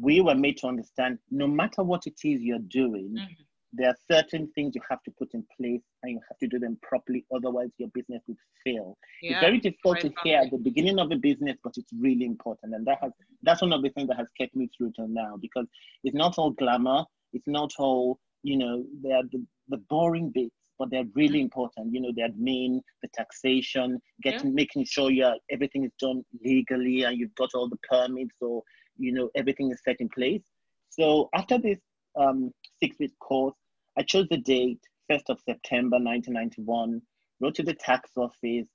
we 0.00 0.20
were 0.20 0.34
made 0.34 0.56
to 0.58 0.66
understand 0.66 1.18
no 1.30 1.46
matter 1.46 1.82
what 1.82 2.06
it 2.06 2.18
is 2.24 2.40
you're 2.40 2.58
doing, 2.58 3.14
mm-hmm. 3.16 3.42
there 3.72 3.90
are 3.90 3.96
certain 4.10 4.50
things 4.54 4.74
you 4.74 4.80
have 4.88 5.02
to 5.04 5.12
put 5.12 5.28
in 5.34 5.44
place 5.56 5.82
and 6.02 6.12
you 6.12 6.20
have 6.28 6.38
to 6.38 6.48
do 6.48 6.58
them 6.58 6.78
properly 6.82 7.24
otherwise 7.34 7.68
your 7.78 7.90
business 7.94 8.22
would 8.26 8.38
fail. 8.64 8.96
Yeah, 9.22 9.32
it's 9.32 9.40
very 9.40 9.58
difficult 9.58 10.00
to 10.00 10.12
hear 10.24 10.40
at 10.40 10.50
the 10.50 10.58
beginning 10.58 10.98
of 10.98 11.12
a 11.12 11.16
business 11.16 11.56
but 11.62 11.74
it's 11.76 11.92
really 11.96 12.24
important. 12.24 12.74
And 12.74 12.86
that 12.86 12.98
has 13.02 13.12
that's 13.42 13.62
one 13.62 13.72
of 13.72 13.82
the 13.82 13.90
things 13.90 14.08
that 14.08 14.16
has 14.16 14.28
kept 14.38 14.56
me 14.56 14.68
through 14.76 14.92
till 14.96 15.08
now 15.08 15.36
because 15.40 15.66
it's 16.02 16.16
not 16.16 16.38
all 16.38 16.50
glamour 16.50 17.04
it's 17.34 17.46
not 17.46 17.70
all 17.78 18.18
you 18.42 18.56
know 18.56 18.84
they're 19.02 19.22
the, 19.32 19.44
the 19.68 19.78
boring 19.90 20.30
bits 20.30 20.54
but 20.78 20.90
they're 20.90 21.04
really 21.14 21.38
mm. 21.38 21.42
important 21.42 21.92
you 21.92 22.00
know 22.00 22.12
the 22.16 22.22
admin 22.22 22.80
the 23.02 23.08
taxation 23.14 24.00
getting 24.22 24.48
yeah. 24.48 24.54
making 24.54 24.84
sure 24.84 25.10
you're 25.10 25.36
everything 25.50 25.84
is 25.84 25.92
done 26.00 26.22
legally 26.42 27.02
and 27.02 27.18
you've 27.18 27.34
got 27.34 27.50
all 27.54 27.68
the 27.68 27.78
permits 27.88 28.36
or 28.40 28.62
you 28.96 29.12
know 29.12 29.28
everything 29.34 29.70
is 29.70 29.80
set 29.84 29.96
in 30.00 30.08
place 30.08 30.42
so 30.88 31.28
after 31.34 31.58
this 31.58 31.78
um, 32.16 32.52
six 32.80 32.96
week 32.98 33.12
course 33.20 33.54
I 33.96 34.02
chose 34.02 34.26
the 34.28 34.38
date, 34.38 34.80
1st 35.10 35.30
of 35.30 35.40
September 35.40 35.96
1991, 35.98 37.00
wrote 37.40 37.54
to 37.54 37.62
the 37.62 37.74
tax 37.74 38.10
office, 38.16 38.66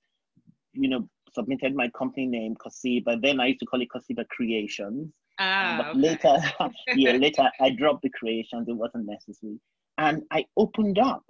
you 0.73 0.87
know, 0.89 1.07
submitted 1.33 1.75
my 1.75 1.89
company 1.89 2.25
name, 2.25 2.55
Kosibah. 2.55 3.21
Then 3.21 3.39
I 3.39 3.47
used 3.47 3.59
to 3.59 3.65
call 3.65 3.81
it 3.81 3.89
Kosibah 3.93 4.27
Creations. 4.29 5.11
Ah, 5.39 5.75
but 5.77 5.89
okay. 5.91 5.99
later, 5.99 6.37
yeah, 6.95 7.11
later 7.17 7.49
I 7.59 7.69
dropped 7.71 8.03
the 8.03 8.09
creations. 8.09 8.67
It 8.67 8.73
wasn't 8.73 9.07
necessary. 9.07 9.59
And 9.97 10.23
I 10.31 10.45
opened 10.57 10.99
up. 10.99 11.23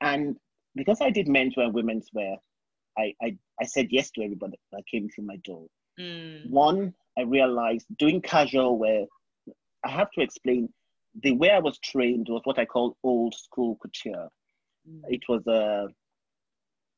And 0.00 0.36
because 0.74 1.00
I 1.00 1.10
did 1.10 1.26
menswear 1.28 1.64
and 1.64 1.74
women's 1.74 2.08
wear, 2.12 2.36
I, 2.98 3.14
I, 3.22 3.36
I 3.60 3.64
said 3.64 3.88
yes 3.90 4.10
to 4.12 4.22
everybody 4.22 4.58
that 4.72 4.82
came 4.90 5.08
through 5.08 5.24
my 5.24 5.36
door. 5.44 5.66
Mm. 6.00 6.50
One, 6.50 6.94
I 7.18 7.22
realized 7.22 7.86
doing 7.98 8.20
casual 8.20 8.78
wear, 8.78 9.04
I 9.84 9.90
have 9.90 10.10
to 10.12 10.22
explain 10.22 10.68
the 11.22 11.32
way 11.32 11.50
I 11.50 11.58
was 11.58 11.78
trained 11.78 12.28
was 12.28 12.42
what 12.44 12.58
I 12.58 12.64
call 12.64 12.96
old 13.02 13.34
school 13.34 13.76
couture. 13.80 14.28
Mm. 14.88 15.02
It 15.08 15.22
was 15.28 15.46
a 15.46 15.88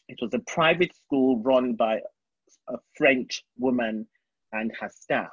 it 0.09 0.19
was 0.21 0.35
a 0.35 0.39
private 0.41 0.95
school 0.95 1.39
run 1.39 1.75
by 1.75 2.01
a 2.69 2.77
French 2.97 3.43
woman 3.59 4.07
and 4.53 4.71
her 4.79 4.91
staff. 4.91 5.31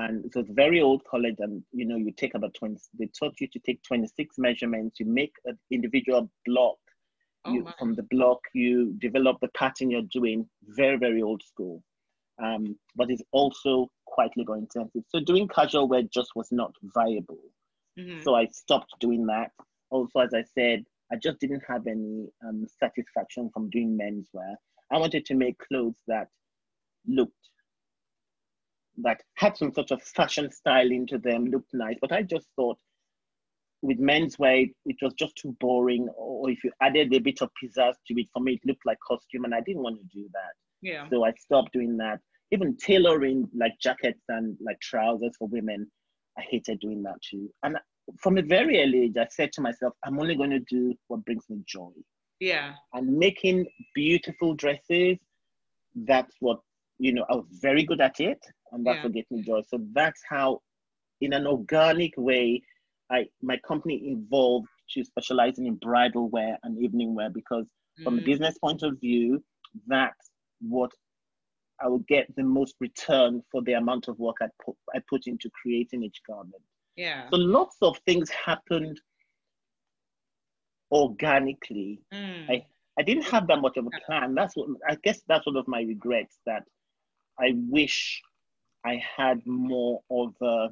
And 0.00 0.24
it 0.24 0.34
was 0.34 0.46
very 0.50 0.80
old 0.80 1.02
college, 1.04 1.36
and 1.40 1.62
you 1.72 1.84
know, 1.84 1.96
you 1.96 2.12
take 2.16 2.34
about 2.34 2.54
20, 2.54 2.76
they 2.98 3.06
taught 3.18 3.34
you 3.40 3.48
to 3.48 3.58
take 3.58 3.82
26 3.82 4.36
measurements, 4.38 4.98
you 4.98 5.06
make 5.06 5.34
an 5.44 5.58
individual 5.70 6.30
block. 6.46 6.78
Oh 7.44 7.52
you, 7.54 7.66
from 7.78 7.94
the 7.94 8.06
block, 8.10 8.40
you 8.54 8.94
develop 8.98 9.38
the 9.40 9.48
pattern 9.48 9.90
you're 9.90 10.10
doing, 10.12 10.48
very, 10.62 10.96
very 10.98 11.22
old 11.22 11.42
school. 11.42 11.82
Um, 12.42 12.76
but 12.96 13.10
it's 13.10 13.22
also 13.32 13.90
quite 14.06 14.30
labor 14.36 14.56
intensive. 14.56 15.02
So 15.08 15.20
doing 15.20 15.48
casual 15.48 15.88
wear 15.88 16.02
just 16.02 16.30
was 16.34 16.48
not 16.50 16.72
viable. 16.94 17.40
Mm-hmm. 17.98 18.22
So 18.22 18.34
I 18.34 18.46
stopped 18.46 18.94
doing 19.00 19.26
that. 19.26 19.50
Also, 19.90 20.20
as 20.20 20.32
I 20.34 20.44
said, 20.54 20.84
I 21.12 21.16
just 21.16 21.40
didn't 21.40 21.62
have 21.66 21.86
any 21.86 22.28
um, 22.46 22.66
satisfaction 22.78 23.50
from 23.52 23.68
doing 23.70 23.98
menswear. 24.00 24.54
I 24.90 24.98
wanted 24.98 25.26
to 25.26 25.34
make 25.34 25.58
clothes 25.58 25.98
that 26.06 26.28
looked, 27.06 27.48
that 28.98 29.22
had 29.34 29.56
some 29.56 29.72
sort 29.72 29.90
of 29.90 30.02
fashion 30.02 30.50
style 30.50 30.90
into 30.90 31.18
them, 31.18 31.46
looked 31.46 31.72
nice. 31.72 31.96
But 32.00 32.12
I 32.12 32.22
just 32.22 32.46
thought 32.56 32.78
with 33.82 33.98
menswear, 33.98 34.70
it 34.84 34.96
was 35.00 35.14
just 35.14 35.36
too 35.36 35.56
boring. 35.60 36.08
Or 36.16 36.50
if 36.50 36.62
you 36.64 36.70
added 36.82 37.14
a 37.14 37.18
bit 37.18 37.40
of 37.40 37.50
pizzazz 37.62 37.94
to 38.06 38.14
it, 38.20 38.28
for 38.32 38.42
me, 38.42 38.54
it 38.54 38.60
looked 38.66 38.84
like 38.84 38.98
costume, 39.06 39.44
and 39.44 39.54
I 39.54 39.60
didn't 39.60 39.82
want 39.82 39.98
to 39.98 40.04
do 40.12 40.28
that. 40.32 40.52
Yeah. 40.82 41.08
So 41.08 41.24
I 41.24 41.32
stopped 41.32 41.72
doing 41.72 41.96
that. 41.98 42.20
Even 42.52 42.76
tailoring 42.76 43.48
like 43.54 43.72
jackets 43.80 44.22
and 44.28 44.56
like 44.60 44.80
trousers 44.80 45.36
for 45.38 45.48
women, 45.48 45.90
I 46.36 46.42
hated 46.42 46.80
doing 46.80 47.02
that 47.04 47.20
too. 47.22 47.48
And 47.62 47.76
from 48.18 48.38
a 48.38 48.42
very 48.42 48.82
early 48.82 49.04
age, 49.04 49.16
I 49.16 49.26
said 49.30 49.52
to 49.52 49.60
myself, 49.60 49.94
I'm 50.04 50.18
only 50.18 50.34
going 50.34 50.50
to 50.50 50.60
do 50.60 50.94
what 51.08 51.24
brings 51.24 51.44
me 51.48 51.62
joy. 51.66 51.90
Yeah. 52.40 52.72
And 52.92 53.16
making 53.18 53.66
beautiful 53.94 54.54
dresses, 54.54 55.18
that's 55.94 56.34
what, 56.40 56.58
you 56.98 57.12
know, 57.12 57.24
I 57.30 57.36
was 57.36 57.46
very 57.62 57.84
good 57.84 58.00
at 58.00 58.18
it. 58.18 58.38
And 58.72 58.84
that's 58.84 58.96
yeah. 58.96 59.02
what 59.04 59.12
gets 59.12 59.30
me 59.30 59.42
joy. 59.42 59.62
So 59.66 59.80
that's 59.92 60.22
how, 60.28 60.62
in 61.20 61.32
an 61.32 61.46
organic 61.46 62.12
way, 62.16 62.62
I 63.10 63.26
my 63.42 63.58
company 63.66 63.96
evolved 64.16 64.68
to 64.90 65.04
specializing 65.04 65.66
in 65.66 65.76
bridal 65.76 66.28
wear 66.28 66.58
and 66.62 66.82
evening 66.82 67.14
wear 67.14 67.30
because 67.30 67.66
from 68.02 68.18
a 68.18 68.22
mm. 68.22 68.24
business 68.24 68.56
point 68.58 68.82
of 68.82 68.98
view, 69.00 69.42
that's 69.86 70.30
what 70.60 70.90
I 71.82 71.88
will 71.88 72.04
get 72.08 72.34
the 72.36 72.42
most 72.42 72.74
return 72.80 73.42
for 73.50 73.62
the 73.62 73.74
amount 73.74 74.08
of 74.08 74.18
work 74.18 74.36
I 74.40 74.46
put 74.64 74.76
I 74.94 75.00
put 75.08 75.26
into 75.26 75.50
creating 75.62 76.02
each 76.02 76.20
garment. 76.26 76.62
Yeah. 76.96 77.28
So 77.30 77.36
lots 77.36 77.76
of 77.82 77.98
things 78.06 78.30
happened 78.30 79.00
organically. 80.92 82.00
Mm. 82.12 82.50
I 82.50 82.66
I 82.98 83.02
didn't 83.02 83.24
have 83.24 83.46
that 83.48 83.60
much 83.60 83.76
of 83.76 83.86
a 83.86 84.06
plan. 84.06 84.34
That's 84.34 84.56
what 84.56 84.68
I 84.88 84.96
guess 85.02 85.22
that's 85.26 85.46
one 85.46 85.56
of 85.56 85.66
my 85.68 85.82
regrets 85.82 86.38
that 86.46 86.64
I 87.38 87.54
wish 87.68 88.20
I 88.84 89.02
had 89.16 89.46
more 89.46 90.00
of 90.10 90.34
a 90.42 90.68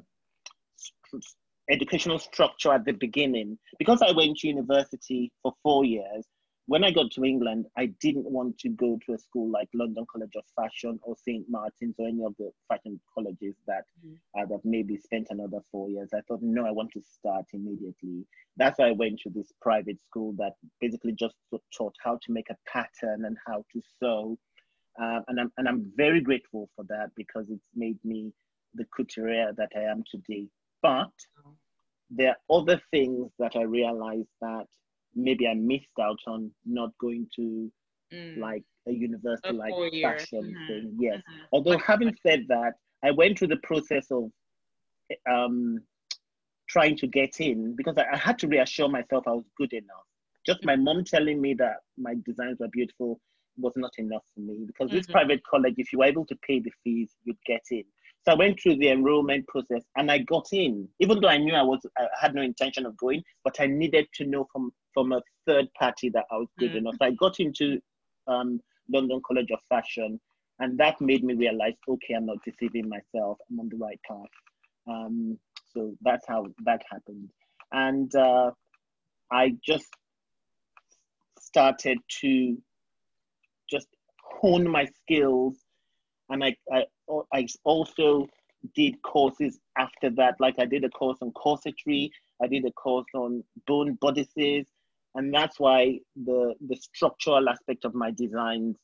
educational 1.69 2.19
structure 2.19 2.73
at 2.73 2.85
the 2.85 2.93
beginning. 2.93 3.57
Because 3.77 4.01
I 4.01 4.11
went 4.11 4.37
to 4.39 4.47
university 4.47 5.31
for 5.41 5.53
four 5.63 5.85
years, 5.85 6.25
when 6.69 6.83
I 6.83 6.91
got 6.91 7.09
to 7.13 7.25
England, 7.25 7.65
I 7.79 7.87
didn't 7.99 8.29
want 8.29 8.59
to 8.59 8.69
go 8.69 8.99
to 9.03 9.13
a 9.13 9.17
school 9.17 9.49
like 9.49 9.67
London 9.73 10.05
College 10.11 10.33
of 10.35 10.43
Fashion 10.55 10.99
or 11.01 11.15
St. 11.15 11.43
Martin's 11.49 11.95
or 11.97 12.07
any 12.07 12.23
of 12.23 12.35
the 12.37 12.51
fashion 12.67 12.99
colleges 13.11 13.55
that 13.65 13.85
mm. 14.05 14.15
I'd 14.35 14.51
have 14.51 14.63
maybe 14.63 14.95
spent 14.97 15.29
another 15.31 15.61
four 15.71 15.89
years. 15.89 16.09
I 16.13 16.21
thought, 16.27 16.43
no, 16.43 16.67
I 16.67 16.71
want 16.71 16.91
to 16.91 17.01
start 17.01 17.45
immediately. 17.53 18.23
That's 18.55 18.77
why 18.77 18.89
I 18.89 18.91
went 18.91 19.19
to 19.21 19.31
this 19.31 19.51
private 19.59 19.99
school 19.99 20.33
that 20.33 20.53
basically 20.79 21.13
just 21.13 21.33
taught 21.75 21.95
how 22.03 22.19
to 22.21 22.31
make 22.31 22.51
a 22.51 22.57
pattern 22.71 23.25
and 23.25 23.35
how 23.47 23.65
to 23.73 23.81
sew. 23.99 24.37
Um, 25.01 25.23
and, 25.27 25.39
I'm, 25.39 25.51
and 25.57 25.67
I'm 25.67 25.91
very 25.95 26.21
grateful 26.21 26.69
for 26.75 26.83
that 26.89 27.11
because 27.15 27.45
it's 27.49 27.63
made 27.75 27.97
me 28.03 28.33
the 28.75 28.85
couturier 28.95 29.53
that 29.57 29.69
I 29.75 29.81
am 29.81 30.03
today. 30.11 30.47
But 30.81 31.11
there 32.09 32.29
are 32.29 32.57
other 32.57 32.81
things 32.91 33.31
that 33.39 33.55
I 33.55 33.61
realized 33.61 34.27
that 34.41 34.65
maybe 35.15 35.47
I 35.47 35.53
missed 35.53 35.97
out 36.01 36.19
on 36.27 36.51
not 36.65 36.89
going 36.99 37.27
to 37.37 37.71
mm. 38.13 38.37
like 38.37 38.63
a 38.87 38.91
university 38.91 39.53
like 39.53 39.73
fashion 40.01 40.43
mm-hmm. 40.43 40.67
thing. 40.67 40.97
Yes. 40.99 41.17
Mm-hmm. 41.17 41.45
Although 41.53 41.77
having 41.77 42.15
said 42.25 42.45
that, 42.49 42.73
I 43.03 43.11
went 43.11 43.37
through 43.37 43.49
the 43.49 43.57
process 43.63 44.07
of 44.11 44.29
um, 45.29 45.79
trying 46.67 46.97
to 46.97 47.07
get 47.07 47.39
in 47.39 47.75
because 47.75 47.95
I, 47.97 48.05
I, 48.13 48.17
had 48.17 48.37
to 48.39 48.47
reassure 48.47 48.89
myself 48.89 49.23
I 49.27 49.31
was 49.31 49.45
good 49.57 49.73
enough. 49.73 50.05
Just 50.45 50.65
my 50.65 50.75
mom 50.75 51.03
telling 51.03 51.41
me 51.41 51.53
that 51.55 51.77
my 51.97 52.15
designs 52.25 52.57
were 52.59 52.67
beautiful 52.67 53.19
was 53.59 53.73
not 53.75 53.91
enough 53.97 54.23
for 54.33 54.41
me 54.41 54.63
because 54.65 54.87
mm-hmm. 54.87 54.97
this 54.97 55.07
private 55.07 55.41
college, 55.43 55.75
if 55.77 55.91
you 55.91 55.99
were 55.99 56.05
able 56.05 56.25
to 56.25 56.35
pay 56.47 56.59
the 56.59 56.71
fees, 56.83 57.09
you'd 57.23 57.37
get 57.45 57.61
in. 57.71 57.83
So 58.25 58.33
I 58.33 58.35
went 58.35 58.59
through 58.59 58.77
the 58.77 58.89
enrollment 58.89 59.47
process 59.47 59.83
and 59.95 60.11
I 60.11 60.19
got 60.19 60.47
in, 60.51 60.87
even 60.99 61.21
though 61.21 61.29
I 61.29 61.37
knew 61.37 61.53
I 61.53 61.63
was 61.63 61.79
I 61.97 62.07
had 62.19 62.35
no 62.35 62.41
intention 62.41 62.85
of 62.85 62.97
going, 62.97 63.23
but 63.43 63.59
I 63.59 63.67
needed 63.67 64.07
to 64.15 64.25
know 64.25 64.47
from 64.51 64.71
from 64.93 65.13
a 65.13 65.21
third 65.45 65.67
party 65.73 66.09
that 66.09 66.25
I 66.31 66.35
was 66.35 66.47
good 66.57 66.71
mm-hmm. 66.71 66.79
enough. 66.79 66.95
So 66.99 67.05
I 67.05 67.11
got 67.11 67.39
into 67.39 67.79
um, 68.27 68.59
London 68.91 69.21
College 69.25 69.51
of 69.51 69.59
Fashion, 69.69 70.19
and 70.59 70.77
that 70.79 70.99
made 70.99 71.23
me 71.23 71.33
realize, 71.33 71.75
okay, 71.87 72.15
I'm 72.15 72.25
not 72.25 72.43
deceiving 72.43 72.89
myself. 72.89 73.37
I'm 73.49 73.59
on 73.59 73.69
the 73.69 73.77
right 73.77 73.99
path. 74.07 74.27
Um, 74.87 75.37
so 75.73 75.93
that's 76.01 76.25
how 76.27 76.47
that 76.65 76.81
happened, 76.91 77.29
and 77.71 78.13
uh, 78.15 78.51
I 79.31 79.55
just 79.65 79.87
started 81.39 81.99
to 82.21 82.57
just 83.69 83.87
hone 84.41 84.69
my 84.69 84.85
skills 84.85 85.57
and 86.29 86.43
I, 86.43 86.55
I, 86.71 86.85
I 87.33 87.47
also 87.63 88.27
did 88.75 89.01
courses 89.01 89.59
after 89.77 90.09
that. 90.11 90.35
Like 90.39 90.55
I 90.59 90.65
did 90.65 90.83
a 90.83 90.89
course 90.89 91.17
on 91.21 91.31
corsetry, 91.31 92.09
I 92.41 92.47
did 92.47 92.65
a 92.65 92.71
course 92.71 93.07
on 93.13 93.43
bone 93.67 93.97
bodices, 93.99 94.67
and 95.15 95.33
that's 95.33 95.59
why 95.59 95.99
the 96.15 96.53
the 96.67 96.75
structural 96.75 97.49
aspect 97.49 97.85
of 97.85 97.93
my 97.95 98.11
designs, 98.11 98.77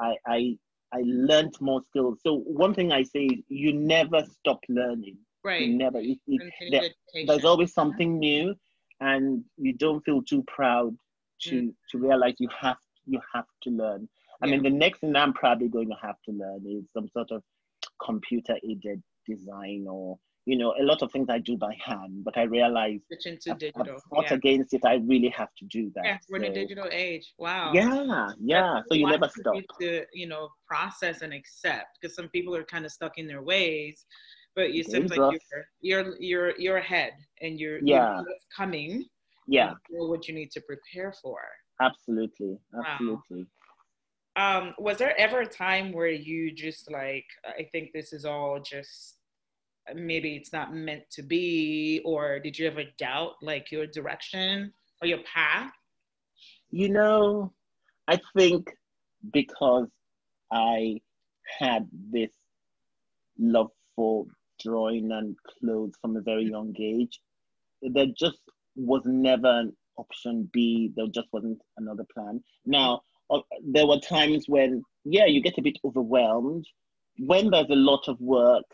I 0.00 0.14
I 0.26 0.58
I 0.92 1.02
learned 1.04 1.54
more 1.60 1.82
skills. 1.88 2.18
So 2.22 2.38
one 2.38 2.74
thing 2.74 2.92
I 2.92 3.02
say 3.02 3.26
is 3.26 3.40
you 3.48 3.72
never 3.72 4.24
stop 4.40 4.60
learning. 4.68 5.16
Right. 5.42 5.62
You 5.62 5.78
never. 5.78 5.98
It, 5.98 6.18
it, 6.26 6.52
there, 6.70 7.24
there's 7.26 7.44
always 7.44 7.72
something 7.72 8.18
new, 8.18 8.54
and 9.00 9.42
you 9.56 9.72
don't 9.72 10.04
feel 10.04 10.22
too 10.22 10.44
proud 10.46 10.94
to 11.42 11.54
mm. 11.54 11.74
to 11.90 11.98
realize 11.98 12.34
you 12.38 12.48
have 12.60 12.76
you 13.06 13.20
have 13.34 13.46
to 13.62 13.70
learn. 13.70 14.08
I 14.42 14.46
mean, 14.46 14.62
the 14.62 14.70
next 14.70 15.00
thing 15.00 15.14
I'm 15.16 15.34
probably 15.34 15.68
going 15.68 15.88
to 15.88 15.96
have 16.00 16.16
to 16.26 16.32
learn 16.32 16.64
is 16.66 16.84
some 16.94 17.08
sort 17.12 17.30
of 17.30 17.42
computer 18.02 18.56
aided 18.64 19.02
design 19.26 19.86
or 19.88 20.18
you 20.46 20.56
know 20.56 20.74
a 20.80 20.82
lot 20.82 21.02
of 21.02 21.12
things 21.12 21.28
I 21.28 21.38
do 21.38 21.56
by 21.56 21.76
hand, 21.84 22.24
but 22.24 22.36
I 22.38 22.42
realize 22.44 23.00
digital. 23.10 23.54
What's 24.08 24.30
yeah. 24.30 24.36
against 24.36 24.72
it? 24.72 24.80
I 24.84 24.94
really 24.94 25.28
have 25.28 25.50
to 25.58 25.64
do 25.66 25.92
that. 25.94 26.04
Yeah, 26.04 26.18
we're 26.30 26.40
so, 26.40 26.46
in 26.46 26.50
a 26.50 26.54
digital 26.54 26.88
age. 26.90 27.34
Wow. 27.38 27.72
Yeah, 27.74 28.30
yeah. 28.40 28.72
That's 28.76 28.88
so 28.88 28.94
you 28.94 29.06
never 29.06 29.28
stop. 29.28 29.54
To 29.80 30.04
you 30.12 30.26
know 30.26 30.48
process 30.66 31.20
and 31.20 31.34
accept 31.34 31.98
because 32.00 32.16
some 32.16 32.28
people 32.28 32.56
are 32.56 32.64
kind 32.64 32.86
of 32.86 32.90
stuck 32.90 33.18
in 33.18 33.26
their 33.26 33.42
ways, 33.42 34.06
but 34.56 34.72
you 34.72 34.82
seem 34.82 35.06
like 35.06 35.18
you're 35.18 35.64
you're 35.82 36.16
you're 36.18 36.58
you're 36.58 36.76
ahead 36.78 37.12
and 37.42 37.60
you're 37.60 37.78
yeah 37.82 38.18
you 38.18 38.24
what's 38.26 38.46
coming. 38.56 39.04
Yeah. 39.46 39.72
what 39.88 40.28
you 40.28 40.34
need 40.34 40.52
to 40.52 40.60
prepare 40.60 41.12
for. 41.20 41.40
Absolutely, 41.80 42.58
absolutely. 42.78 43.40
Wow 43.40 43.46
um 44.36 44.74
was 44.78 44.98
there 44.98 45.18
ever 45.18 45.40
a 45.40 45.46
time 45.46 45.92
where 45.92 46.08
you 46.08 46.52
just 46.52 46.90
like 46.90 47.26
i 47.58 47.66
think 47.72 47.90
this 47.92 48.12
is 48.12 48.24
all 48.24 48.60
just 48.60 49.16
maybe 49.94 50.36
it's 50.36 50.52
not 50.52 50.74
meant 50.74 51.02
to 51.10 51.22
be 51.22 52.00
or 52.04 52.38
did 52.38 52.58
you 52.58 52.66
ever 52.66 52.84
doubt 52.98 53.32
like 53.42 53.72
your 53.72 53.86
direction 53.86 54.72
or 55.02 55.08
your 55.08 55.18
path? 55.24 55.72
You 56.70 56.90
know 56.90 57.52
i 58.06 58.18
think 58.36 58.70
because 59.32 59.88
i 60.52 61.00
had 61.58 61.88
this 62.12 62.30
love 63.38 63.70
for 63.96 64.26
drawing 64.62 65.10
and 65.10 65.36
clothes 65.48 65.94
from 66.00 66.16
a 66.16 66.20
very 66.20 66.44
young 66.44 66.74
age 66.78 67.20
there 67.82 68.06
just 68.16 68.38
was 68.76 69.02
never 69.04 69.60
an 69.60 69.76
option 70.00 70.48
b 70.52 70.90
there 70.96 71.06
just 71.18 71.28
wasn't 71.32 71.60
another 71.76 72.06
plan 72.14 72.42
now 72.66 73.00
uh, 73.30 73.40
there 73.64 73.86
were 73.86 73.98
times 74.00 74.46
when, 74.48 74.82
yeah, 75.04 75.26
you 75.26 75.40
get 75.40 75.58
a 75.58 75.62
bit 75.62 75.78
overwhelmed. 75.84 76.66
When 77.18 77.50
there's 77.50 77.70
a 77.70 77.76
lot 77.76 78.08
of 78.08 78.20
work, 78.20 78.64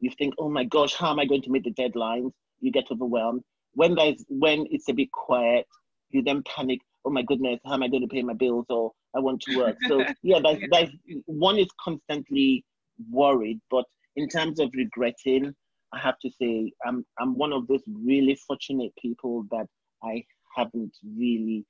you 0.00 0.10
think, 0.16 0.34
oh 0.38 0.48
my 0.48 0.64
gosh, 0.64 0.94
how 0.94 1.10
am 1.10 1.18
I 1.18 1.26
going 1.26 1.42
to 1.42 1.50
meet 1.50 1.64
the 1.64 1.72
deadlines? 1.72 2.32
You 2.60 2.72
get 2.72 2.90
overwhelmed. 2.90 3.42
When 3.74 3.94
there's 3.94 4.24
when 4.28 4.66
it's 4.70 4.88
a 4.88 4.92
bit 4.92 5.10
quiet, 5.12 5.66
you 6.10 6.22
then 6.22 6.42
panic. 6.44 6.80
Oh 7.04 7.10
my 7.10 7.22
goodness, 7.22 7.60
how 7.64 7.74
am 7.74 7.82
I 7.82 7.88
going 7.88 8.02
to 8.02 8.08
pay 8.08 8.22
my 8.22 8.32
bills? 8.32 8.66
Or 8.70 8.92
I 9.14 9.20
want 9.20 9.42
to 9.42 9.56
work. 9.56 9.76
So 9.86 10.04
yeah, 10.22 10.40
that's, 10.42 10.60
that's 10.70 10.90
one 11.26 11.58
is 11.58 11.68
constantly 11.80 12.64
worried. 13.10 13.60
But 13.70 13.84
in 14.16 14.28
terms 14.28 14.58
of 14.58 14.70
regretting, 14.74 15.54
I 15.92 15.98
have 15.98 16.18
to 16.20 16.30
say 16.40 16.72
I'm 16.86 17.04
I'm 17.20 17.36
one 17.36 17.52
of 17.52 17.66
those 17.66 17.82
really 17.86 18.38
fortunate 18.46 18.92
people 19.00 19.44
that 19.50 19.66
I 20.02 20.24
haven't 20.58 20.96
really 21.16 21.64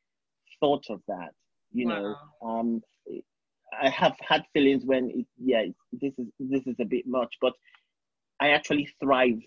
thought 0.61 0.85
of 0.91 1.01
that 1.09 1.33
you 1.73 1.87
wow. 1.87 2.01
know 2.43 2.49
um 2.49 2.83
i 3.83 3.89
have 3.89 4.17
had 4.21 4.43
feelings 4.53 4.85
when 4.85 5.11
it, 5.11 5.27
yeah 5.39 5.65
this 5.93 6.15
is 6.19 6.27
this 6.39 6.67
is 6.67 6.77
a 6.81 6.85
bit 6.85 7.07
much 7.07 7.35
but 7.41 7.53
i 8.41 8.51
actually 8.51 8.89
thrive 9.01 9.39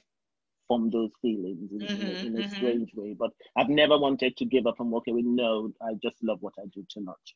from 0.67 0.89
those 0.89 1.11
feelings 1.21 1.69
in, 1.71 1.79
mm-hmm, 1.79 2.01
in, 2.01 2.07
a, 2.07 2.19
in 2.19 2.35
a 2.35 2.39
mm-hmm. 2.39 2.55
strange 2.55 2.91
way 2.95 3.15
but 3.17 3.31
i've 3.57 3.69
never 3.69 3.97
wanted 3.97 4.35
to 4.37 4.45
give 4.45 4.67
up 4.67 4.79
and 4.79 4.91
walk 4.91 5.07
away 5.07 5.21
no 5.23 5.71
i 5.81 5.93
just 6.01 6.15
love 6.23 6.37
what 6.41 6.53
i 6.59 6.65
do 6.73 6.85
too 6.93 7.01
much 7.01 7.35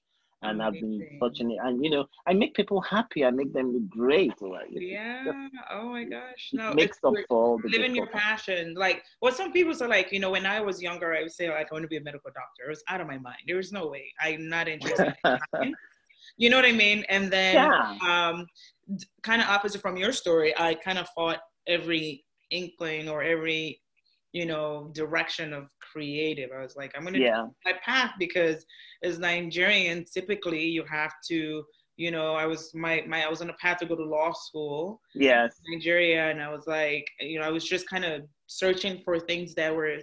and 0.50 0.62
I've 0.62 0.74
been 0.74 1.06
fortunate. 1.20 1.58
And 1.64 1.84
you 1.84 1.90
know, 1.90 2.06
I 2.28 2.34
make 2.34 2.54
people 2.54 2.82
happy. 2.82 3.26
I 3.26 3.32
make 3.32 3.54
them 3.54 3.74
look 3.74 3.90
great. 3.90 4.34
Like, 4.42 4.68
yeah. 4.72 5.48
Oh 5.72 5.90
my 5.90 6.04
gosh. 6.04 6.52
No. 6.54 6.74
Mixed 6.74 7.04
up 7.04 7.14
for 7.28 7.38
all 7.38 7.58
the 7.58 7.70
living 7.70 7.96
your 7.96 8.08
passion. 8.08 8.74
Like 8.76 9.04
what 9.20 9.36
some 9.36 9.52
people 9.52 9.74
say, 9.74 9.88
like 9.88 10.12
you 10.12 10.20
know, 10.20 10.32
when 10.32 10.46
I 10.46 10.62
was 10.62 10.82
younger, 10.82 11.14
I 11.14 11.24
would 11.24 11.32
say 11.32 11.50
like 11.50 11.68
I 11.72 11.74
want 11.74 11.84
to 11.84 11.90
be 11.90 11.98
a 11.98 12.02
medical 12.02 12.32
doctor. 12.32 12.66
It 12.68 12.70
was 12.70 12.84
out 12.88 13.02
of 13.02 13.08
my 13.08 13.18
mind. 13.18 13.40
There 13.48 13.58
was 13.58 13.72
no 13.72 13.88
way. 13.88 14.14
I'm 14.22 14.48
not 14.50 14.68
interested. 14.68 15.14
in 15.62 15.76
you 16.38 16.50
know 16.50 16.58
what 16.58 16.66
I 16.66 16.72
mean? 16.72 17.04
And 17.10 17.32
then, 17.32 17.56
yeah. 17.56 17.98
um, 18.04 18.48
kind 19.24 19.42
of 19.42 19.48
opposite 19.48 19.82
from 19.82 19.98
your 19.98 20.12
story, 20.12 20.54
I 20.58 20.76
kind 20.76 20.98
of 20.98 21.08
fought 21.10 21.40
every 21.68 22.26
inkling 22.52 23.10
or 23.10 23.24
every 23.24 23.82
you 24.36 24.46
know 24.46 24.92
direction 24.92 25.54
of 25.54 25.64
creative. 25.80 26.50
I 26.56 26.62
was 26.62 26.76
like 26.76 26.92
i'm 26.96 27.06
gonna 27.06 27.20
yeah. 27.20 27.46
my 27.64 27.74
path 27.84 28.12
because 28.20 28.66
as 29.02 29.18
nigerian 29.18 30.04
typically 30.14 30.66
you 30.66 30.84
have 30.84 31.14
to 31.30 31.64
you 31.96 32.12
know 32.12 32.36
i 32.36 32.46
was 32.46 32.62
my 32.74 33.04
my 33.08 33.24
i 33.24 33.30
was 33.30 33.42
on 33.42 33.50
a 33.50 33.58
path 33.64 33.78
to 33.78 33.86
go 33.86 33.96
to 33.96 34.04
law 34.04 34.34
school 34.34 35.00
yes. 35.14 35.54
Nigeria 35.72 36.30
and 36.32 36.42
i 36.42 36.50
was 36.50 36.68
like 36.68 37.08
you 37.22 37.40
know 37.40 37.46
i 37.46 37.50
was 37.58 37.64
just 37.64 37.88
kind 37.88 38.04
of 38.04 38.24
searching 38.48 39.02
for 39.06 39.18
things 39.20 39.56
that 39.56 39.74
were 39.74 40.00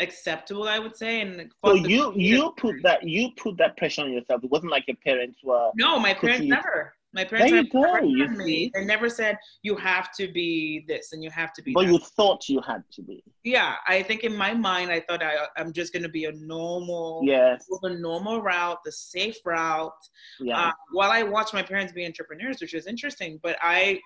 acceptable 0.00 0.68
i 0.68 0.78
would 0.78 0.96
say 1.02 1.22
and 1.22 1.50
so 1.64 1.72
you 1.72 2.12
you 2.14 2.52
put 2.58 2.76
that 2.82 3.02
you 3.02 3.30
put 3.42 3.56
that 3.56 3.76
pressure 3.78 4.02
on 4.02 4.12
yourself. 4.12 4.44
It 4.44 4.50
wasn't 4.50 4.72
like 4.72 4.84
your 4.86 4.98
parents 5.08 5.38
were 5.42 5.70
no 5.76 5.98
my 5.98 6.12
parents 6.12 6.46
never 6.46 6.92
my 7.14 7.24
parents 7.24 7.50
there 7.50 7.62
you 7.62 7.68
go, 7.68 7.98
you 8.02 8.28
me. 8.28 8.70
They 8.74 8.84
never 8.84 9.08
said 9.08 9.38
you 9.62 9.76
have 9.76 10.12
to 10.12 10.28
be 10.28 10.84
this 10.88 11.12
and 11.12 11.22
you 11.22 11.30
have 11.30 11.52
to 11.54 11.62
be. 11.62 11.72
But 11.72 11.86
that. 11.86 11.92
you 11.92 11.98
thought 11.98 12.48
you 12.48 12.60
had 12.62 12.82
to 12.92 13.02
be. 13.02 13.22
Yeah, 13.44 13.74
I 13.86 14.02
think 14.02 14.24
in 14.24 14.34
my 14.34 14.54
mind 14.54 14.90
I 14.90 15.00
thought 15.00 15.22
I 15.22 15.46
I'm 15.56 15.72
just 15.72 15.92
gonna 15.92 16.08
be 16.08 16.24
a 16.24 16.32
normal, 16.32 17.20
yes, 17.24 17.66
the 17.82 17.90
normal 17.90 18.40
route, 18.42 18.78
the 18.84 18.92
safe 18.92 19.36
route. 19.44 19.92
Yeah. 20.40 20.58
Uh, 20.58 20.72
while 20.92 21.10
I 21.10 21.22
watched 21.22 21.52
my 21.52 21.62
parents 21.62 21.92
be 21.92 22.06
entrepreneurs, 22.06 22.60
which 22.60 22.72
was 22.72 22.86
interesting, 22.86 23.38
but 23.42 23.56
I 23.60 24.00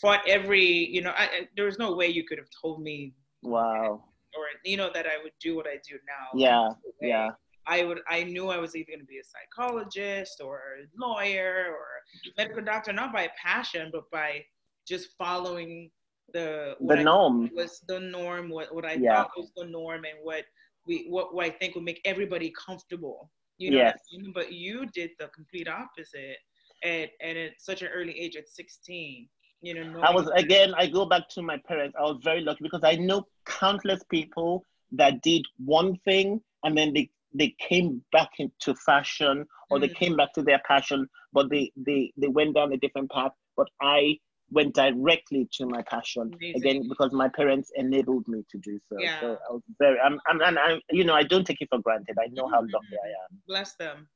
fought 0.00 0.20
every, 0.26 0.64
you 0.64 1.02
know, 1.02 1.12
I, 1.16 1.48
there 1.56 1.66
was 1.66 1.78
no 1.78 1.94
way 1.94 2.08
you 2.08 2.24
could 2.24 2.38
have 2.38 2.48
told 2.60 2.82
me. 2.82 3.12
Wow. 3.42 4.04
Or 4.34 4.44
you 4.64 4.76
know 4.76 4.90
that 4.94 5.06
I 5.06 5.22
would 5.22 5.32
do 5.40 5.54
what 5.54 5.66
I 5.66 5.74
do 5.88 5.96
now. 6.06 6.38
Yeah. 6.38 6.70
Yeah. 7.00 7.30
I 7.66 7.84
would 7.84 8.00
I 8.08 8.24
knew 8.24 8.48
I 8.48 8.58
was 8.58 8.74
either 8.74 8.88
going 8.88 9.00
to 9.00 9.06
be 9.06 9.18
a 9.18 9.24
psychologist 9.24 10.40
or 10.44 10.56
a 10.80 10.82
lawyer 10.96 11.66
or 11.70 11.86
a 12.26 12.30
medical 12.36 12.62
doctor, 12.62 12.92
not 12.92 13.12
by 13.12 13.28
passion, 13.42 13.90
but 13.92 14.10
by 14.10 14.44
just 14.86 15.10
following 15.16 15.90
the 16.32 16.76
the 16.80 16.96
norm 16.96 17.50
was 17.54 17.80
the 17.88 18.00
norm 18.00 18.48
what, 18.48 18.74
what 18.74 18.84
i 18.86 18.94
Yeah. 18.94 19.16
thought 19.24 19.30
was 19.36 19.50
the 19.56 19.66
norm 19.66 20.04
and 20.04 20.18
what 20.22 20.44
we 20.86 21.06
what, 21.08 21.34
what 21.34 21.44
i 21.44 21.50
think 21.50 21.74
would 21.74 21.84
make 21.84 22.00
everybody 22.04 22.52
comfortable 22.66 23.30
you 23.58 23.70
know 23.70 23.76
Yes. 23.78 23.98
I 24.14 24.18
mean? 24.22 24.32
but 24.32 24.52
you 24.52 24.86
did 24.94 25.10
the 25.18 25.28
complete 25.28 25.68
opposite 25.68 26.38
at, 26.84 27.10
at 27.20 27.36
such 27.58 27.82
an 27.82 27.88
early 27.88 28.18
age 28.18 28.36
at 28.36 28.48
16 28.48 29.28
you 29.60 29.74
know 29.74 30.00
I 30.00 30.10
was 30.12 30.28
again. 30.34 30.74
I 30.76 30.86
go 30.86 31.04
back 31.06 31.28
to 31.34 31.42
my 31.42 31.58
parents. 31.68 31.94
I 31.98 32.02
was 32.02 32.18
very 32.24 32.40
lucky 32.40 32.62
because 32.64 32.82
I 32.82 32.96
know 32.96 33.26
countless 33.46 34.02
people 34.10 34.64
that 34.92 35.22
did 35.22 35.42
one 35.58 35.96
thing 36.04 36.40
and 36.64 36.76
then 36.76 36.92
they 36.92 37.10
they 37.34 37.54
came 37.58 38.02
back 38.12 38.30
into 38.38 38.74
fashion 38.74 39.46
or 39.70 39.78
they 39.80 39.88
Mhm. 39.88 39.94
came 39.98 40.16
back 40.16 40.32
to 40.34 40.42
their 40.42 40.60
passion, 40.66 41.08
but 41.32 41.50
they 41.50 41.72
they 41.76 42.12
they 42.16 42.28
went 42.28 42.54
down 42.54 42.72
a 42.72 42.76
different 42.76 43.10
path. 43.10 43.32
But 43.56 43.68
I 43.80 44.18
went 44.50 44.74
directly 44.74 45.48
to 45.54 45.66
my 45.66 45.82
passion 45.82 46.32
Amazing. 46.34 46.60
again 46.62 46.88
because 46.88 47.12
my 47.12 47.28
parents 47.28 47.70
enabled 47.76 48.26
me 48.28 48.44
to 48.50 48.58
do 48.58 48.78
so. 48.88 48.96
Yeah. 48.98 49.20
So 49.20 49.26
I 49.48 49.52
was 49.52 49.62
very. 49.78 49.98
I'm. 50.00 50.18
I'm. 50.28 50.40
And 50.42 50.58
I'm. 50.58 50.80
You 50.90 51.04
know, 51.04 51.14
I 51.14 51.22
don't 51.22 51.46
take 51.46 51.60
it 51.60 51.68
for 51.70 51.78
granted. 51.80 52.16
I 52.20 52.28
know 52.32 52.48
how 52.48 52.60
Mhm, 52.60 52.70
lucky 52.72 52.96
I 53.04 53.08
am. 53.24 53.38
bless 53.46 53.74
them 53.76 54.08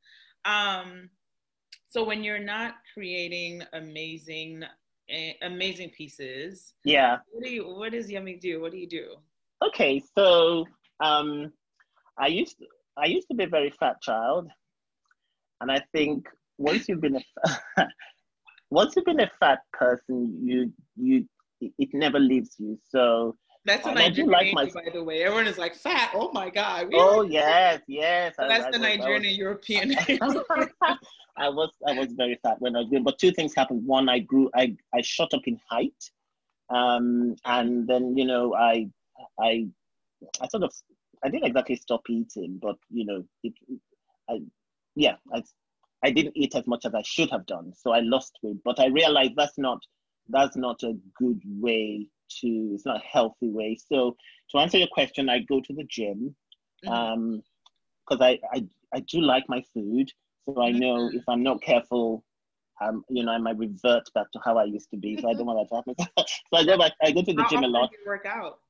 um 0.44 1.10
so 1.86 2.04
when 2.04 2.22
you're 2.22 2.38
not 2.38 2.74
creating 2.94 3.62
amazing 3.72 4.62
eh, 5.08 5.32
amazing 5.42 5.90
pieces 5.90 6.74
Yeah. 6.84 7.18
what 7.30 7.44
do 7.44 7.50
you 7.50 7.64
what 7.66 7.92
does 7.92 8.08
Yemi 8.08 8.38
do 8.40 8.60
what 8.60 8.72
do 8.72 8.78
you 8.78 8.88
do 8.88 9.16
Okay, 9.64 10.02
so 10.16 10.66
um, 11.00 11.52
I 12.18 12.26
used 12.28 12.58
to, 12.58 12.66
I 12.98 13.06
used 13.06 13.28
to 13.28 13.34
be 13.34 13.44
a 13.44 13.48
very 13.48 13.70
fat 13.78 14.00
child, 14.02 14.48
and 15.60 15.70
I 15.70 15.80
think 15.92 16.26
once 16.58 16.88
you've 16.88 17.00
been 17.00 17.16
a 17.16 17.86
once 18.70 18.96
you've 18.96 19.04
been 19.04 19.20
a 19.20 19.30
fat 19.38 19.60
person, 19.72 20.38
you 20.42 20.72
you 20.96 21.26
it, 21.60 21.88
never 21.92 22.18
leaves 22.18 22.56
you. 22.58 22.78
So 22.88 23.36
That's 23.64 23.86
a 23.86 23.90
And 23.90 23.98
I 23.98 24.08
do 24.10 24.26
like 24.26 24.52
my- 24.54 24.66
by 24.66 24.88
the 24.92 25.02
way. 25.02 25.22
Everyone 25.22 25.46
is 25.46 25.58
like 25.58 25.74
fat. 25.74 26.10
Oh 26.14 26.30
my 26.32 26.50
god. 26.50 26.88
we 26.88 26.94
oh 26.96 27.22
yes, 27.22 27.80
yes. 27.86 28.34
I- 28.38 28.48
That's 28.48 28.66
I 28.66 28.70
the 28.70 28.78
I 28.78 28.96
Nigerian 28.96 29.24
and 29.24 29.36
European. 29.36 29.94
I 31.38 31.48
was 31.50 31.70
I 31.86 31.92
was 31.98 32.12
very 32.12 32.38
fat 32.42 32.60
when 32.60 32.74
I 32.76 32.80
was 32.80 32.88
growing, 32.88 33.04
but 33.04 33.18
two 33.18 33.30
things 33.32 33.54
happened. 33.54 33.86
One, 33.86 34.08
I 34.08 34.20
grew, 34.20 34.50
I 34.56 34.74
I 34.94 35.02
shot 35.02 35.34
up 35.34 35.42
in 35.46 35.60
height, 35.70 36.02
um, 36.70 37.36
and 37.44 37.86
then 37.86 38.16
you 38.16 38.24
know 38.24 38.54
I 38.54 38.88
I 39.38 39.66
I 40.40 40.48
sort 40.48 40.62
of 40.62 40.72
I 41.26 41.30
didn't 41.30 41.46
exactly 41.48 41.76
stop 41.76 42.02
eating, 42.10 42.58
but 42.62 42.76
you 42.90 43.06
know 43.06 43.24
it, 43.44 43.54
I 44.30 44.40
yeah 44.96 45.16
I 45.34 45.42
I 46.04 46.10
didn't 46.10 46.36
eat 46.36 46.54
as 46.56 46.66
much 46.66 46.86
as 46.86 46.94
I 46.94 47.02
should 47.02 47.30
have 47.30 47.46
done, 47.46 47.72
so 47.74 47.92
I 47.92 48.00
lost 48.00 48.38
weight. 48.42 48.58
But 48.64 48.80
I 48.80 48.86
realized 48.86 49.32
that's 49.36 49.58
not 49.58 49.80
that's 50.28 50.56
not 50.56 50.82
a 50.84 50.94
good 51.18 51.42
way 51.46 52.08
to 52.40 52.70
it's 52.74 52.86
not 52.86 52.96
a 53.02 53.06
healthy 53.06 53.50
way. 53.50 53.76
So 53.76 54.16
to 54.50 54.58
answer 54.58 54.78
your 54.78 54.88
question, 54.92 55.28
I 55.30 55.40
go 55.40 55.60
to 55.60 55.74
the 55.74 55.84
gym 55.88 56.36
Mhm. 56.84 57.10
um 57.10 57.42
because 58.08 58.22
I, 58.22 58.38
I 58.54 58.66
i 58.94 59.00
do 59.00 59.20
like 59.20 59.44
my 59.48 59.62
food 59.74 60.10
so 60.46 60.56
i 60.56 60.70
know 60.72 61.04
Mhm. 61.04 61.12
if 61.12 61.22
i'm 61.28 61.42
not 61.42 61.62
careful 61.62 62.24
um 62.80 63.04
you 63.08 63.24
know 63.24 63.32
i 63.32 63.38
might 63.38 63.58
revert 63.58 64.04
back 64.14 64.30
to 64.32 64.40
how 64.44 64.58
i 64.58 64.64
used 64.64 64.90
to 64.90 64.96
be 64.96 65.16
so 65.20 65.28
i 65.30 65.34
don't 65.34 65.46
want 65.46 65.58
that 65.70 65.74
to 65.96 66.02
happen 66.04 66.26
so 66.52 66.58
i 66.58 66.64
go 66.64 66.78
back 66.78 66.92
i 67.02 67.10
go 67.12 67.22
to 67.22 67.32
the 67.34 67.42
How 67.42 67.48
gym 67.48 67.62
a 67.64 67.68
lot 67.68 67.90
do 67.90 67.96
you 67.96 68.02
work 68.06 68.26
out? 68.26 68.60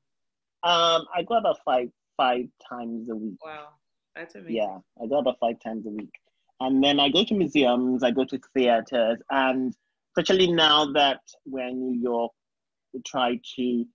um 0.63 1.05
i 1.15 1.23
go 1.27 1.37
about 1.37 1.57
five 1.65 1.89
five 2.17 2.45
times 2.69 3.09
a 3.09 3.15
week 3.15 3.37
Wow, 3.43 3.67
that's 4.15 4.35
amazing. 4.35 4.55
yeah 4.55 4.77
i 5.03 5.07
go 5.07 5.19
about 5.19 5.37
five 5.39 5.59
times 5.63 5.85
a 5.85 5.89
week 5.89 6.11
and 6.59 6.83
then 6.83 6.99
i 6.99 7.09
go 7.09 7.23
to 7.23 7.33
museums 7.35 8.03
i 8.03 8.11
go 8.11 8.25
to 8.25 8.39
theaters 8.53 9.19
and 9.31 9.73
especially 10.17 10.51
now 10.51 10.91
that 10.93 11.19
we're 11.45 11.67
in 11.67 11.79
new 11.79 11.99
york 12.01 12.31
we 12.93 13.01
try 13.05 13.39
to 13.55 13.85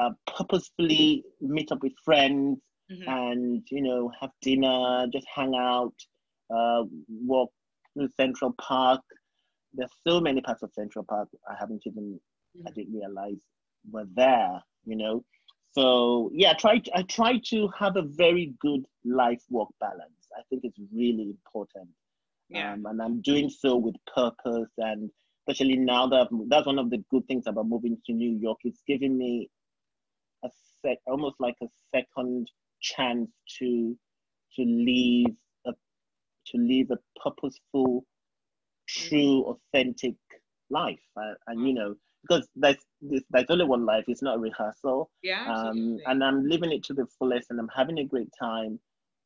uh, 0.00 0.10
purposefully 0.26 1.24
meet 1.40 1.70
up 1.72 1.82
with 1.82 1.92
friends 2.04 2.58
Mhm. 2.90 3.08
and 3.08 3.62
you 3.70 3.82
know 3.82 4.10
have 4.20 4.30
dinner, 4.42 5.06
just 5.12 5.26
hang 5.34 5.54
out, 5.54 5.94
uh, 6.54 6.82
walk 7.08 7.50
through 7.94 8.08
Central 8.16 8.52
Park. 8.60 9.00
There's 9.72 9.90
so 10.06 10.20
many 10.20 10.40
parts 10.40 10.62
of 10.62 10.72
Central 10.72 11.04
Park 11.04 11.28
I 11.48 11.54
haven't 11.58 11.82
even 11.86 12.20
I 12.66 12.70
Mhm. 12.70 12.74
didn't 12.74 12.94
realize 12.94 13.42
were 13.90 14.06
there. 14.14 14.62
You 14.84 14.96
know, 14.96 15.24
so 15.76 16.30
yeah, 16.32 16.50
I 16.52 16.54
try 16.54 16.82
I 16.94 17.02
try 17.02 17.32
to 17.50 17.68
have 17.78 17.96
a 17.96 18.02
very 18.02 18.54
good 18.60 18.84
life 19.04 19.42
work 19.50 19.68
balance. 19.80 20.22
I 20.38 20.42
think 20.48 20.62
it's 20.64 20.78
really 20.92 21.26
important, 21.36 21.88
Yeah. 22.48 22.72
um, 22.72 22.86
and 22.86 23.00
I'm 23.02 23.20
doing 23.22 23.48
so 23.50 23.76
with 23.76 23.96
purpose 24.14 24.72
and. 24.78 25.10
Especially 25.46 25.76
now 25.76 26.06
that 26.06 26.20
I've, 26.22 26.28
that's 26.48 26.64
one 26.66 26.78
of 26.78 26.88
the 26.88 27.04
good 27.10 27.26
things 27.28 27.44
about 27.46 27.68
moving 27.68 27.98
to 28.06 28.14
New 28.14 28.32
York. 28.44 28.60
It's 28.64 28.80
giving 28.88 29.18
me 29.18 29.50
a 30.42 30.48
sec, 30.80 30.96
almost 31.06 31.36
like 31.38 31.56
a 31.62 31.66
second 31.94 32.50
chance 32.80 33.30
to 33.58 33.94
to 34.56 34.62
leave 34.62 35.36
a 35.66 35.72
to 36.46 36.56
live 36.56 36.90
a 36.92 36.98
purposeful, 37.22 38.06
true, 38.88 39.44
authentic 39.74 40.14
life. 40.70 41.04
Uh, 41.14 41.34
and 41.48 41.66
you 41.68 41.74
know, 41.74 41.94
because 42.26 42.48
there's 42.56 42.76
there's 43.30 43.50
only 43.50 43.64
one 43.64 43.84
life. 43.84 44.04
It's 44.08 44.22
not 44.22 44.36
a 44.36 44.38
rehearsal. 44.40 45.10
yeah. 45.22 45.44
Um, 45.52 45.98
and 46.06 46.24
I'm 46.24 46.48
living 46.48 46.72
it 46.72 46.82
to 46.84 46.94
the 46.94 47.06
fullest, 47.18 47.50
and 47.50 47.60
I'm 47.60 47.68
having 47.74 47.98
a 47.98 48.04
great 48.04 48.30
time. 48.40 48.78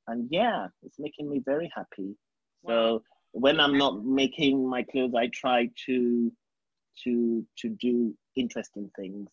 And 0.09 0.26
yeah, 0.30 0.68
it's 0.82 0.99
making 0.99 1.28
me 1.30 1.40
very 1.44 1.70
happy. 1.74 2.16
Wow. 2.62 2.70
So 2.70 3.03
when 3.32 3.61
I'm 3.61 3.76
not 3.78 4.05
making 4.05 4.68
my 4.68 4.82
clothes, 4.82 5.14
I 5.14 5.28
try 5.28 5.70
to 5.86 6.32
to 7.05 7.46
to 7.59 7.68
do 7.68 8.14
interesting 8.36 8.90
things. 8.96 9.28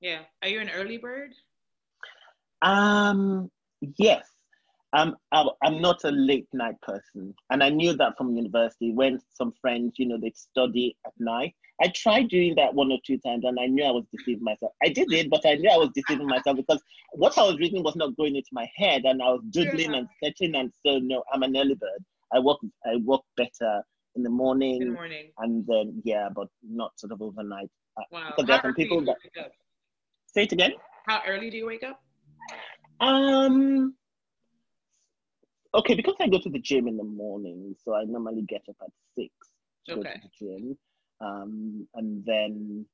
yeah. 0.00 0.20
Are 0.42 0.48
you 0.48 0.60
an 0.60 0.70
early 0.70 0.98
bird? 0.98 1.34
Um, 2.62 3.50
yes. 3.96 4.26
Um, 4.94 5.16
I, 5.32 5.44
I'm 5.62 5.80
not 5.82 6.02
a 6.04 6.10
late 6.10 6.48
night 6.54 6.80
person, 6.80 7.34
and 7.50 7.62
I 7.62 7.68
knew 7.68 7.92
that 7.94 8.16
from 8.16 8.34
university. 8.34 8.92
When 8.92 9.20
some 9.34 9.52
friends, 9.60 9.94
you 9.98 10.06
know, 10.06 10.18
they 10.20 10.32
study 10.34 10.96
at 11.06 11.12
night. 11.18 11.54
I 11.80 11.88
tried 11.88 12.28
doing 12.28 12.54
that 12.56 12.74
one 12.74 12.90
or 12.90 12.98
two 13.06 13.18
times, 13.18 13.44
and 13.44 13.58
I 13.60 13.66
knew 13.66 13.84
I 13.84 13.90
was 13.90 14.04
deceiving 14.10 14.42
myself. 14.42 14.72
I 14.82 14.88
did 14.88 15.12
it, 15.12 15.28
but 15.30 15.44
I 15.46 15.54
knew 15.54 15.70
I 15.70 15.76
was 15.76 15.90
deceiving 15.94 16.26
myself 16.26 16.56
because 16.56 16.82
what 17.12 17.36
I 17.38 17.42
was 17.42 17.58
reading 17.58 17.82
was 17.84 17.94
not 17.96 18.16
going 18.16 18.34
into 18.34 18.48
my 18.52 18.66
head, 18.76 19.02
and 19.04 19.22
I 19.22 19.26
was 19.26 19.42
doodling 19.50 19.94
and 19.94 20.08
sketching. 20.16 20.54
And 20.56 20.72
so, 20.84 20.98
no, 20.98 21.22
I'm 21.32 21.42
an 21.42 21.56
early 21.56 21.74
bird. 21.74 22.04
I 22.32 22.38
work. 22.40 22.58
I 22.86 22.96
work 22.96 23.20
better 23.36 23.82
in 24.16 24.22
the 24.22 24.30
morning, 24.30 24.92
morning. 24.94 25.30
and 25.38 25.64
then 25.66 26.00
yeah, 26.04 26.28
but 26.34 26.48
not 26.62 26.98
sort 26.98 27.12
of 27.12 27.20
overnight. 27.22 27.70
Uh, 27.96 28.02
Wow. 28.10 28.28
Because 28.30 28.46
there 28.46 28.56
are 28.56 28.62
some 28.62 28.74
people 28.74 29.04
that- 29.04 29.16
Say 30.34 30.42
it 30.44 30.52
again. 30.52 30.72
How 31.06 31.20
early 31.26 31.50
do 31.50 31.56
you 31.58 31.66
wake 31.66 31.84
up? 31.84 32.00
Um. 33.00 33.94
Okay, 35.74 35.94
because 35.94 36.14
I 36.20 36.28
go 36.28 36.38
to 36.38 36.48
the 36.48 36.58
gym 36.58 36.88
in 36.88 36.96
the 36.96 37.04
morning, 37.04 37.74
so 37.84 37.94
I 37.94 38.04
normally 38.04 38.42
get 38.42 38.62
up 38.68 38.76
at 38.82 38.88
six 39.14 39.30
to 39.86 39.96
go 39.96 40.02
to 40.02 40.08
the 40.08 40.30
gym, 40.38 40.78
um, 41.20 41.86
and 41.94 42.24
then, 42.24 42.86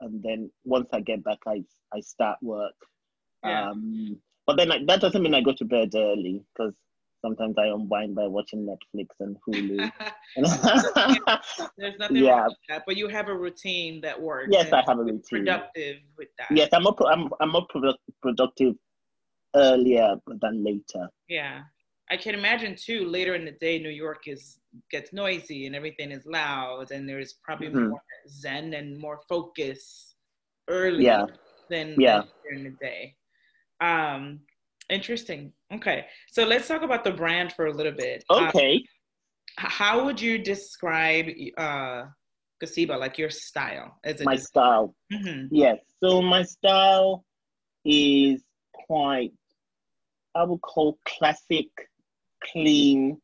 and 0.00 0.22
then 0.22 0.50
once 0.64 0.88
I 0.92 1.00
get 1.00 1.24
back, 1.24 1.38
I 1.46 1.64
I 1.94 2.00
start 2.00 2.38
work. 2.42 2.74
Yeah. 3.44 3.70
Um, 3.70 4.20
but 4.46 4.56
then 4.58 4.70
I, 4.70 4.84
that 4.86 5.00
doesn't 5.00 5.22
mean 5.22 5.34
I 5.34 5.40
go 5.40 5.52
to 5.54 5.64
bed 5.64 5.90
early 5.94 6.44
because 6.54 6.74
sometimes 7.22 7.56
I 7.58 7.66
unwind 7.66 8.14
by 8.14 8.26
watching 8.26 8.66
Netflix 8.66 9.06
and 9.20 9.36
Hulu. 9.48 9.90
There's 11.78 11.98
nothing 11.98 12.16
Yeah. 12.16 12.32
wrong 12.32 12.48
with 12.48 12.56
that, 12.68 12.82
but 12.86 12.96
you 12.96 13.08
have 13.08 13.28
a 13.28 13.34
routine 13.36 14.00
that 14.02 14.20
works. 14.20 14.48
yes, 14.50 14.72
I 14.72 14.82
have 14.86 14.98
a 14.98 15.02
routine. 15.04 15.22
Productive 15.30 15.96
with 16.18 16.28
that. 16.38 16.48
Yes, 16.50 16.68
I'm 16.74 16.82
more 16.82 16.96
I'm 17.10 17.30
I'm 17.40 17.50
more 17.52 17.66
produ- 17.74 17.94
productive 18.22 18.74
earlier 19.54 20.16
than 20.40 20.64
later. 20.64 21.08
Yeah. 21.28 21.62
I 22.10 22.16
can 22.16 22.34
imagine 22.34 22.74
too, 22.74 23.06
later 23.06 23.34
in 23.34 23.44
the 23.44 23.52
day, 23.52 23.78
New 23.78 23.90
York 23.90 24.26
is 24.26 24.58
gets 24.90 25.12
noisy 25.12 25.66
and 25.66 25.74
everything 25.76 26.10
is 26.12 26.24
loud 26.26 26.90
and 26.92 27.08
there's 27.08 27.34
probably 27.44 27.68
Mhm. 27.68 27.88
more 27.90 28.02
zen 28.28 28.74
and 28.74 28.98
more 28.98 29.20
focus 29.28 30.14
early 30.68 31.04
Yeah. 31.04 31.26
than, 31.68 32.00
Yeah. 32.00 32.22
during 32.44 32.64
the 32.64 32.70
day. 32.80 33.16
Um, 33.80 34.40
interesting. 34.88 35.52
Okay. 35.72 36.06
So 36.28 36.44
let's 36.44 36.66
talk 36.68 36.82
about 36.82 37.04
the 37.04 37.12
brand 37.12 37.52
for 37.52 37.66
a 37.66 37.72
little 37.72 37.92
bit. 37.92 38.24
Uh, 38.28 38.48
Okay. 38.48 38.74
h- 38.76 38.86
how 39.56 40.04
would 40.04 40.20
you 40.20 40.38
describe 40.38 41.26
uh 41.56 42.06
Kosibah, 42.60 42.98
like 42.98 43.16
your 43.16 43.30
style 43.30 43.98
as 44.04 44.20
a 44.20 44.24
my 44.24 44.36
style. 44.36 44.94
Mhm. 45.12 45.48
Yes. 45.50 45.78
So 46.02 46.20
my 46.20 46.42
style 46.42 47.24
is 47.86 48.44
quite, 48.74 49.32
I 50.34 50.44
would 50.44 50.60
call 50.62 50.98
classic, 51.06 51.68
clean, 52.52 53.20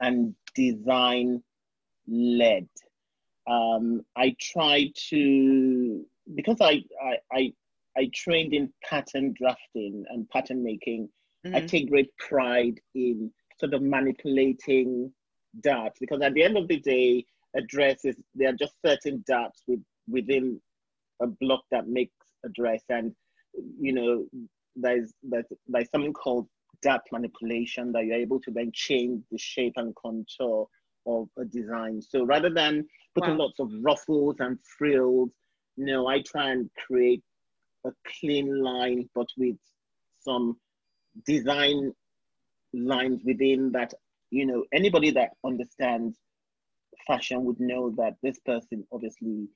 and 0.00 0.34
design 0.54 1.42
led. 2.08 2.68
Um, 3.46 4.04
I 4.16 4.36
try 4.40 4.92
to 5.10 6.06
because 6.34 6.60
I, 6.60 6.82
I 7.02 7.16
I 7.32 7.52
I 7.96 8.10
trained 8.14 8.54
in 8.54 8.72
pattern 8.88 9.34
drafting 9.34 10.04
and 10.08 10.28
pattern 10.30 10.62
making. 10.62 11.08
I 11.54 11.60
Mhm. 11.60 11.68
take 11.68 11.90
great 11.90 12.16
pride 12.18 12.80
in 12.94 13.32
sort 13.58 13.74
of 13.74 13.82
manipulating 13.82 15.12
darts 15.60 15.98
because 15.98 16.22
at 16.22 16.34
the 16.34 16.42
end 16.44 16.56
of 16.56 16.68
the 16.68 16.78
day, 16.80 17.24
a 17.54 17.62
dress 17.62 18.04
is 18.04 18.16
there 18.34 18.50
are 18.50 18.56
just 18.56 18.74
certain 18.84 19.24
darts 19.26 19.62
with 19.66 19.82
within 20.08 20.60
a 21.20 21.26
block 21.26 21.64
that 21.70 21.88
makes 21.88 22.14
a 22.44 22.48
dress, 22.50 22.82
and 22.88 23.14
you 23.80 23.92
know, 23.92 24.26
there's 24.76 25.12
there's 25.22 25.46
there's 25.68 25.90
something 25.90 26.12
called 26.12 26.46
dart 26.82 27.02
manipulation 27.12 27.92
that 27.92 28.04
you're 28.04 28.16
able 28.16 28.40
to 28.40 28.50
then 28.50 28.70
change 28.72 29.22
the 29.30 29.38
shape 29.38 29.74
and 29.76 29.94
contour 29.96 30.66
of 31.06 31.28
a 31.38 31.44
design. 31.44 32.00
So 32.00 32.24
rather 32.24 32.50
than 32.50 32.86
putting 33.14 33.36
wow. 33.36 33.46
lots 33.46 33.60
of 33.60 33.70
ruffles 33.82 34.36
and 34.38 34.58
frills, 34.78 35.30
you 35.76 35.86
no, 35.86 36.06
I 36.06 36.22
try 36.22 36.52
and 36.52 36.70
create 36.86 37.22
a 37.84 37.90
clean 38.20 38.62
line, 38.62 39.08
but 39.14 39.28
with 39.36 39.56
some 40.20 40.56
design 41.26 41.92
lines 42.72 43.22
within 43.24 43.72
that. 43.72 43.94
You 44.32 44.46
know, 44.46 44.64
anybody 44.72 45.10
that 45.10 45.30
understands 45.44 46.16
fashion 47.06 47.44
would 47.44 47.58
know 47.58 47.90
that 47.96 48.14
this 48.22 48.38
person 48.46 48.86
obviously 48.92 49.48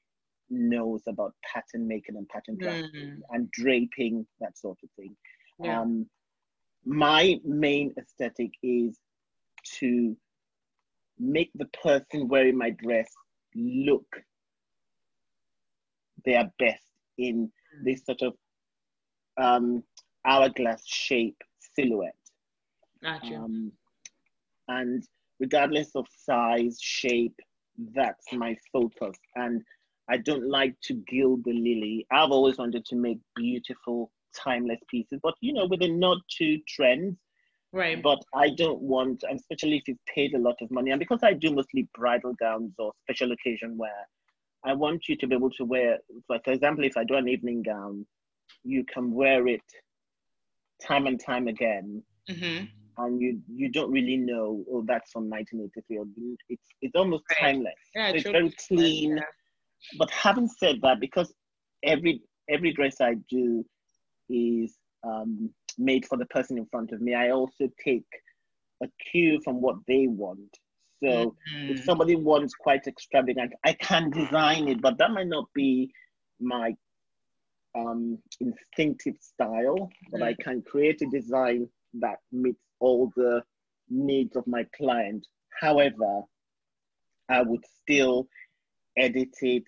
knows 0.54 1.02
about 1.06 1.34
pattern 1.52 1.86
making 1.86 2.16
and 2.16 2.28
pattern 2.28 2.56
drafting 2.58 2.90
mm. 2.92 3.20
and 3.30 3.50
draping, 3.50 4.26
that 4.40 4.56
sort 4.58 4.78
of 4.82 4.90
thing. 4.96 5.16
Yeah. 5.58 5.80
Um, 5.80 6.06
my 6.84 7.40
main 7.44 7.94
aesthetic 7.98 8.52
is 8.62 8.98
to 9.78 10.16
make 11.18 11.50
the 11.54 11.66
person 11.66 12.28
wearing 12.28 12.58
my 12.58 12.70
dress 12.70 13.10
look 13.54 14.06
their 16.24 16.50
best 16.58 16.82
in 17.18 17.50
this 17.84 18.04
sort 18.04 18.22
of 18.22 18.34
um, 19.40 19.82
hourglass 20.24 20.82
shape 20.86 21.36
silhouette. 21.74 22.14
Gotcha. 23.02 23.34
Um, 23.34 23.72
and 24.68 25.04
regardless 25.38 25.94
of 25.94 26.06
size, 26.24 26.78
shape, 26.80 27.38
that's 27.94 28.32
my 28.32 28.56
focus. 28.72 29.18
And 29.34 29.62
I 30.08 30.18
don't 30.18 30.48
like 30.48 30.74
to 30.84 30.94
gild 31.08 31.44
the 31.44 31.52
lily. 31.52 32.06
I've 32.12 32.30
always 32.30 32.58
wanted 32.58 32.84
to 32.86 32.96
make 32.96 33.18
beautiful, 33.34 34.10
timeless 34.36 34.80
pieces, 34.90 35.18
but 35.22 35.34
you 35.40 35.52
know, 35.52 35.66
with 35.66 35.82
a 35.82 35.88
nod 35.88 36.18
to 36.38 36.58
trends. 36.68 37.16
Right. 37.72 38.00
But 38.00 38.22
I 38.32 38.50
don't 38.50 38.80
want, 38.80 39.24
especially 39.28 39.78
if 39.78 39.88
you've 39.88 40.04
paid 40.06 40.34
a 40.34 40.38
lot 40.38 40.54
of 40.60 40.70
money, 40.70 40.92
and 40.92 41.00
because 41.00 41.24
I 41.24 41.32
do 41.32 41.52
mostly 41.52 41.88
bridal 41.92 42.34
gowns 42.34 42.72
or 42.78 42.92
special 43.02 43.32
occasion 43.32 43.76
wear, 43.76 44.06
I 44.64 44.74
want 44.74 45.08
you 45.08 45.16
to 45.16 45.26
be 45.26 45.34
able 45.34 45.50
to 45.50 45.64
wear, 45.64 45.98
like 46.28 46.44
for 46.44 46.52
example, 46.52 46.84
if 46.84 46.96
I 46.96 47.02
do 47.02 47.16
an 47.16 47.28
evening 47.28 47.62
gown, 47.62 48.06
you 48.62 48.84
can 48.84 49.12
wear 49.12 49.48
it 49.48 49.60
time 50.80 51.06
and 51.06 51.20
time 51.20 51.48
again. 51.48 52.02
Mm-hmm. 52.30 52.64
And 52.96 53.20
you 53.20 53.40
you 53.52 53.70
don't 53.70 53.90
really 53.90 54.16
know, 54.18 54.64
oh, 54.70 54.84
that's 54.86 55.10
from 55.10 55.28
1983. 55.28 56.36
It's 56.48 56.62
it's 56.80 56.94
almost 56.94 57.24
right. 57.30 57.40
timeless. 57.40 57.74
Yeah, 57.94 58.10
so 58.10 58.14
it's 58.14 58.30
very 58.30 58.54
clean. 58.68 59.16
Yeah. 59.16 59.22
But 59.98 60.10
having 60.10 60.48
said 60.48 60.80
that, 60.82 61.00
because 61.00 61.32
every 61.82 62.22
every 62.48 62.72
dress 62.72 63.00
I 63.00 63.14
do 63.28 63.64
is 64.28 64.76
um, 65.06 65.50
made 65.78 66.06
for 66.06 66.18
the 66.18 66.26
person 66.26 66.58
in 66.58 66.66
front 66.66 66.92
of 66.92 67.00
me, 67.00 67.14
I 67.14 67.30
also 67.30 67.68
take 67.82 68.06
a 68.82 68.88
cue 69.10 69.40
from 69.42 69.60
what 69.60 69.76
they 69.86 70.06
want. 70.06 70.58
So 71.02 71.08
mm-hmm. 71.08 71.72
if 71.72 71.84
somebody 71.84 72.14
wants 72.14 72.54
quite 72.54 72.86
extravagant, 72.86 73.52
I 73.64 73.74
can 73.74 74.10
design 74.10 74.68
it, 74.68 74.80
but 74.80 74.98
that 74.98 75.10
might 75.10 75.26
not 75.26 75.46
be 75.54 75.90
my 76.40 76.74
um, 77.76 78.18
instinctive 78.40 79.16
style. 79.20 79.90
But 80.10 80.20
mm-hmm. 80.20 80.28
I 80.40 80.42
can 80.42 80.62
create 80.62 81.02
a 81.02 81.06
design 81.06 81.68
that 82.00 82.16
meets 82.32 82.62
all 82.80 83.12
the 83.16 83.42
needs 83.90 84.36
of 84.36 84.46
my 84.46 84.66
client. 84.76 85.26
However, 85.60 86.22
I 87.28 87.42
would 87.42 87.64
still 87.82 88.28
edit 88.96 89.34
it 89.42 89.64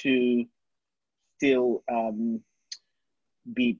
to 0.00 0.44
still 1.36 1.82
um, 1.90 2.40
be 3.52 3.78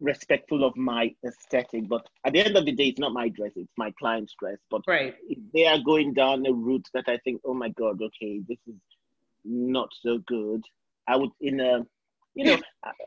respectful 0.00 0.64
of 0.64 0.76
my 0.76 1.14
aesthetic. 1.26 1.88
But 1.88 2.06
at 2.24 2.32
the 2.32 2.40
end 2.40 2.56
of 2.56 2.64
the 2.64 2.72
day, 2.72 2.88
it's 2.88 2.98
not 2.98 3.12
my 3.12 3.28
dress, 3.28 3.52
it's 3.56 3.72
my 3.76 3.92
client's 3.98 4.34
dress. 4.40 4.58
But 4.70 4.82
right. 4.86 5.14
if 5.28 5.38
they 5.52 5.66
are 5.66 5.78
going 5.78 6.14
down 6.14 6.46
a 6.46 6.52
route 6.52 6.86
that 6.94 7.04
I 7.08 7.18
think, 7.18 7.40
oh 7.44 7.54
my 7.54 7.68
God, 7.70 8.00
okay, 8.02 8.40
this 8.48 8.58
is 8.66 8.80
not 9.44 9.88
so 10.02 10.18
good, 10.26 10.62
I 11.06 11.16
would, 11.16 11.30
in 11.40 11.60
a, 11.60 11.86
you 12.34 12.44
know, 12.44 12.58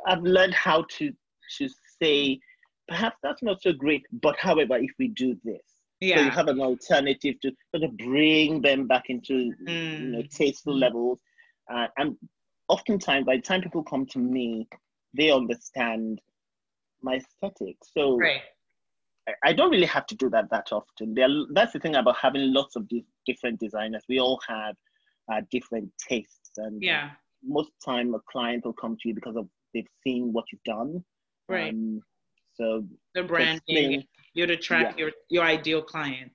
I've 0.07 0.23
learned 0.23 0.53
how 0.53 0.85
to 0.97 1.11
to 1.57 1.69
say, 2.01 2.39
perhaps 2.87 3.17
that's 3.21 3.43
not 3.43 3.61
so 3.61 3.73
great, 3.73 4.05
but 4.11 4.37
however, 4.37 4.77
if 4.77 4.91
we 4.97 5.09
do 5.09 5.37
this, 5.43 5.61
yeah. 6.01 6.17
so 6.17 6.23
you 6.23 6.31
have 6.31 6.47
an 6.47 6.59
alternative 6.59 7.39
to 7.41 7.51
sort 7.73 7.83
of 7.83 7.97
bring 7.97 8.61
them 8.61 8.87
back 8.87 9.05
into 9.09 9.53
mm. 9.67 9.99
you 9.99 10.07
know 10.07 10.23
tasteful 10.29 10.75
mm. 10.75 10.81
levels. 10.81 11.19
Uh, 11.71 11.87
and 11.97 12.17
oftentimes, 12.67 13.25
by 13.25 13.37
the 13.37 13.41
time 13.41 13.61
people 13.61 13.83
come 13.83 14.05
to 14.07 14.19
me, 14.19 14.67
they 15.15 15.31
understand 15.31 16.19
my 17.01 17.15
aesthetic. 17.15 17.77
So 17.83 18.17
right. 18.17 18.41
I, 19.43 19.53
don't 19.53 19.71
really 19.71 19.85
have 19.85 20.05
to 20.07 20.15
do 20.15 20.29
that 20.31 20.49
that 20.51 20.71
often. 20.71 21.13
There, 21.13 21.27
that's 21.53 21.73
the 21.73 21.79
thing 21.79 21.95
about 21.95 22.17
having 22.17 22.53
lots 22.53 22.75
of 22.75 22.87
di- 22.87 23.05
different 23.25 23.59
designers. 23.59 24.03
We 24.09 24.19
all 24.19 24.39
have 24.47 24.75
uh, 25.31 25.41
different 25.51 25.91
tastes, 26.09 26.51
and 26.57 26.81
yeah, 26.81 27.11
most 27.43 27.71
time 27.83 28.13
a 28.15 28.19
client 28.31 28.65
will 28.65 28.73
come 28.73 28.97
to 29.01 29.07
you 29.07 29.15
because 29.15 29.35
of 29.35 29.47
they've 29.73 29.87
seen 30.03 30.33
what 30.33 30.45
you've 30.51 30.63
done. 30.63 31.03
Right. 31.47 31.73
Um, 31.73 32.01
so 32.55 32.83
the 33.15 33.23
branding, 33.23 34.03
you're 34.33 34.47
to 34.47 34.57
track 34.57 34.95
yeah. 34.97 35.05
your 35.05 35.11
your 35.29 35.43
ideal 35.43 35.81
client. 35.81 36.31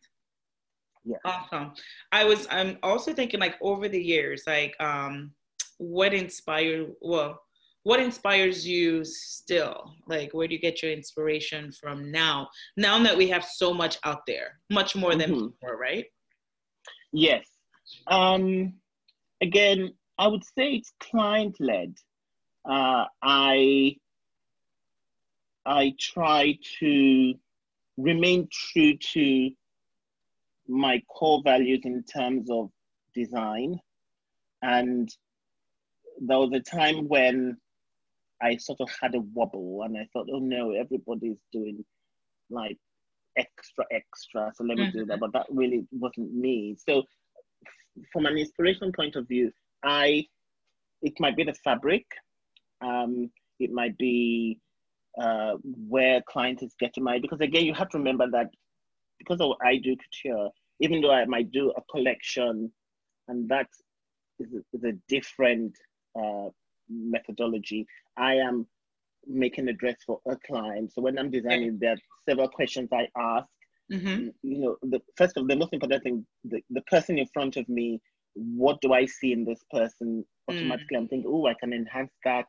Yeah. 1.05 1.19
Awesome. 1.25 1.73
I 2.13 2.25
was 2.25 2.47
I'm 2.51 2.79
also 2.83 3.13
thinking 3.13 3.41
like 3.41 3.57
over 3.61 3.89
the 3.89 4.03
years, 4.03 4.43
like 4.47 4.75
um 4.81 5.33
what 5.79 6.15
inspired 6.15 6.93
well 7.01 7.41
what 7.83 8.01
inspires 8.01 8.67
you 8.67 9.05
still 9.05 9.95
like 10.09 10.33
where 10.33 10.49
do 10.49 10.55
you 10.55 10.61
get 10.61 10.83
your 10.83 10.91
inspiration 10.91 11.71
from 11.71 12.11
now 12.11 12.49
now 12.77 13.01
that 13.01 13.17
we 13.17 13.29
have 13.29 13.45
so 13.45 13.73
much 13.73 13.99
out 14.05 14.23
there 14.27 14.59
much 14.71 14.97
more 14.97 15.15
than 15.15 15.31
mm-hmm. 15.31 15.47
before 15.47 15.79
right 15.79 16.07
yes 17.13 17.47
um 18.09 18.73
again 19.41 19.93
i 20.19 20.27
would 20.27 20.45
say 20.45 20.75
it's 20.75 20.93
client 20.99 21.55
led 21.61 21.95
uh 22.69 23.05
i 23.23 23.95
i 25.65 25.95
try 26.01 26.59
to 26.81 27.35
remain 27.97 28.49
true 28.53 28.97
to 29.13 29.51
my 30.69 31.01
core 31.09 31.43
values 31.45 31.81
in 31.85 32.03
terms 32.05 32.51
of 32.51 32.71
design 33.15 33.79
and 34.63 35.09
there 36.21 36.39
was 36.39 36.53
a 36.53 36.61
time 36.61 37.09
when 37.09 37.57
I 38.43 38.57
sort 38.57 38.81
of 38.81 38.91
had 39.01 39.15
a 39.15 39.21
wobble 39.21 39.83
and 39.83 39.97
I 39.97 40.09
thought, 40.13 40.29
oh 40.33 40.39
no, 40.39 40.73
everybody's 40.73 41.39
doing 41.53 41.85
like 42.51 42.79
extra, 43.37 43.85
extra. 43.91 44.53
So 44.55 44.65
let 44.65 44.79
me 44.79 44.85
mm-hmm. 44.85 44.99
do 44.99 45.07
that. 45.07 45.15
Mm-hmm. 45.15 45.21
But 45.21 45.33
that 45.33 45.47
really 45.51 45.87
wasn't 45.91 46.35
me. 46.35 46.77
So 46.79 47.03
from 48.13 48.27
an 48.27 48.37
inspiration 48.37 48.93
point 48.93 49.17
of 49.17 49.29
view, 49.29 49.53
I, 49.85 50.27
it 51.03 51.15
might 51.19 51.37
be 51.37 51.45
the 51.45 51.55
fabric. 51.55 52.05
Um, 52.81 53.31
it 53.59 53.73
might 53.73 53.97
be 53.97 54.61
uh, 55.21 55.55
where 55.63 56.21
clients 56.29 56.63
is 56.63 56.75
getting 56.79 57.05
my, 57.05 57.19
because 57.19 57.41
again, 57.41 57.65
you 57.65 57.75
have 57.75 57.89
to 57.91 57.99
remember 57.99 58.27
that 58.31 58.51
because 59.19 59.41
of 59.41 59.53
I 59.63 59.77
do 59.77 59.97
couture, 59.97 60.51
even 60.81 61.01
though 61.01 61.13
I 61.13 61.25
might 61.25 61.51
do 61.51 61.73
a 61.77 61.83
collection 61.91 62.71
and 63.29 63.49
that 63.49 63.69
is 64.39 64.49
a, 64.53 64.77
is 64.77 64.85
a 64.85 64.93
different 65.09 65.75
uh, 66.19 66.49
methodology. 66.89 67.87
I 68.17 68.35
am 68.35 68.67
making 69.27 69.69
a 69.69 69.73
dress 69.73 69.97
for 70.07 70.21
a 70.29 70.37
client. 70.47 70.93
So 70.93 71.03
when 71.03 71.19
I'm 71.19 71.31
designing, 71.31 71.79
there 71.81 71.93
are 71.93 71.99
several 72.29 72.49
questions 72.49 72.91
I 72.93 73.09
ask. 73.19 73.49
Mm-hmm. 73.93 74.29
You 74.43 74.59
know, 74.59 74.77
the 74.83 75.01
first 75.17 75.37
of 75.37 75.49
the 75.49 75.57
most 75.57 75.73
important 75.73 76.03
thing, 76.03 76.27
the, 76.45 76.61
the 76.71 76.83
person 76.83 77.19
in 77.19 77.27
front 77.33 77.57
of 77.57 77.69
me, 77.69 78.01
what 78.35 78.81
do 78.81 78.93
I 78.93 79.07
see 79.07 79.33
in 79.33 79.45
this 79.45 79.61
person? 79.71 80.25
Automatically, 80.49 80.97
mm. 80.97 81.01
I'm 81.01 81.09
thinking, 81.09 81.31
oh, 81.33 81.47
I 81.47 81.55
can 81.55 81.73
enhance 81.73 82.13
that. 82.25 82.47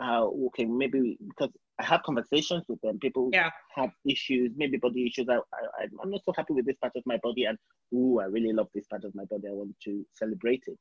Uh, 0.00 0.24
okay, 0.46 0.64
maybe 0.64 1.18
because 1.28 1.50
I 1.78 1.84
have 1.84 2.02
conversations 2.02 2.64
with 2.68 2.80
them. 2.80 2.98
People 2.98 3.28
yeah. 3.32 3.50
have 3.74 3.90
issues, 4.08 4.52
maybe 4.56 4.78
body 4.78 5.06
issues. 5.06 5.28
I, 5.28 5.36
I, 5.36 5.86
I'm 6.02 6.10
not 6.10 6.24
so 6.24 6.32
happy 6.36 6.54
with 6.54 6.66
this 6.66 6.76
part 6.80 6.92
of 6.96 7.02
my 7.06 7.18
body, 7.22 7.44
and 7.44 7.58
oh, 7.94 8.20
I 8.20 8.24
really 8.24 8.52
love 8.52 8.68
this 8.74 8.86
part 8.86 9.04
of 9.04 9.14
my 9.14 9.24
body. 9.24 9.48
I 9.48 9.52
want 9.52 9.74
to 9.84 10.04
celebrate 10.14 10.64
it. 10.66 10.78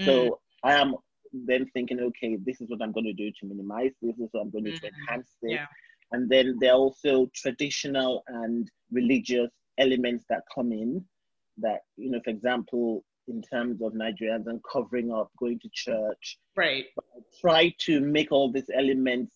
Mm. 0.00 0.04
So 0.06 0.40
I 0.62 0.74
am 0.74 0.94
then 1.32 1.66
thinking, 1.74 2.00
okay, 2.00 2.36
this 2.44 2.60
is 2.60 2.70
what 2.70 2.80
I'm 2.82 2.92
going 2.92 3.06
to 3.06 3.12
do 3.12 3.30
to 3.30 3.46
minimize 3.46 3.92
this, 4.00 4.18
is 4.18 4.28
what 4.32 4.40
I'm 4.42 4.50
going 4.50 4.64
to 4.64 4.70
do 4.72 4.78
to 4.78 4.86
mm-hmm. 4.86 5.08
enhance 5.08 5.36
this. 5.42 5.52
Yeah. 5.52 5.66
And 6.12 6.30
then 6.30 6.56
there 6.60 6.72
are 6.72 6.78
also 6.78 7.28
traditional 7.34 8.22
and 8.28 8.70
religious 8.92 9.50
elements 9.78 10.24
that 10.30 10.42
come 10.54 10.72
in 10.72 11.04
that, 11.58 11.80
you 11.96 12.10
know, 12.10 12.20
for 12.24 12.30
example, 12.30 13.04
in 13.28 13.42
terms 13.42 13.80
of 13.82 13.92
Nigerians 13.92 14.46
and 14.46 14.60
covering 14.70 15.12
up, 15.12 15.30
going 15.38 15.58
to 15.60 15.68
church. 15.72 16.38
Right. 16.56 16.84
But 16.94 17.04
I 17.16 17.20
try 17.40 17.74
to 17.80 18.00
make 18.00 18.32
all 18.32 18.50
these 18.52 18.70
elements 18.74 19.34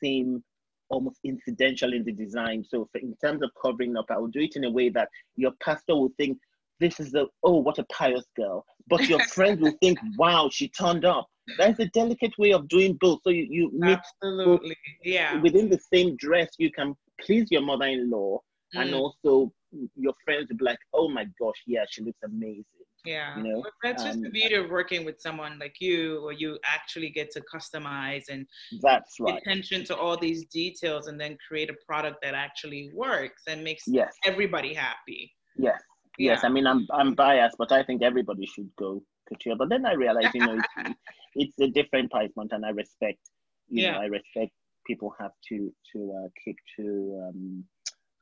seem 0.00 0.42
almost 0.88 1.18
incidental 1.24 1.92
in 1.92 2.04
the 2.04 2.12
design. 2.12 2.64
So 2.68 2.88
for, 2.92 2.98
in 2.98 3.14
terms 3.22 3.42
of 3.42 3.50
covering 3.60 3.96
up, 3.96 4.06
I 4.10 4.18
will 4.18 4.28
do 4.28 4.40
it 4.40 4.56
in 4.56 4.64
a 4.64 4.70
way 4.70 4.88
that 4.90 5.08
your 5.36 5.52
pastor 5.62 5.94
will 5.94 6.12
think, 6.16 6.38
this 6.78 7.00
is 7.00 7.12
the, 7.12 7.26
oh, 7.42 7.56
what 7.56 7.78
a 7.78 7.84
pious 7.84 8.26
girl. 8.36 8.64
But 8.88 9.08
your 9.08 9.20
friend 9.34 9.60
will 9.60 9.76
think, 9.80 9.98
wow, 10.18 10.48
she 10.52 10.68
turned 10.68 11.04
up 11.04 11.26
That's 11.58 11.78
a 11.80 11.86
delicate 11.86 12.32
way 12.38 12.52
of 12.52 12.68
doing 12.68 12.96
both. 13.00 13.20
So 13.24 13.30
you, 13.30 13.46
you 13.50 13.70
meet 13.72 13.98
absolutely, 14.22 14.76
yeah. 15.02 15.40
Within 15.40 15.68
the 15.68 15.80
same 15.92 16.16
dress, 16.16 16.50
you 16.58 16.70
can 16.70 16.94
please 17.20 17.48
your 17.50 17.62
mother-in-law 17.62 18.40
mm. 18.74 18.80
and 18.80 18.94
also 18.94 19.52
your 19.96 20.12
friends 20.24 20.48
will 20.50 20.56
be 20.58 20.64
like, 20.64 20.78
oh 20.92 21.08
my 21.08 21.24
gosh, 21.40 21.62
yeah, 21.66 21.84
she 21.88 22.02
looks 22.02 22.18
amazing. 22.24 22.64
Yeah, 23.06 23.36
you 23.36 23.42
know, 23.44 23.62
that's 23.82 24.02
just 24.02 24.20
the 24.22 24.30
beauty 24.30 24.54
of 24.56 24.70
working 24.70 25.04
with 25.04 25.20
someone 25.20 25.58
like 25.58 25.76
you, 25.80 26.22
where 26.22 26.32
you 26.32 26.58
actually 26.64 27.10
get 27.10 27.30
to 27.32 27.42
customize 27.42 28.24
and 28.28 28.46
that's 28.82 29.16
right. 29.20 29.38
attention 29.38 29.84
to 29.84 29.96
all 29.96 30.16
these 30.16 30.46
details, 30.46 31.06
and 31.06 31.20
then 31.20 31.36
create 31.46 31.70
a 31.70 31.76
product 31.86 32.18
that 32.22 32.34
actually 32.34 32.90
works 32.94 33.42
and 33.48 33.62
makes 33.62 33.84
yes. 33.86 34.12
everybody 34.24 34.74
happy. 34.74 35.32
Yes, 35.56 35.80
yeah. 36.18 36.32
yes. 36.32 36.44
I 36.44 36.48
mean, 36.48 36.66
I'm 36.66 36.86
I'm 36.92 37.14
biased, 37.14 37.56
but 37.58 37.72
I 37.72 37.82
think 37.82 38.02
everybody 38.02 38.46
should 38.46 38.70
go 38.76 39.02
couture. 39.28 39.56
But 39.56 39.68
then 39.68 39.86
I 39.86 39.92
realized, 39.92 40.34
you 40.34 40.46
know, 40.46 40.58
it's, 40.58 40.94
it's 41.34 41.60
a 41.60 41.68
different 41.68 42.10
price 42.10 42.30
point, 42.32 42.52
and 42.52 42.64
I 42.64 42.70
respect. 42.70 43.20
You 43.68 43.82
yeah. 43.82 43.92
know, 43.92 43.98
I 44.00 44.06
respect 44.06 44.52
people 44.86 45.14
have 45.20 45.32
to 45.48 45.72
to 45.92 46.12
uh, 46.16 46.28
keep 46.44 46.56
to 46.76 47.28
um, 47.28 47.64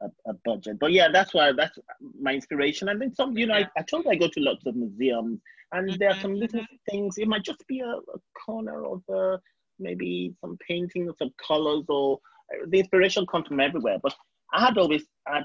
a, 0.02 0.06
a, 0.26 0.34
budget. 0.44 0.78
But 0.78 0.92
yeah, 0.92 1.08
that's 1.12 1.34
why 1.34 1.52
that's 1.52 1.78
my 2.20 2.34
inspiration. 2.34 2.88
And 2.88 3.00
then 3.00 3.14
some, 3.14 3.36
you 3.36 3.46
know. 3.46 3.54
I, 3.54 3.68
I 3.76 3.82
told 3.82 4.06
I 4.06 4.14
go 4.14 4.28
to 4.28 4.40
lots 4.40 4.66
of 4.66 4.76
museums, 4.76 5.40
and 5.72 5.88
mm-hmm. 5.88 5.98
there 5.98 6.10
are 6.10 6.20
some 6.20 6.34
little 6.34 6.60
mm-hmm. 6.60 6.90
things. 6.90 7.18
It 7.18 7.28
might 7.28 7.44
just 7.44 7.66
be 7.66 7.80
a, 7.80 7.88
a 7.88 8.18
corner 8.44 8.84
of 8.84 9.02
a, 9.08 9.38
maybe 9.78 10.34
some 10.40 10.58
painting 10.66 11.08
or 11.08 11.14
some 11.18 11.32
colors, 11.44 11.84
or 11.88 12.18
uh, 12.52 12.66
the 12.68 12.80
inspiration 12.80 13.26
comes 13.26 13.48
from 13.48 13.60
everywhere. 13.60 13.98
But 14.02 14.14
I 14.52 14.64
had 14.64 14.78
always 14.78 15.04
I'd, 15.26 15.44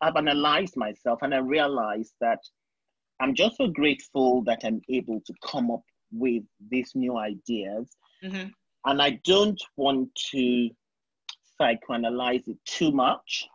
I've 0.00 0.16
analyzed 0.16 0.76
myself, 0.76 1.20
and 1.22 1.34
I 1.34 1.38
realized 1.38 2.14
that 2.20 2.40
I'm 3.20 3.34
just 3.34 3.56
so 3.56 3.68
grateful 3.68 4.42
that 4.44 4.64
I'm 4.64 4.80
able 4.88 5.20
to 5.20 5.34
come 5.44 5.70
up 5.70 5.82
with 6.12 6.42
these 6.70 6.92
new 6.94 7.16
ideas. 7.16 7.88
Mm-hmm. 8.24 8.48
And 8.86 9.00
I 9.00 9.18
don't 9.24 9.60
want 9.76 10.14
to 10.32 10.70
psychoanalyze 11.60 12.46
it 12.48 12.58
too 12.66 12.92
much. 12.92 13.46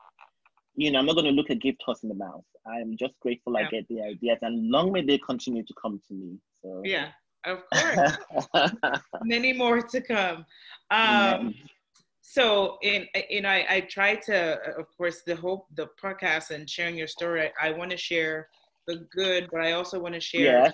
You 0.79 0.91
know, 0.91 0.99
I'm 0.99 1.05
not 1.05 1.15
going 1.15 1.25
to 1.25 1.31
look 1.31 1.49
a 1.49 1.55
gift 1.55 1.81
horse 1.85 2.03
in 2.03 2.09
the 2.09 2.15
mouth. 2.15 2.45
I'm 2.65 2.95
just 2.97 3.13
grateful 3.19 3.53
yeah. 3.53 3.67
I 3.67 3.69
get 3.69 3.87
the 3.89 4.01
ideas, 4.01 4.37
and 4.41 4.69
long 4.69 4.93
may 4.93 5.03
they 5.05 5.17
continue 5.17 5.63
to 5.63 5.73
come 5.81 5.99
to 6.07 6.13
me. 6.13 6.37
So 6.61 6.81
yeah, 6.85 7.09
of 7.45 7.63
course, 7.73 9.01
many 9.23 9.51
more 9.51 9.81
to 9.81 10.01
come. 10.01 10.45
Um, 10.89 11.53
so, 12.21 12.77
in 12.81 13.07
you 13.29 13.41
know, 13.41 13.49
I, 13.49 13.65
I 13.69 13.79
try 13.81 14.15
to, 14.27 14.57
of 14.77 14.85
course, 14.95 15.21
the 15.25 15.35
hope, 15.35 15.65
the 15.75 15.87
podcast 16.01 16.51
and 16.51 16.69
sharing 16.69 16.95
your 16.95 17.07
story. 17.07 17.51
I, 17.61 17.67
I 17.67 17.71
want 17.71 17.91
to 17.91 17.97
share 17.97 18.47
the 18.87 19.05
good, 19.13 19.49
but 19.51 19.61
I 19.61 19.73
also 19.73 19.99
want 19.99 20.13
to 20.13 20.21
share, 20.21 20.63
yes. 20.63 20.73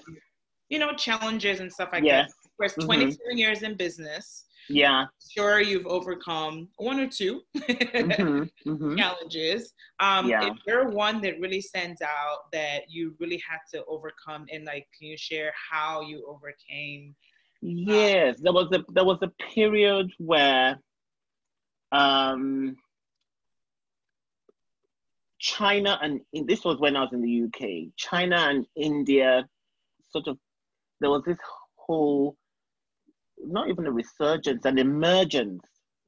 you 0.70 0.78
know, 0.78 0.94
challenges 0.94 1.62
and 1.62 1.72
stuff 1.72 1.90
like 1.94 2.04
yes. 2.04 2.30
that. 2.30 2.50
Of 2.50 2.58
course, 2.58 2.74
mm-hmm. 2.74 2.86
27 2.86 3.38
years 3.38 3.64
in 3.64 3.76
business. 3.76 4.45
Yeah. 4.70 5.06
Sure, 5.32 5.60
you've 5.60 5.86
overcome 5.86 6.70
one 6.78 7.00
or 7.00 7.08
2 7.08 7.42
mm-hmm. 7.58 8.70
Mm-hmm. 8.70 8.98
challenges. 8.98 9.74
Um, 10.00 10.30
yeah. 10.30 10.48
If 10.48 10.58
there 10.66 10.88
one 10.90 11.22
that 11.22 11.40
really 11.40 11.62
stands 11.62 12.02
out 12.02 12.52
that 12.54 12.84
you 12.90 13.16
really 13.20 13.42
had 13.48 13.60
to 13.74 13.84
overcome, 13.86 14.46
and 14.52 14.66
like, 14.66 14.88
can 14.98 15.08
you 15.08 15.18
share 15.18 15.54
how 15.72 16.02
you 16.02 16.26
overcame? 16.28 17.16
Yes, 17.62 18.38
um, 18.38 18.44
there 18.44 18.54
was 18.54 18.68
a 18.74 18.84
there 18.94 19.06
was 19.06 19.20
a 19.22 19.32
period 19.54 20.12
where 20.20 20.78
um 21.92 22.76
China 25.46 26.00
and 26.02 26.22
this 26.48 26.66
was 26.66 26.80
when 26.80 26.96
I 26.96 27.02
was 27.02 27.14
in 27.14 27.22
the 27.22 27.44
UK. 27.44 27.92
China 27.98 28.36
and 28.50 28.66
India, 28.76 29.48
sort 30.12 30.28
of, 30.28 30.38
there 31.00 31.12
was 31.12 31.22
this 31.26 31.38
whole, 31.76 32.36
not 33.44 33.70
even 33.70 33.86
a 33.86 33.92
resurgence, 33.92 34.66
an 34.66 34.78
emergence 34.78 35.64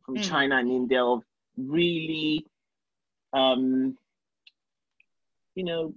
from 0.05 0.15
mm. 0.15 0.23
China 0.23 0.57
and 0.57 0.71
India 0.71 1.03
of 1.03 1.23
really, 1.57 2.45
um, 3.33 3.97
you 5.55 5.63
know, 5.63 5.93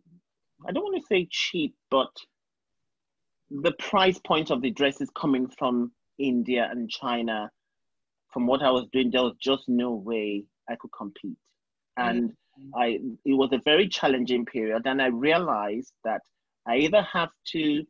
I 0.66 0.72
don't 0.72 0.84
want 0.84 0.96
to 1.00 1.06
say 1.06 1.28
cheap, 1.30 1.74
but 1.90 2.10
the 3.50 3.72
price 3.72 4.18
point 4.18 4.50
of 4.50 4.62
the 4.62 4.70
dresses 4.70 5.10
coming 5.16 5.48
from 5.58 5.92
India 6.18 6.68
and 6.70 6.88
China, 6.90 7.50
from 8.32 8.46
what 8.46 8.62
I 8.62 8.70
was 8.70 8.86
doing, 8.92 9.10
there 9.10 9.22
was 9.22 9.36
just 9.40 9.68
no 9.68 9.92
way 9.92 10.44
I 10.68 10.76
could 10.76 10.92
compete. 10.96 11.38
Hmm. 11.96 12.08
And 12.08 12.32
I 12.74 12.98
it 13.24 13.34
was 13.34 13.50
a 13.52 13.60
very 13.64 13.88
challenging 13.88 14.44
period, 14.44 14.82
and 14.84 15.00
I 15.00 15.06
realized 15.06 15.92
that 16.04 16.20
I 16.66 16.76
either 16.76 17.02
have 17.02 17.30
to 17.52 17.84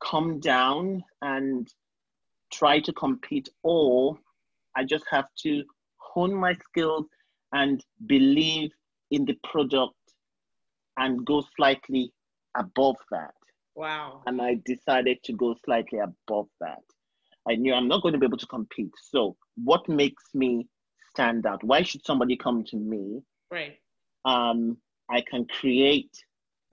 come 0.00 0.40
down 0.40 1.02
and 1.22 1.68
try 2.52 2.80
to 2.80 2.92
compete, 2.92 3.48
or 3.62 4.18
I 4.76 4.84
just 4.84 5.04
have 5.10 5.28
to 5.42 5.64
hone 5.96 6.34
my 6.34 6.54
skills 6.54 7.06
and 7.52 7.84
believe 8.06 8.70
in 9.10 9.24
the 9.24 9.36
product 9.44 9.94
and 10.96 11.24
go 11.24 11.44
slightly 11.56 12.12
above 12.56 12.96
that. 13.10 13.34
Wow. 13.74 14.22
And 14.26 14.40
I 14.40 14.60
decided 14.64 15.18
to 15.24 15.32
go 15.32 15.54
slightly 15.64 15.98
above 15.98 16.48
that. 16.60 16.82
I 17.48 17.56
knew 17.56 17.72
I'm 17.72 17.88
not 17.88 18.02
going 18.02 18.12
to 18.12 18.18
be 18.18 18.26
able 18.26 18.38
to 18.38 18.46
compete. 18.46 18.92
So, 19.10 19.36
what 19.56 19.88
makes 19.88 20.22
me 20.34 20.66
stand 21.10 21.46
out? 21.46 21.64
Why 21.64 21.82
should 21.82 22.04
somebody 22.04 22.36
come 22.36 22.64
to 22.64 22.76
me 22.76 23.22
Right. 23.50 23.78
Um, 24.24 24.76
I 25.10 25.22
can 25.28 25.46
create 25.46 26.16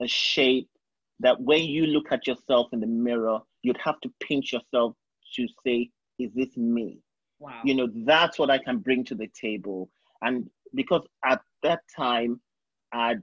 a 0.00 0.06
shape 0.06 0.68
that 1.20 1.40
when 1.40 1.64
you 1.64 1.86
look 1.86 2.12
at 2.12 2.26
yourself 2.26 2.68
in 2.72 2.80
the 2.80 2.86
mirror, 2.86 3.40
you'd 3.62 3.80
have 3.82 4.00
to 4.02 4.12
pinch 4.20 4.52
yourself 4.52 4.94
to 5.36 5.46
say, 5.64 5.90
is 6.18 6.30
this 6.34 6.56
me? 6.56 7.00
Wow. 7.38 7.60
You 7.64 7.74
know, 7.74 7.88
that's 8.04 8.38
what 8.38 8.50
I 8.50 8.58
can 8.58 8.78
bring 8.78 9.04
to 9.04 9.14
the 9.14 9.28
table. 9.40 9.88
And 10.22 10.48
because 10.74 11.06
at 11.24 11.40
that 11.62 11.80
time, 11.96 12.40
I'd 12.92 13.22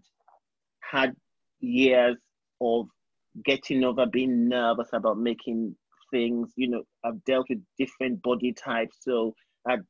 had 0.82 1.16
years 1.60 2.18
of 2.62 2.88
getting 3.43 3.84
over 3.84 4.06
being 4.06 4.47
nervous 4.47 4.89
about 4.93 5.18
making 5.18 5.76
things, 6.12 6.53
you 6.56 6.70
know, 6.70 6.84
I've 7.03 7.24
dealt 7.26 7.47
with 7.49 7.62
different 7.78 8.22
body 8.22 8.53
types. 8.53 8.97
So 9.01 9.36
I'd, 9.68 9.82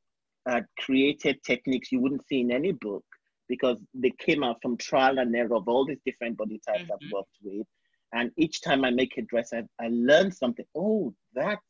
I'd 0.48 0.66
created 0.80 1.44
techniques 1.44 1.92
you 1.92 2.00
wouldn't 2.00 2.26
see 2.28 2.42
in 2.42 2.52
any 2.52 2.72
book 2.72 3.04
because 3.48 3.78
they 3.94 4.12
came 4.18 4.44
out 4.44 4.58
from 4.62 4.78
trial 4.78 5.20
and 5.20 5.36
error 5.36 5.56
of 5.56 5.68
all 5.68 5.86
these 5.86 6.00
different 6.06 6.38
body 6.38 6.60
types 6.66 6.84
mm-hmm. 6.84 6.92
I've 6.94 7.12
worked 7.12 7.38
with. 7.44 7.68
And 8.14 8.32
each 8.38 8.62
time 8.62 8.86
I 8.86 8.92
make 8.92 9.18
a 9.18 9.22
dress, 9.24 9.52
I, 9.54 9.64
I 9.80 9.90
learn 9.92 10.32
something. 10.32 10.66
Oh, 10.76 11.14
that's 11.34 11.62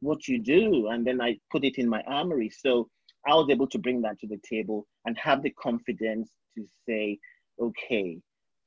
what 0.00 0.26
you 0.28 0.38
do. 0.40 0.88
And 0.88 1.06
then 1.06 1.20
I 1.20 1.38
put 1.50 1.64
it 1.64 1.78
in 1.78 1.88
my 1.88 2.02
armory. 2.02 2.50
So 2.50 2.88
I 3.26 3.34
was 3.34 3.48
able 3.50 3.66
to 3.68 3.78
bring 3.78 4.02
that 4.02 4.18
to 4.20 4.26
the 4.26 4.40
table 4.48 4.86
and 5.04 5.16
have 5.18 5.42
the 5.42 5.50
confidence 5.50 6.30
to 6.56 6.66
say, 6.86 7.18
okay, 7.60 8.18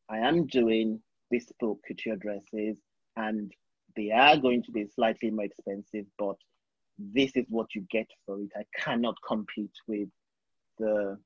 I 0.10 0.20
am 0.20 0.46
doing 0.48 1.02
bespoke 1.32 1.80
couture 1.88 2.16
dresses 2.16 2.78
and 3.18 3.52
they 3.96 4.12
are 4.12 4.38
going 4.38 4.64
to 4.64 4.72
be 4.72 4.88
slightly 4.88 5.30
more 5.32 5.46
expensive, 5.46 6.06
but 6.18 6.36
this 6.98 7.32
is 7.36 7.46
what 7.50 7.74
you 7.76 7.86
get 7.90 8.08
for 8.26 8.40
it. 8.40 8.50
I 8.56 8.64
cannot 8.78 9.16
compete 9.28 9.74
with 9.88 10.10
the 10.78 11.18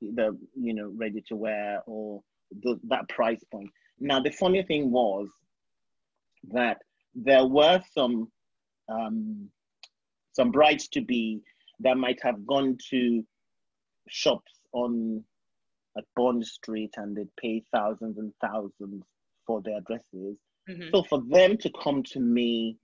the 0.00 0.36
you 0.54 0.74
know 0.74 0.92
ready 0.94 1.22
to 1.26 1.36
wear 1.36 1.82
or 1.86 2.22
the, 2.62 2.78
that 2.88 3.08
price 3.08 3.42
point. 3.50 3.70
Now 3.98 4.20
the 4.20 4.30
funny 4.30 4.62
thing 4.62 4.90
was 4.90 5.28
that 6.52 6.78
there 7.14 7.46
were 7.46 7.80
some 7.94 8.30
um, 8.88 9.48
some 10.32 10.50
brides 10.50 10.88
to 10.88 11.00
be 11.00 11.40
that 11.80 11.96
might 11.96 12.20
have 12.22 12.46
gone 12.46 12.76
to 12.90 13.24
shops 14.08 14.52
on 14.72 15.24
at 15.96 16.04
Bond 16.14 16.44
Street 16.46 16.94
and 16.96 17.16
they'd 17.16 17.34
pay 17.40 17.62
thousands 17.72 18.18
and 18.18 18.32
thousands 18.40 19.04
for 19.46 19.62
their 19.62 19.80
dresses. 19.80 20.36
Mm-hmm. 20.68 20.90
So 20.92 21.02
for 21.04 21.22
them 21.28 21.56
to 21.58 21.70
come 21.82 22.02
to 22.12 22.20
me, 22.20 22.76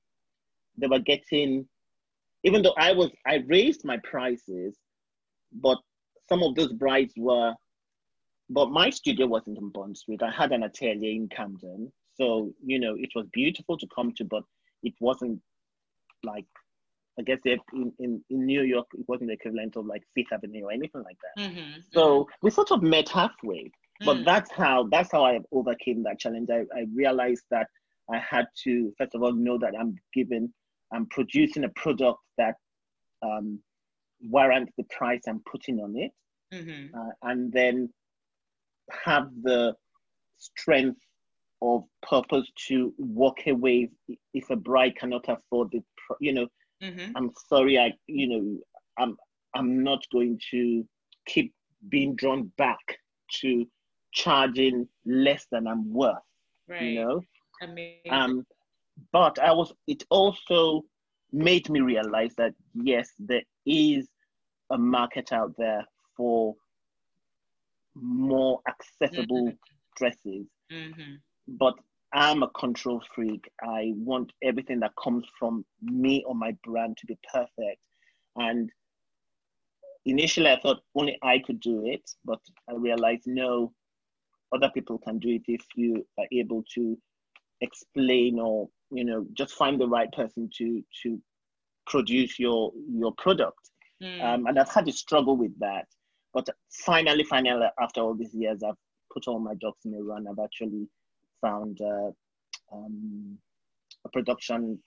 they 0.79 0.87
were 0.87 0.99
getting, 0.99 1.69
even 2.45 2.63
though 2.63 2.75
I 2.79 2.93
was, 2.93 3.11
I 3.27 3.43
raised 3.47 3.85
my 3.85 3.99
prices, 3.99 4.77
but 5.53 5.79
some 6.29 6.43
of 6.43 6.55
those 6.55 6.73
brides 6.73 7.13
were, 7.17 7.53
but 8.49 8.71
my 8.71 8.91
studio 8.91 9.27
wasn't 9.27 9.59
in 9.59 9.71
Bond 9.71 9.97
Street. 9.97 10.23
I 10.23 10.31
had 10.31 10.53
an 10.53 10.63
atelier 10.63 11.11
in 11.11 11.29
Camden. 11.29 11.93
So, 12.15 12.53
you 12.65 12.79
know, 12.79 12.95
it 12.97 13.11
was 13.15 13.27
beautiful 13.33 13.77
to 13.79 13.87
come 13.95 14.13
to, 14.17 14.25
but 14.25 14.45
it 14.83 14.95
wasn't 15.01 15.41
like, 16.25 16.47
I 17.19 17.23
guess 17.23 17.39
in, 17.45 17.93
in, 17.99 18.25
in 18.31 18.47
New 18.47 18.63
York, 18.63 18.87
it 18.95 19.05
wasn't 19.07 19.29
the 19.29 19.35
equivalent 19.35 19.77
of 19.77 19.87
like 19.87 20.03
Fifth 20.15 20.33
Avenue 20.33 20.65
or 20.65 20.73
anything 20.73 21.03
like 21.03 21.19
that. 21.23 21.43
Mm-hmm. 21.43 21.81
So 21.93 22.29
we 22.43 22.51
sort 22.51 22.71
of 22.71 22.83
met 22.83 23.09
halfway. 23.09 23.71
But 24.05 24.17
mm. 24.17 24.25
that's 24.25 24.51
how 24.51 24.89
that's 24.91 25.13
how 25.13 25.25
I 25.25 25.39
overcame 25.53 26.03
that 26.05 26.19
challenge. 26.19 26.49
I, 26.51 26.63
I 26.77 26.87
realized 26.93 27.45
that 27.51 27.69
I 28.13 28.19
had 28.19 28.47
to 28.65 28.93
first 28.99 29.15
of 29.15 29.23
all 29.23 29.33
know 29.33 29.59
that 29.59 29.75
I'm 29.79 29.95
given, 30.13 30.53
I'm 30.93 31.07
producing 31.07 31.65
a 31.65 31.69
product 31.69 32.19
that 32.37 32.57
um, 33.23 33.61
warrant 34.21 34.71
the 34.77 34.85
price 34.91 35.21
I'm 35.29 35.41
putting 35.51 35.79
on 35.79 35.95
it, 35.97 36.11
mm-hmm. 36.53 36.99
uh, 36.99 37.31
and 37.31 37.53
then 37.53 37.91
have 39.05 39.29
the 39.43 39.75
strength 40.39 41.01
of 41.61 41.85
purpose 42.03 42.51
to 42.69 42.93
walk 42.99 43.47
away 43.47 43.89
if 44.35 44.51
a 44.51 44.57
bride 44.57 44.97
cannot 44.97 45.29
afford 45.29 45.69
it. 45.75 45.85
You 46.21 46.33
know, 46.33 46.47
mm-hmm. 46.83 47.13
I'm 47.17 47.31
sorry, 47.49 47.79
I 47.79 47.93
you 48.07 48.29
know, 48.29 48.59
I'm 48.99 49.17
I'm 49.55 49.83
not 49.83 50.03
going 50.13 50.39
to 50.51 50.85
keep 51.27 51.53
being 51.89 52.15
drawn 52.17 52.53
back 52.59 52.99
to 53.41 53.67
charging 54.13 54.89
less 55.05 55.47
than 55.51 55.67
I'm 55.67 55.93
worth. 55.93 56.17
Right. 56.69 56.83
You 56.83 57.05
know, 57.05 57.21
Amazing. 57.63 58.13
um, 58.13 58.47
but 59.13 59.39
I 59.39 59.53
was. 59.53 59.73
It 59.87 60.05
also 60.11 60.83
made 61.33 61.69
me 61.71 61.81
realize 61.81 62.35
that 62.37 62.55
yes, 62.75 63.11
there 63.19 63.43
is 63.67 64.09
a 64.71 64.79
market 64.79 65.33
out 65.33 65.55
there 65.57 65.85
for 66.17 66.55
more 67.95 68.61
accessible 68.69 69.49
mm-hmm. 69.49 69.57
dresses. 69.97 70.47
Mm-hmm. 70.71 71.15
But 71.49 71.75
I'm 72.15 72.43
a 72.43 72.49
control 72.49 73.03
freak. 73.15 73.49
I 73.63 73.93
want 73.97 74.33
everything 74.43 74.81
that 74.81 74.93
comes 75.03 75.25
from 75.39 75.65
me 75.81 76.23
or 76.27 76.35
my 76.35 76.57
brand 76.63 76.99
to 76.99 77.07
be 77.07 77.19
perfect. 77.33 77.81
And 78.37 78.71
initially, 80.05 80.51
I 80.51 80.61
thought 80.61 80.83
only 80.95 81.19
I 81.23 81.39
could 81.39 81.61
do 81.61 81.87
it, 81.87 82.03
but 82.25 82.41
I 82.69 82.75
realized 82.75 83.23
no, 83.27 83.73
other 84.55 84.71
people 84.75 84.99
can 84.99 85.19
do 85.19 85.31
it 85.31 85.43
if 85.49 85.63
you 85.77 86.07
are 86.19 86.27
able 86.33 86.63
to 86.75 86.99
explain 87.63 88.41
or 88.41 88.69
you 88.91 89.05
know 89.05 89.25
just 89.35 89.55
find 89.55 89.81
the 89.81 89.87
right 89.87 90.11
person 90.13 90.51
to 90.59 90.83
to 91.03 91.21
produce 91.87 92.39
your 92.39 92.73
your 92.91 93.13
product. 93.13 93.71
Mm. 94.03 94.23
Um, 94.23 94.47
and 94.47 94.59
I've 94.59 94.69
had 94.69 94.87
to 94.87 94.93
struggle 94.93 95.37
with 95.37 95.57
that. 95.61 95.87
But 96.35 96.49
finally, 96.85 97.25
finally, 97.25 97.67
after 97.81 98.01
all 98.01 98.15
these 98.15 98.35
years, 98.35 98.63
I've 98.63 98.77
put 99.13 99.29
all 99.29 99.39
my 99.39 99.55
ducks 99.55 99.85
in 99.85 99.95
a 99.95 100.03
run. 100.03 100.27
I've 100.27 100.43
actually 100.43 100.89
found 101.43 101.79
uh, 101.81 102.11
um, 102.73 103.37
a 104.05 104.09
production 104.09 104.79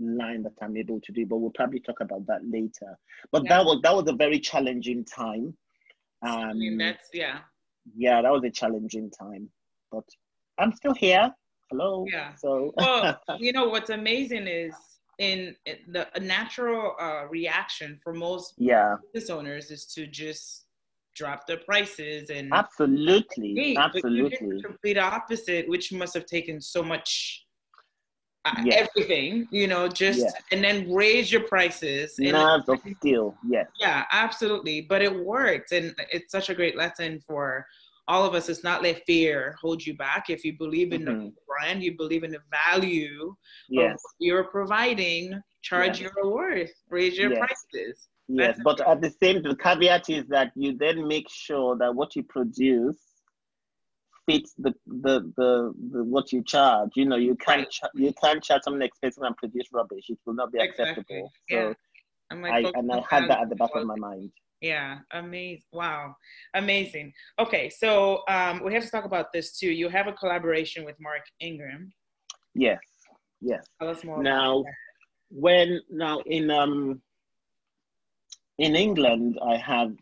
line 0.00 0.42
that 0.42 0.54
I'm 0.62 0.76
able 0.76 1.00
to 1.00 1.12
do, 1.12 1.26
but 1.26 1.36
we'll 1.36 1.50
probably 1.50 1.80
talk 1.80 2.00
about 2.00 2.26
that 2.26 2.40
later. 2.44 2.98
But 3.30 3.44
yeah. 3.44 3.58
that 3.58 3.64
was 3.64 3.80
that 3.82 3.94
was 3.94 4.08
a 4.08 4.14
very 4.14 4.38
challenging 4.38 5.04
time. 5.04 5.54
Um, 6.22 6.38
I 6.38 6.52
mean, 6.54 6.78
that's 6.78 7.08
yeah. 7.12 7.40
Yeah, 7.96 8.22
that 8.22 8.32
was 8.32 8.42
a 8.44 8.50
challenging 8.50 9.10
time, 9.10 9.48
but 9.90 10.04
I'm 10.58 10.72
still 10.72 10.94
here. 10.94 11.32
Hello. 11.70 12.06
Yeah. 12.08 12.34
So. 12.36 12.72
well, 12.76 13.18
you 13.38 13.52
know 13.52 13.68
what's 13.68 13.90
amazing 13.90 14.46
is 14.46 14.74
in 15.18 15.54
the 15.88 16.06
natural 16.20 16.94
uh, 17.00 17.26
reaction 17.28 17.98
for 18.02 18.12
most 18.14 18.54
yeah 18.56 18.96
business 19.12 19.30
owners 19.30 19.70
is 19.70 19.84
to 19.86 20.06
just 20.06 20.64
drop 21.14 21.46
the 21.46 21.58
prices 21.58 22.30
and 22.30 22.52
absolutely 22.52 23.54
hey, 23.54 23.76
absolutely 23.76 24.62
complete 24.62 24.98
opposite 24.98 25.68
which 25.68 25.92
must 25.92 26.14
have 26.14 26.26
taken 26.26 26.60
so 26.60 26.82
much 26.82 27.44
uh, 28.44 28.54
yes. 28.64 28.88
everything 28.88 29.46
you 29.50 29.66
know 29.66 29.86
just 29.88 30.20
yes. 30.20 30.32
and 30.50 30.64
then 30.64 30.92
raise 30.92 31.30
your 31.30 31.42
prices 31.42 32.18
nerves 32.18 32.68
of 32.68 32.80
steel 32.98 33.36
yes 33.46 33.66
yeah 33.78 34.04
absolutely 34.10 34.80
but 34.80 35.02
it 35.02 35.24
worked 35.24 35.72
and 35.72 35.94
it's 36.12 36.32
such 36.32 36.48
a 36.48 36.54
great 36.54 36.76
lesson 36.76 37.20
for 37.26 37.64
all 38.08 38.24
of 38.24 38.34
us 38.34 38.48
is 38.48 38.64
not 38.64 38.82
let 38.82 39.04
fear 39.06 39.54
hold 39.60 39.84
you 39.84 39.96
back 39.96 40.28
if 40.28 40.44
you 40.44 40.56
believe 40.58 40.92
in 40.92 41.02
mm-hmm. 41.02 41.26
the 41.26 41.32
brand 41.46 41.82
you 41.82 41.96
believe 41.96 42.24
in 42.24 42.32
the 42.32 42.42
value 42.50 43.34
yes. 43.68 43.96
you're 44.18 44.44
providing 44.44 45.40
charge 45.62 46.00
yes. 46.00 46.10
your 46.16 46.32
worth 46.32 46.72
raise 46.90 47.16
your 47.16 47.30
yes. 47.30 47.38
prices 47.38 48.08
Yes, 48.34 48.58
but 48.64 48.80
at 48.88 49.02
the 49.02 49.10
same 49.10 49.42
the 49.42 49.54
caveat 49.54 50.08
is 50.08 50.26
that 50.28 50.52
you 50.54 50.76
then 50.76 51.06
make 51.06 51.28
sure 51.28 51.76
that 51.76 51.94
what 51.94 52.16
you 52.16 52.22
produce 52.22 52.96
fits 54.26 54.54
the 54.56 54.72
the 54.86 55.20
the, 55.36 55.74
the 55.92 56.04
what 56.04 56.32
you 56.32 56.42
charge. 56.42 56.90
You 56.96 57.04
know, 57.04 57.16
you 57.16 57.36
can't 57.36 57.68
right. 57.82 57.90
you 57.94 58.12
can't 58.22 58.42
charge 58.42 58.62
something 58.62 58.80
expensive 58.80 59.22
and 59.22 59.36
produce 59.36 59.66
rubbish. 59.70 60.06
It 60.08 60.18
will 60.24 60.34
not 60.34 60.50
be 60.50 60.60
exactly. 60.60 60.90
acceptable. 60.90 61.32
So 61.50 61.56
yeah. 61.56 61.72
and, 62.30 62.46
I, 62.46 62.72
and 62.74 62.90
I 62.90 63.02
had 63.08 63.28
that 63.28 63.40
at 63.42 63.48
the 63.50 63.56
back 63.56 63.70
of 63.74 63.86
my 63.86 63.96
mind. 63.96 64.30
Yeah, 64.62 64.98
amazing. 65.10 65.64
Wow, 65.72 66.16
amazing. 66.54 67.12
Okay, 67.38 67.68
so 67.68 68.22
um, 68.28 68.62
we 68.64 68.72
have 68.72 68.84
to 68.84 68.90
talk 68.90 69.04
about 69.04 69.32
this 69.32 69.58
too. 69.58 69.70
You 69.70 69.90
have 69.90 70.06
a 70.06 70.12
collaboration 70.12 70.84
with 70.84 70.96
Mark 71.00 71.22
Ingram. 71.40 71.92
Yes, 72.54 72.78
yes. 73.42 73.66
Tell 73.78 73.90
us 73.90 74.04
more. 74.04 74.22
Now, 74.22 74.64
when 75.30 75.80
now 75.90 76.20
in 76.20 76.50
um 76.50 77.02
in 78.62 78.76
England, 78.76 79.40
I 79.44 79.56
have 79.56 79.92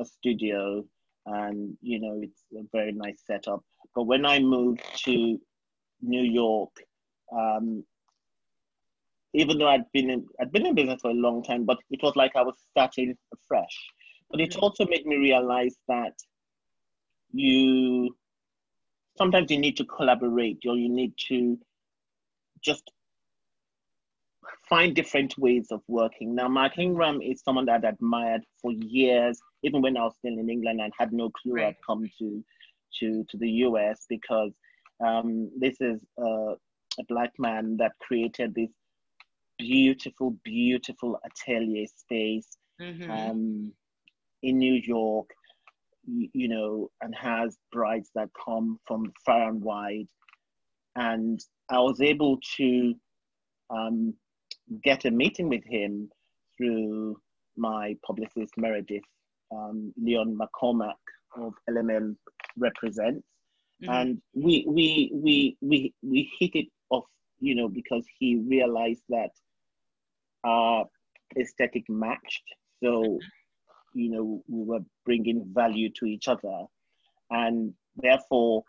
a 0.00 0.04
studio, 0.04 0.84
and 1.26 1.78
you 1.80 2.00
know 2.00 2.20
it's 2.20 2.42
a 2.52 2.64
very 2.72 2.90
nice 2.90 3.22
setup. 3.24 3.62
But 3.94 4.04
when 4.04 4.26
I 4.26 4.40
moved 4.40 4.82
to 5.04 5.40
New 6.02 6.22
York, 6.22 6.72
um, 7.32 7.84
even 9.34 9.58
though 9.58 9.68
I'd 9.68 9.90
been 9.92 10.10
in, 10.10 10.26
I'd 10.40 10.50
been 10.50 10.66
in 10.66 10.74
business 10.74 11.00
for 11.00 11.12
a 11.12 11.22
long 11.26 11.44
time, 11.44 11.64
but 11.64 11.78
it 11.90 12.02
was 12.02 12.16
like 12.16 12.34
I 12.34 12.42
was 12.42 12.56
starting 12.70 13.16
afresh. 13.32 13.76
But 14.30 14.40
it 14.40 14.50
mm. 14.50 14.62
also 14.62 14.84
made 14.86 15.06
me 15.06 15.16
realize 15.16 15.76
that 15.86 16.14
you 17.30 18.16
sometimes 19.16 19.48
you 19.52 19.58
need 19.58 19.76
to 19.76 19.84
collaborate 19.84 20.58
or 20.66 20.76
you 20.76 20.88
need 20.88 21.12
to 21.28 21.56
just 22.64 22.90
find 24.68 24.94
different 24.94 25.36
ways 25.38 25.68
of 25.70 25.80
working. 25.88 26.34
Now, 26.34 26.48
Mark 26.48 26.78
Ingram 26.78 27.20
is 27.22 27.42
someone 27.42 27.66
that 27.66 27.84
I 27.84 27.88
admired 27.88 28.42
for 28.60 28.72
years, 28.72 29.40
even 29.62 29.82
when 29.82 29.96
I 29.96 30.04
was 30.04 30.14
still 30.18 30.38
in 30.38 30.50
England 30.50 30.80
and 30.80 30.92
had 30.98 31.12
no 31.12 31.30
clue 31.30 31.54
right. 31.54 31.68
I'd 31.68 31.76
come 31.86 32.08
to, 32.18 32.44
to, 33.00 33.24
to 33.28 33.36
the 33.36 33.48
US 33.48 34.04
because 34.08 34.52
um, 35.04 35.50
this 35.58 35.80
is 35.80 36.00
a 36.98 37.04
black 37.08 37.32
man 37.38 37.76
that 37.78 37.92
created 38.00 38.54
this 38.54 38.70
beautiful, 39.58 40.36
beautiful 40.44 41.18
atelier 41.24 41.86
space 41.96 42.56
mm-hmm. 42.80 43.10
um, 43.10 43.72
in 44.42 44.58
New 44.58 44.74
York, 44.74 45.30
you, 46.06 46.28
you 46.32 46.48
know, 46.48 46.90
and 47.00 47.14
has 47.14 47.56
brides 47.72 48.10
that 48.14 48.28
come 48.44 48.78
from 48.86 49.12
far 49.24 49.48
and 49.48 49.62
wide. 49.62 50.08
And 50.96 51.40
I 51.70 51.78
was 51.78 52.00
able 52.00 52.38
to 52.56 52.94
um, 53.70 54.14
get 54.82 55.04
a 55.04 55.10
meeting 55.10 55.48
with 55.48 55.64
him 55.64 56.10
through 56.56 57.20
my 57.56 57.96
publicist 58.06 58.52
Meredith 58.56 59.02
um, 59.52 59.92
Leon 59.96 60.38
McCormack 60.38 60.94
of 61.36 61.54
LMM 61.68 62.16
represents, 62.56 63.26
mm-hmm. 63.82 63.92
and 63.92 64.22
we 64.34 64.64
we 64.68 65.10
we 65.14 65.56
we 65.60 65.94
we 66.02 66.30
hit 66.38 66.54
it 66.54 66.66
off, 66.90 67.04
you 67.40 67.54
know, 67.54 67.68
because 67.68 68.04
he 68.18 68.36
realized 68.36 69.02
that 69.08 69.30
our 70.44 70.84
aesthetic 71.38 71.84
matched, 71.88 72.44
so 72.82 73.18
you 73.94 74.10
know 74.10 74.42
we 74.48 74.64
were 74.64 74.84
bringing 75.04 75.44
value 75.52 75.90
to 75.98 76.06
each 76.06 76.28
other, 76.28 76.64
and 77.30 77.72
therefore 77.96 78.64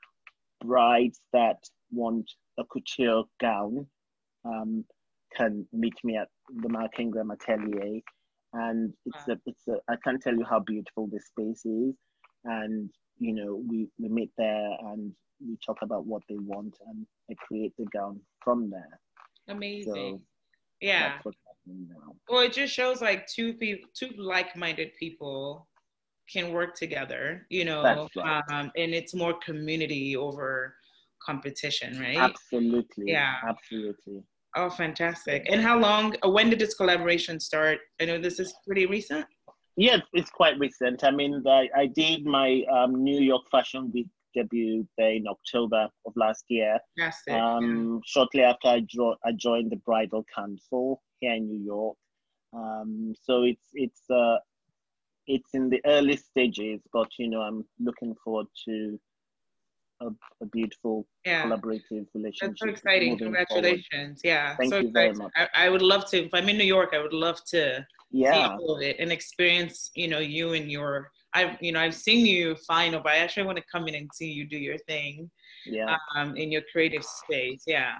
brides 0.64 1.22
that 1.34 1.58
want 1.91 2.30
a 2.58 2.64
couture 2.66 3.24
gown 3.39 3.88
um, 4.45 4.86
can 5.36 5.68
meet 5.72 5.94
me 6.04 6.18
at 6.18 6.28
the 6.62 6.70
Mark 6.70 7.00
Ingram 7.00 7.32
Atelier. 7.32 8.02
And 8.54 8.94
it's 9.06 9.28
a, 9.28 9.38
it's 9.46 9.68
a, 9.68 9.76
I 9.90 9.96
can't 10.04 10.22
tell 10.22 10.36
you 10.36 10.46
how 10.50 10.60
beautiful 10.60 11.08
this 11.12 11.28
space 11.28 11.66
is. 11.66 11.96
And, 12.46 12.90
you 13.20 13.34
know, 13.34 13.62
we, 13.70 13.88
we 14.00 14.10
meet 14.10 14.32
there 14.38 14.72
and 14.80 15.12
we 15.46 15.58
talk 15.66 15.78
about 15.82 16.06
what 16.06 16.24
they 16.28 16.38
want 16.38 16.76
and 16.88 17.06
I 17.30 17.36
create 17.48 17.74
the 17.78 17.86
gown 17.94 18.20
from 18.44 18.70
there. 18.70 19.00
Amazing. 19.48 19.94
So 19.94 20.22
yeah. 20.82 21.20
Well, 22.28 22.42
it 22.42 22.54
just 22.54 22.74
shows 22.74 23.02
like 23.02 23.28
two 23.28 23.54
people, 23.54 23.90
two 23.96 24.10
like-minded 24.18 24.92
people 24.98 25.68
can 26.32 26.52
work 26.52 26.76
together, 26.76 27.46
you 27.50 27.66
know, 27.66 28.08
right. 28.16 28.44
um, 28.52 28.72
and 28.76 28.94
it's 28.94 29.14
more 29.14 29.34
community 29.46 30.16
over 30.16 30.76
competition, 31.24 32.00
right? 32.00 32.18
Absolutely. 32.18 33.06
Yeah. 33.08 33.36
Absolutely. 33.48 34.24
Oh, 34.56 34.70
fantastic. 34.70 35.45
And 35.50 35.62
how 35.62 35.78
long, 35.78 36.16
uh, 36.26 36.30
when 36.30 36.50
did 36.50 36.60
this 36.60 36.74
collaboration 36.74 37.39
start? 37.39 37.80
I 38.02 38.06
know 38.06 38.20
this 38.20 38.39
is 38.39 38.54
pretty 38.66 38.86
recent. 38.86 39.26
Yes, 39.78 40.02
it's 40.14 40.30
quite 40.30 40.58
recent. 40.60 41.04
I 41.04 41.12
mean, 41.12 41.43
I, 41.47 41.70
I 41.76 41.86
did 41.86 42.26
my 42.26 42.64
um, 42.72 43.04
New 43.04 43.20
York 43.22 43.43
Fashion 43.52 43.91
Week 43.93 44.08
debut 44.34 44.88
there 44.97 45.14
in 45.14 45.26
October 45.28 45.88
of 46.06 46.14
last 46.16 46.45
year. 46.50 46.80
Fantastic. 46.97 47.34
Um, 47.34 48.02
shortly 48.06 48.41
after 48.41 48.68
I, 48.68 48.86
draw, 48.93 49.16
I 49.24 49.32
joined 49.32 49.72
the 49.72 49.78
Bridal 49.78 50.26
Council 50.36 51.02
here 51.20 51.34
in 51.34 51.47
New 51.47 51.64
York. 51.64 51.95
Um, 52.54 53.14
so 53.22 53.43
it's 53.43 53.68
it's 53.74 54.10
uh, 54.10 54.38
it's 55.28 55.50
in 55.54 55.70
the 55.70 55.80
early 55.86 56.18
stages, 56.18 56.82
but 56.91 57.08
you 57.20 57.30
know 57.30 57.41
I'm 57.41 57.64
looking 57.80 58.16
forward 58.24 58.47
to 58.66 59.00
a, 60.02 60.08
a 60.41 60.45
beautiful 60.52 61.08
yeah. 61.26 61.43
collaborative 61.43 62.08
relationship. 62.14 62.50
That's 62.50 62.60
so 62.60 62.70
exciting. 62.70 63.18
Congratulations. 63.18 63.88
Forward. 63.91 64.20
Yeah. 64.24 64.56
Thank 64.56 64.74
so 64.74 64.80
you 64.80 64.88
exciting. 64.88 64.93
very 64.93 65.14
much. 65.14 65.32
I, 65.36 65.66
I, 65.66 65.70
would 65.70 65.82
love 65.82 66.10
to, 66.12 66.26
if 66.26 66.34
I'm 66.34 66.50
in 66.50 66.58
New 66.58 66.64
York, 66.64 66.89
I 66.93 67.00
would 67.00 67.14
love 67.14 67.43
to 67.50 67.86
yeah. 68.12 68.34
see 68.34 68.39
all 68.39 68.76
of 68.76 68.82
it 68.82 68.97
and 69.00 69.12
experience, 69.12 69.91
you 69.95 70.08
know, 70.08 70.20
you 70.20 70.54
and 70.54 70.72
your 70.72 71.12
I've 71.34 71.62
you 71.62 71.72
know 71.72 71.80
I've 71.80 71.95
seen 71.95 72.26
you 72.26 72.56
final, 72.68 73.02
but 73.02 73.12
I 73.12 73.18
actually 73.18 73.43
want 73.43 73.58
to 73.58 73.64
come 73.72 73.88
in 73.88 73.95
and 73.95 74.10
see 74.14 74.32
you 74.32 74.47
do 74.47 74.58
your 74.58 74.78
thing. 74.80 75.30
Yeah. 75.66 75.95
Um, 76.16 76.36
in 76.36 76.52
your 76.52 76.64
creative 76.72 77.04
space. 77.04 77.64
Yeah. 77.68 77.95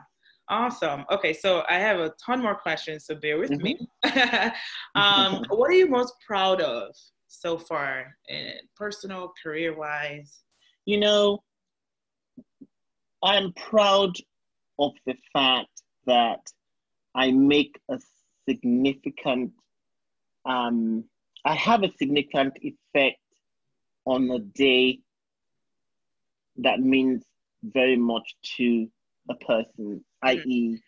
Awesome. 0.50 1.06
Okay, 1.12 1.34
so 1.34 1.64
I 1.70 1.76
have 1.76 2.00
a 2.00 2.12
ton 2.26 2.42
more 2.42 2.56
questions, 2.56 3.06
so 3.06 3.14
bear 3.14 3.38
with 3.38 3.52
mm-hmm. 3.52 3.64
me. 3.64 3.88
um, 4.96 5.44
what 5.50 5.70
are 5.70 5.74
you 5.74 5.88
most 5.88 6.14
proud 6.26 6.60
of 6.60 6.96
so 7.28 7.58
far, 7.58 8.16
in 8.30 8.54
personal, 8.76 9.32
career 9.44 9.78
wise? 9.78 10.40
You 10.86 11.00
know, 11.00 11.44
I'm 13.22 13.54
proud 13.54 14.16
of 14.78 14.94
the 15.06 15.16
fact 15.34 15.82
that 16.06 16.40
I 17.14 17.32
make 17.32 17.80
a 17.90 18.00
significant, 18.48 19.52
um, 20.46 21.04
I 21.46 21.56
have 21.56 21.84
a 21.84 21.92
significant 21.98 22.58
effect 22.62 23.20
on 24.06 24.30
a 24.32 24.40
day 24.40 25.00
that 26.58 26.80
means 26.80 27.24
very 27.64 27.98
much 27.98 28.36
to 28.58 28.90
a 29.30 29.36
person, 29.36 30.04
i.e., 30.24 30.80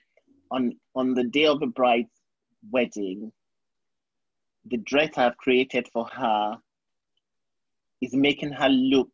on 0.51 0.73
on 0.95 1.13
the 1.13 1.23
day 1.23 1.45
of 1.45 1.61
a 1.61 1.67
bride's 1.67 2.09
wedding, 2.71 3.31
the 4.65 4.77
dress 4.77 5.17
I've 5.17 5.37
created 5.37 5.87
for 5.93 6.05
her 6.05 6.57
is 8.01 8.13
making 8.13 8.51
her 8.51 8.69
look 8.69 9.11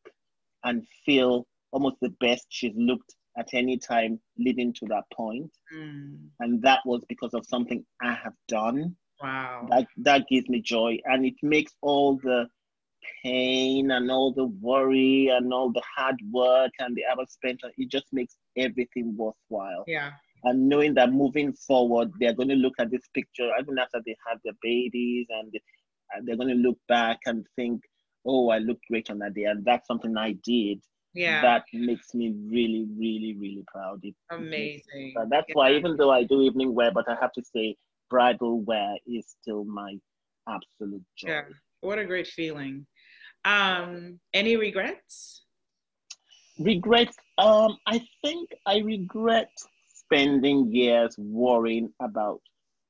and 0.64 0.86
feel 1.06 1.46
almost 1.72 1.98
the 2.02 2.14
best 2.20 2.46
she's 2.50 2.74
looked 2.76 3.16
at 3.38 3.50
any 3.54 3.78
time 3.78 4.20
leading 4.38 4.74
to 4.74 4.86
that 4.88 5.04
point. 5.14 5.52
Mm. 5.76 6.30
And 6.40 6.62
that 6.64 6.80
was 6.86 7.04
because 7.08 7.34
of 7.34 7.46
something 7.48 7.86
I 8.02 8.14
have 8.14 8.34
done. 8.48 8.96
Wow. 9.22 9.68
That 9.70 9.88
that 9.98 10.26
gives 10.30 10.50
me 10.50 10.62
joy. 10.62 10.98
And 11.06 11.26
it 11.26 11.36
makes 11.42 11.74
all 11.82 12.18
the 12.18 12.48
pain 13.24 13.92
and 13.92 14.12
all 14.12 14.34
the 14.34 14.46
worry 14.46 15.30
and 15.32 15.54
all 15.54 15.72
the 15.72 15.84
hard 15.96 16.16
work 16.32 16.72
and 16.80 16.96
the 16.96 17.04
hours 17.06 17.32
spent 17.32 17.62
it 17.78 17.90
just 17.90 18.08
makes 18.12 18.36
everything 18.58 19.16
worthwhile. 19.16 19.84
Yeah. 19.88 20.12
And 20.44 20.70
knowing 20.70 20.94
that 20.96 21.12
moving 21.12 21.54
forward, 21.54 22.12
they're 22.20 22.34
going 22.34 22.50
to 22.50 22.56
look 22.56 22.76
at 22.80 22.92
this 22.92 23.08
picture 23.14 23.50
even 23.60 23.78
after 23.80 24.02
they 24.06 24.16
have 24.28 24.40
their 24.44 24.54
babies 24.62 25.28
and 25.30 25.52
they're 26.26 26.38
going 26.38 26.50
to 26.50 26.56
look 26.56 26.78
back 26.88 27.20
and 27.26 27.46
think, 27.56 27.82
oh, 28.26 28.50
I 28.50 28.60
looked 28.60 28.86
great 28.90 29.10
on 29.10 29.20
that 29.20 29.34
day. 29.34 29.44
And 29.44 29.66
that's 29.66 29.88
something 29.88 30.16
I 30.16 30.36
did. 30.44 30.80
Yeah. 31.18 31.42
That 31.42 31.64
makes 31.74 32.14
me 32.14 32.36
really, 32.46 32.86
really, 32.96 33.36
really 33.40 33.64
proud. 33.68 34.00
It, 34.04 34.14
Amazing. 34.32 35.14
So 35.16 35.26
that's 35.30 35.48
yeah. 35.50 35.56
why, 35.56 35.74
even 35.74 35.98
though 35.98 36.12
I 36.12 36.24
do 36.24 36.42
evening 36.42 36.76
wear, 36.76 36.92
but 36.92 37.10
I 37.10 37.16
have 37.20 37.32
to 37.34 37.44
say, 37.44 37.76
bridal 38.10 38.62
wear 38.62 38.96
is 39.08 39.26
still 39.42 39.66
my 39.66 39.96
absolute 40.48 41.04
joy. 41.18 41.30
Yeah. 41.30 41.42
What 41.82 42.00
a 42.00 42.06
great 42.06 42.28
feeling. 42.28 42.86
Um, 43.46 44.20
any 44.34 44.58
regrets? 44.58 45.44
Regrets. 46.60 47.18
Um, 47.38 47.78
I 47.88 48.06
think 48.24 48.50
I 48.66 48.80
regret 48.80 49.50
spending 49.88 50.72
years 50.72 51.16
worrying 51.18 51.92
about 52.02 52.42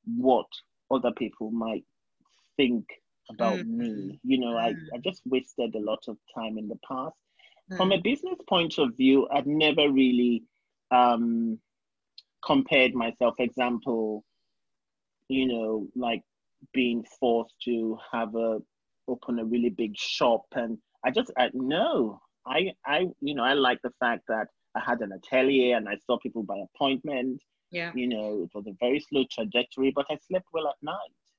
what 0.05 0.47
other 0.91 1.11
people 1.17 1.51
might 1.51 1.83
think 2.57 2.85
about 3.29 3.59
mm-hmm. 3.59 3.77
me. 3.77 4.19
You 4.23 4.39
know, 4.39 4.57
I, 4.57 4.73
I 4.93 4.97
just 5.03 5.21
wasted 5.25 5.75
a 5.75 5.79
lot 5.79 5.99
of 6.07 6.17
time 6.35 6.57
in 6.57 6.67
the 6.67 6.79
past. 6.87 7.15
From 7.75 7.91
a 7.91 7.99
business 7.99 8.37
point 8.47 8.77
of 8.77 8.95
view, 8.95 9.27
I've 9.29 9.45
never 9.45 9.91
really 9.91 10.43
um, 10.91 11.59
compared 12.45 12.93
myself. 12.93 13.35
Example, 13.39 14.23
you 15.27 15.47
know, 15.47 15.87
like 15.95 16.23
being 16.73 17.03
forced 17.19 17.55
to 17.65 17.97
have 18.11 18.35
a 18.35 18.59
open 19.09 19.39
a 19.39 19.45
really 19.45 19.69
big 19.69 19.95
shop 19.95 20.43
and 20.53 20.77
I 21.05 21.11
just 21.11 21.31
I 21.37 21.49
no 21.53 22.19
I 22.45 22.73
I 22.85 23.07
you 23.21 23.35
know 23.35 23.43
I 23.43 23.53
like 23.53 23.79
the 23.81 23.93
fact 24.01 24.23
that 24.27 24.47
I 24.75 24.81
had 24.85 25.01
an 25.01 25.11
atelier 25.11 25.75
and 25.77 25.87
I 25.89 25.97
saw 26.05 26.17
people 26.19 26.43
by 26.43 26.57
appointment. 26.57 27.41
Yeah. 27.71 27.91
You 27.95 28.07
know, 28.07 28.43
it 28.43 28.49
was 28.53 28.67
a 28.67 28.75
very 28.79 28.99
slow 28.99 29.25
trajectory, 29.31 29.91
but 29.93 30.05
I 30.09 30.17
slept 30.27 30.45
well 30.53 30.67
at 30.67 30.75
night. 30.81 30.95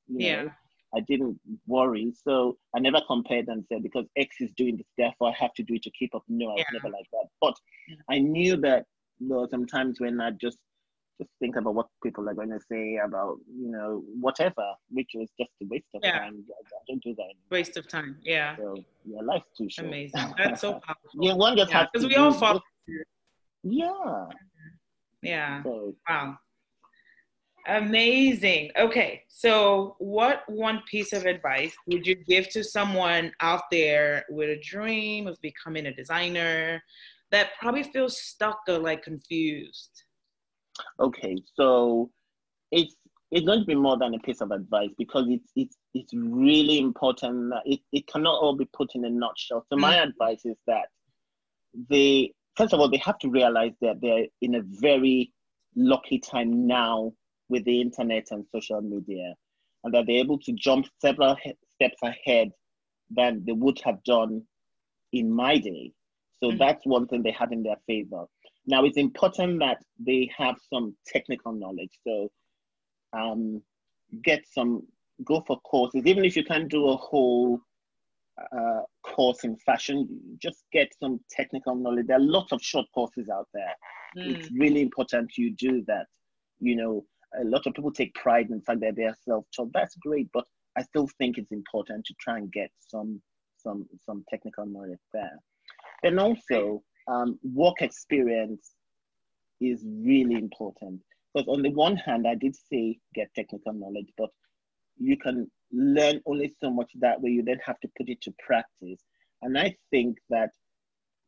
yeah. 0.09 0.43
Know? 0.43 0.51
I 0.95 1.01
didn't 1.01 1.39
worry. 1.67 2.13
So 2.27 2.57
I 2.75 2.81
never 2.81 3.01
compared 3.07 3.49
and 3.49 3.65
said 3.69 3.83
because 3.83 4.07
X 4.17 4.37
is 4.41 4.51
doing 4.57 4.77
this, 4.77 4.87
therefore 4.97 5.29
I 5.29 5.33
have 5.39 5.53
to 5.55 5.63
do 5.63 5.75
it 5.75 5.83
to 5.83 5.91
keep 5.91 6.15
up. 6.15 6.23
No, 6.29 6.47
I 6.47 6.53
was 6.53 6.65
yeah. 6.73 6.79
never 6.79 6.93
like 6.93 7.07
that. 7.13 7.27
But 7.41 7.55
I 8.11 8.19
knew 8.19 8.57
that 8.59 8.87
there 9.21 9.39
were 9.39 9.49
some 9.51 9.67
times 9.67 10.01
when 10.01 10.21
I 10.21 10.31
just 10.31 10.59
just 11.21 11.31
think 11.41 11.57
about 11.57 11.75
what 11.75 11.89
people 12.03 12.29
are 12.29 12.35
going 12.35 12.51
to 12.51 12.61
say 12.71 12.99
about 13.05 13.37
you 13.49 13.71
know 13.71 14.03
whatever, 14.21 14.65
which 14.91 15.11
was 15.15 15.29
just 15.39 15.51
a 15.63 15.67
waste 15.69 15.87
of 15.95 16.01
yeah. 16.05 16.19
time. 16.21 16.45
I 16.49 16.79
don't 16.89 17.03
do 17.03 17.15
that. 17.17 17.23
Anymore. 17.23 17.51
Waste 17.51 17.77
of 17.77 17.89
time. 17.89 18.17
Yeah. 18.23 18.57
So 18.57 18.77
yeah, 19.05 19.21
life's 19.23 19.47
too 19.57 19.69
short. 19.69 19.89
Amazing. 19.89 20.35
That's 20.39 20.61
so 20.61 20.73
powerful. 20.75 21.11
yeah, 21.21 21.35
one 21.35 21.57
just 21.57 21.71
yeah, 21.71 21.79
has 21.79 21.89
because 21.93 22.07
we 22.07 22.17
all 22.17 22.33
fall. 22.33 22.63
Yeah. 23.65 24.27
Yeah. 25.23 25.63
So, 25.63 25.95
wow. 26.09 26.39
Amazing. 27.69 28.71
Okay, 28.79 29.23
so 29.29 29.95
what 29.99 30.41
one 30.49 30.83
piece 30.91 31.13
of 31.13 31.27
advice 31.27 31.75
would 31.87 32.07
you 32.07 32.15
give 32.15 32.49
to 32.51 32.65
someone 32.65 33.31
out 33.41 33.65
there 33.71 34.25
with 34.31 34.49
a 34.49 34.61
dream 34.63 35.27
of 35.27 35.39
becoming 35.43 35.87
a 35.87 35.95
designer 35.95 36.83
that 37.31 37.51
probably 37.61 37.83
feels 37.83 38.19
stuck 38.23 38.61
or 38.69 38.79
like 38.79 39.03
confused? 39.03 40.05
Okay, 40.99 41.37
so 41.55 42.11
it's 42.73 42.97
it's 43.31 43.45
going 43.45 43.61
to 43.61 43.67
be 43.67 43.75
more 43.75 43.99
than 43.99 44.15
a 44.15 44.19
piece 44.21 44.41
of 44.41 44.51
advice 44.51 44.91
because 44.97 45.27
it's 45.29 45.51
it's 45.55 45.77
it's 45.93 46.15
really 46.15 46.79
important. 46.79 47.53
It 47.67 47.81
it 47.93 48.07
cannot 48.07 48.41
all 48.41 48.57
be 48.57 48.67
put 48.73 48.95
in 48.95 49.05
a 49.05 49.11
nutshell. 49.11 49.67
So 49.69 49.77
my 49.77 49.97
mm-hmm. 49.97 50.09
advice 50.09 50.41
is 50.47 50.57
that 50.67 50.87
they 51.91 52.33
first 52.57 52.73
of 52.73 52.81
all 52.81 52.89
they 52.89 53.03
have 53.05 53.19
to 53.19 53.29
realize 53.29 53.73
that 53.83 54.01
they're 54.01 54.25
in 54.41 54.55
a 54.55 54.63
very 54.81 55.35
lucky 55.77 56.19
time 56.19 56.67
now 56.67 57.13
with 57.49 57.65
the 57.65 57.81
internet 57.81 58.27
and 58.31 58.45
social 58.55 58.81
media, 58.81 59.35
and 59.85 59.95
that 59.95 60.07
they're 60.07 60.17
able 60.17 60.39
to 60.41 60.53
jump 60.53 60.87
several 61.01 61.37
steps 61.75 61.99
ahead 62.03 62.51
than 63.11 63.43
they 63.45 63.53
would 63.53 63.81
have 63.85 64.03
done 64.05 64.43
in 65.13 65.33
my 65.33 65.59
day. 65.59 65.93
So 66.43 66.51
mm-hmm. 66.51 66.59
that's 66.59 66.85
one 66.87 67.07
thing 67.07 67.23
they 67.23 67.33
have 67.33 67.53
in 67.53 67.63
their 67.63 67.79
favor. 67.87 68.25
Now, 68.67 68.85
it's 68.85 68.99
important 68.99 69.61
that 69.61 69.79
they 69.99 70.31
have 70.37 70.57
some 70.73 70.95
technical 71.07 71.53
knowledge. 71.53 71.99
So, 72.07 72.31
um, 73.15 73.63
get 74.23 74.45
some, 74.47 74.87
go 75.25 75.43
for 75.47 75.59
courses. 75.61 76.03
Even 76.05 76.25
if 76.25 76.37
you 76.37 76.45
can't 76.45 76.69
do 76.69 76.89
a 76.89 76.97
whole 76.97 77.61
uh, 78.53 78.81
course 79.03 79.45
in 79.45 79.57
fashion, 79.57 80.07
just 80.41 80.65
get 80.71 80.93
some 81.01 81.21
technical 81.31 81.75
knowledge. 81.75 82.07
There 82.07 82.19
are 82.19 82.21
lots 82.21 82.53
of 82.53 82.63
short 82.63 82.87
courses 82.95 83.29
out 83.31 83.49
there. 83.55 83.75
Mm. 84.17 84.37
It's 84.37 84.51
really 84.53 84.83
important 84.83 85.39
you 85.39 85.55
do 85.57 85.83
that. 85.87 86.07
You 86.61 86.77
know, 86.77 87.05
a 87.41 87.45
lot 87.45 87.67
of 87.67 87.75
people 87.75 87.93
take 87.93 88.15
pride 88.15 88.49
in 88.51 88.59
the 88.59 88.63
fact 88.63 88.81
that 88.81 88.97
they 88.97 89.05
are 89.05 89.17
self-taught. 89.25 89.73
That's 89.73 89.97
great, 89.97 90.29
but 90.33 90.45
I 90.77 90.83
still 90.83 91.09
think 91.19 91.39
it's 91.39 91.53
important 91.53 92.05
to 92.07 92.15
try 92.21 92.39
and 92.39 92.51
get 92.53 92.71
some 92.79 93.21
some 93.57 93.87
some 94.07 94.25
technical 94.31 94.67
knowledge 94.67 95.01
there. 95.13 95.39
And 96.05 96.21
also, 96.21 96.83
um, 97.09 97.39
work 97.43 97.83
experience 97.83 98.75
is 99.61 99.85
really 99.85 100.37
important 100.37 101.01
because 101.35 101.49
on 101.49 101.63
the 101.63 101.71
one 101.71 101.97
hand, 101.97 102.27
I 102.27 102.37
did 102.37 102.55
say 102.71 102.99
get 103.15 103.35
technical 103.35 103.73
knowledge, 103.73 104.13
but 104.17 104.31
you 104.97 105.17
can 105.17 105.51
learn 105.73 106.21
only 106.27 106.55
so 106.61 106.71
much 106.71 106.91
that 107.01 107.21
way. 107.21 107.31
You 107.31 107.43
then 107.43 107.61
have 107.65 107.81
to 107.81 107.89
put 107.97 108.09
it 108.09 108.21
to 108.23 108.35
practice, 108.45 109.01
and 109.43 109.59
I 109.59 109.77
think 109.91 110.19
that 110.31 110.51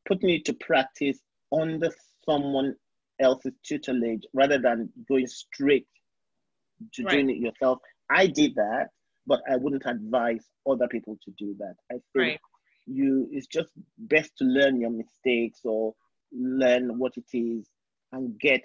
putting 0.06 0.30
it 0.30 0.44
to 0.46 0.54
practice 0.54 1.18
under 1.52 1.90
someone 2.24 2.74
else's 3.20 3.54
tutelage 3.64 4.22
rather 4.32 4.58
than 4.58 4.90
going 5.08 5.26
straight 5.26 5.86
to 6.94 7.04
right. 7.04 7.12
doing 7.12 7.30
it 7.30 7.36
yourself. 7.36 7.78
I 8.10 8.26
did 8.26 8.54
that, 8.56 8.88
but 9.26 9.40
I 9.50 9.56
wouldn't 9.56 9.84
advise 9.86 10.44
other 10.68 10.88
people 10.88 11.18
to 11.24 11.30
do 11.38 11.54
that. 11.58 11.74
I 11.90 11.94
think 11.94 12.02
right 12.14 12.40
you 12.90 13.28
it's 13.30 13.46
just 13.46 13.70
best 13.98 14.32
to 14.38 14.44
learn 14.44 14.80
your 14.80 14.90
mistakes 14.90 15.60
or 15.64 15.94
learn 16.32 16.98
what 16.98 17.12
it 17.16 17.36
is 17.36 17.68
and 18.12 18.38
get 18.38 18.62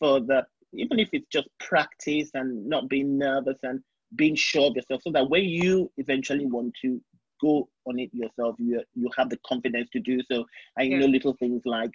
further 0.00 0.44
even 0.74 0.98
if 0.98 1.08
it's 1.12 1.28
just 1.32 1.48
practice 1.60 2.30
and 2.34 2.66
not 2.66 2.88
being 2.88 3.16
nervous 3.16 3.58
and 3.62 3.80
being 4.16 4.34
sure 4.34 4.68
of 4.68 4.76
yourself 4.76 5.00
so 5.02 5.10
that 5.10 5.28
when 5.30 5.44
you 5.44 5.90
eventually 5.96 6.46
want 6.46 6.74
to 6.80 7.00
go 7.40 7.68
on 7.86 7.98
it 7.98 8.10
yourself 8.12 8.56
you 8.58 8.82
you 8.94 9.08
have 9.16 9.30
the 9.30 9.38
confidence 9.46 9.88
to 9.92 10.00
do 10.00 10.20
so 10.30 10.44
I 10.76 10.82
yeah. 10.82 10.98
know 10.98 11.06
little 11.06 11.34
things 11.34 11.62
like 11.64 11.92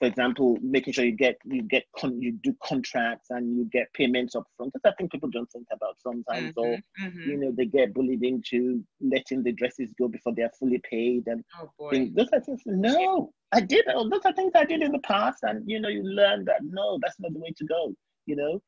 for 0.00 0.06
example, 0.06 0.56
making 0.62 0.94
sure 0.94 1.04
you 1.04 1.12
get 1.12 1.36
you 1.44 1.62
get 1.62 1.84
con- 1.94 2.22
you 2.22 2.32
do 2.42 2.56
contracts 2.64 3.28
and 3.28 3.54
you 3.54 3.68
get 3.70 3.92
payments 3.92 4.34
up 4.34 4.44
front. 4.56 4.72
Because 4.72 4.90
I 4.90 4.94
think 4.96 5.12
people 5.12 5.28
don't 5.28 5.50
think 5.52 5.66
about 5.70 5.96
sometimes, 6.02 6.54
mm-hmm, 6.54 6.58
or 6.58 6.78
mm-hmm. 7.06 7.30
you 7.30 7.36
know, 7.36 7.52
they 7.54 7.66
get 7.66 7.92
bullied 7.92 8.24
into 8.24 8.82
letting 9.02 9.42
the 9.42 9.52
dresses 9.52 9.92
go 9.98 10.08
before 10.08 10.32
they 10.34 10.42
are 10.42 10.50
fully 10.58 10.80
paid 10.90 11.24
and 11.26 11.44
oh 11.60 11.90
things. 11.90 12.14
Those 12.14 12.28
are 12.32 12.40
things. 12.40 12.62
No, 12.64 13.30
I 13.52 13.60
did. 13.60 13.84
Those 13.86 14.24
are 14.24 14.32
things 14.32 14.52
I 14.54 14.64
did 14.64 14.82
in 14.82 14.90
the 14.90 15.00
past, 15.00 15.42
and 15.42 15.70
you 15.70 15.78
know, 15.78 15.90
you 15.90 16.02
learn 16.02 16.46
that 16.46 16.62
no, 16.62 16.98
that's 17.02 17.20
not 17.20 17.34
the 17.34 17.38
way 17.38 17.52
to 17.58 17.64
go. 17.66 17.92
You 18.24 18.36
know, 18.36 18.62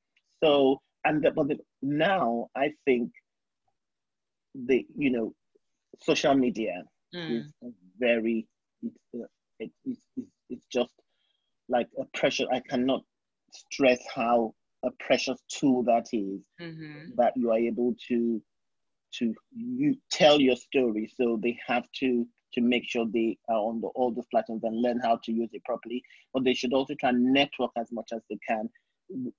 so 0.44 0.82
and 1.06 1.24
the, 1.24 1.30
but 1.30 1.48
the, 1.48 1.56
now 1.80 2.48
I 2.54 2.72
think 2.84 3.10
the 4.54 4.86
you 4.94 5.08
know 5.08 5.32
social 6.02 6.34
media 6.34 6.82
mm. 7.14 7.38
is 7.38 7.74
very 7.98 8.46
it's, 8.82 8.98
uh, 9.14 9.24
it, 9.60 9.70
it's, 9.86 10.02
it's, 10.18 10.30
it's 10.50 10.66
just 10.70 10.92
like 11.72 11.88
a 11.98 12.04
pressure. 12.16 12.46
I 12.52 12.60
cannot 12.60 13.02
stress 13.52 13.98
how 14.14 14.54
a 14.84 14.90
precious 15.00 15.38
tool 15.48 15.82
that 15.84 16.06
is, 16.12 16.40
mm-hmm. 16.60 17.10
that 17.16 17.32
you 17.36 17.50
are 17.50 17.58
able 17.58 17.94
to 18.08 18.42
to 19.18 19.34
you 19.54 19.94
tell 20.10 20.40
your 20.40 20.56
story. 20.56 21.12
So 21.16 21.38
they 21.42 21.58
have 21.66 21.84
to 22.00 22.26
to 22.54 22.60
make 22.60 22.84
sure 22.86 23.06
they 23.06 23.38
are 23.48 23.56
on 23.56 23.80
the, 23.80 23.88
all 23.88 24.12
those 24.12 24.26
platforms 24.30 24.62
and 24.64 24.82
learn 24.82 25.00
how 25.00 25.18
to 25.24 25.32
use 25.32 25.50
it 25.52 25.64
properly. 25.64 26.02
But 26.34 26.44
they 26.44 26.54
should 26.54 26.74
also 26.74 26.94
try 27.00 27.10
and 27.10 27.32
network 27.32 27.70
as 27.78 27.90
much 27.90 28.10
as 28.12 28.20
they 28.28 28.38
can, 28.46 28.68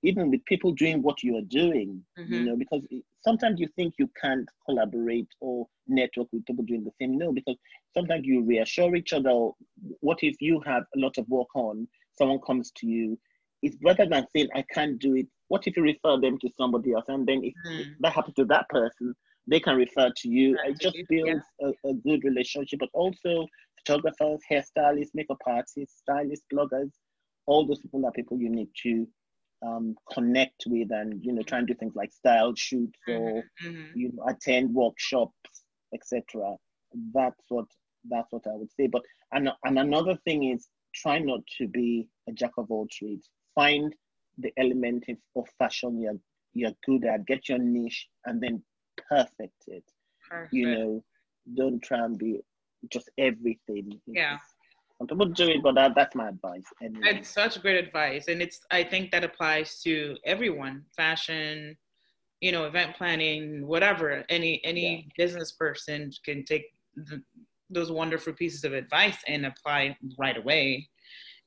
even 0.02 0.30
with 0.30 0.44
people 0.46 0.72
doing 0.72 1.00
what 1.02 1.22
you 1.22 1.36
are 1.36 1.48
doing. 1.48 2.02
Mm-hmm. 2.18 2.34
You 2.34 2.44
know, 2.44 2.56
because 2.56 2.86
sometimes 3.20 3.60
you 3.60 3.68
think 3.76 3.94
you 3.98 4.10
can't 4.20 4.48
collaborate 4.66 5.28
or 5.40 5.66
network 5.86 6.28
with 6.32 6.44
people 6.46 6.64
doing 6.64 6.84
the 6.84 6.90
same. 7.00 7.16
No, 7.18 7.32
because 7.32 7.56
sometimes 7.92 8.26
you 8.26 8.42
reassure 8.42 8.96
each 8.96 9.12
other. 9.12 9.50
What 10.00 10.18
if 10.22 10.36
you 10.40 10.60
have 10.66 10.84
a 10.96 10.98
lot 10.98 11.18
of 11.18 11.28
work 11.28 11.54
on? 11.54 11.86
Someone 12.16 12.40
comes 12.46 12.70
to 12.76 12.86
you. 12.86 13.18
It's 13.62 13.76
rather 13.82 14.06
than 14.06 14.26
saying 14.34 14.48
I 14.54 14.64
can't 14.72 14.98
do 14.98 15.14
it. 15.16 15.26
What 15.48 15.66
if 15.66 15.76
you 15.76 15.82
refer 15.82 16.20
them 16.20 16.38
to 16.38 16.50
somebody 16.56 16.92
else, 16.92 17.06
and 17.08 17.26
then 17.26 17.42
if 17.44 17.54
mm. 17.66 17.94
that 18.00 18.12
happens 18.12 18.34
to 18.36 18.44
that 18.46 18.68
person, 18.68 19.14
they 19.46 19.60
can 19.60 19.76
refer 19.76 20.10
to 20.16 20.28
you. 20.28 20.58
It 20.64 20.80
just 20.80 20.96
builds 21.08 21.44
yeah. 21.60 21.70
a, 21.84 21.88
a, 21.88 21.94
good 21.94 22.24
relationship, 22.24 22.80
but 22.80 22.88
also 22.94 23.46
photographers, 23.78 24.40
hairstylists, 24.50 25.10
makeup 25.14 25.38
artists, 25.46 25.98
stylists, 25.98 26.46
bloggers, 26.52 26.90
all 27.46 27.66
those 27.66 27.80
people 27.80 28.04
are 28.06 28.12
people 28.12 28.38
you 28.38 28.48
need 28.48 28.68
to 28.82 29.06
um, 29.64 29.96
connect 30.12 30.64
with 30.66 30.90
and 30.90 31.24
you 31.24 31.32
know 31.32 31.42
try 31.42 31.58
and 31.58 31.66
do 31.66 31.74
things 31.74 31.94
like 31.94 32.12
style 32.12 32.54
shoots 32.54 32.98
mm-hmm, 33.08 33.22
or 33.22 33.44
mm-hmm. 33.64 33.98
you 33.98 34.12
know 34.12 34.24
attend 34.28 34.74
workshops, 34.74 35.32
etc. 35.94 36.22
That's 37.12 37.40
what 37.48 37.66
that's 38.08 38.30
what 38.30 38.46
I 38.46 38.54
would 38.54 38.70
say. 38.78 38.86
But 38.86 39.02
and 39.32 39.48
and 39.64 39.78
another 39.78 40.18
thing 40.24 40.52
is 40.52 40.68
try 40.94 41.18
not 41.18 41.40
to 41.58 41.68
be 41.68 42.08
a 42.28 42.32
jack 42.32 42.52
of 42.58 42.70
all 42.70 42.86
trades. 42.90 43.28
Find 43.54 43.94
the 44.38 44.52
element 44.56 45.04
of 45.36 45.48
fashion 45.58 46.00
you're 46.00 46.18
you're 46.54 46.72
good 46.86 47.04
at, 47.04 47.26
get 47.26 47.48
your 47.48 47.58
niche, 47.58 48.08
and 48.26 48.40
then 48.40 48.62
perfect 49.08 49.64
it. 49.66 49.84
Perfect. 50.28 50.52
You 50.52 50.66
know, 50.70 51.04
don't 51.56 51.82
try 51.82 51.98
and 51.98 52.16
be 52.16 52.40
just 52.90 53.10
everything. 53.18 54.00
Yeah. 54.06 54.38
Some 54.98 55.08
people 55.08 55.26
do 55.26 55.48
it, 55.48 55.62
but 55.62 55.74
that, 55.74 55.94
that's 55.96 56.14
my 56.14 56.28
advice. 56.28 56.64
Anyway. 56.80 57.00
It's 57.04 57.28
such 57.28 57.60
great 57.60 57.84
advice. 57.84 58.28
And 58.28 58.40
it's 58.40 58.60
I 58.70 58.84
think 58.84 59.10
that 59.10 59.24
applies 59.24 59.82
to 59.82 60.16
everyone. 60.24 60.84
Fashion, 60.96 61.76
you 62.40 62.52
know, 62.52 62.66
event 62.66 62.96
planning, 62.96 63.66
whatever. 63.66 64.24
Any 64.28 64.64
any 64.64 64.96
yeah. 64.96 65.12
business 65.24 65.52
person 65.52 66.12
can 66.24 66.44
take 66.44 66.66
the, 66.94 67.20
those 67.74 67.90
wonderful 67.90 68.32
pieces 68.32 68.64
of 68.64 68.72
advice 68.72 69.18
and 69.26 69.46
apply 69.46 69.96
right 70.18 70.36
away 70.36 70.88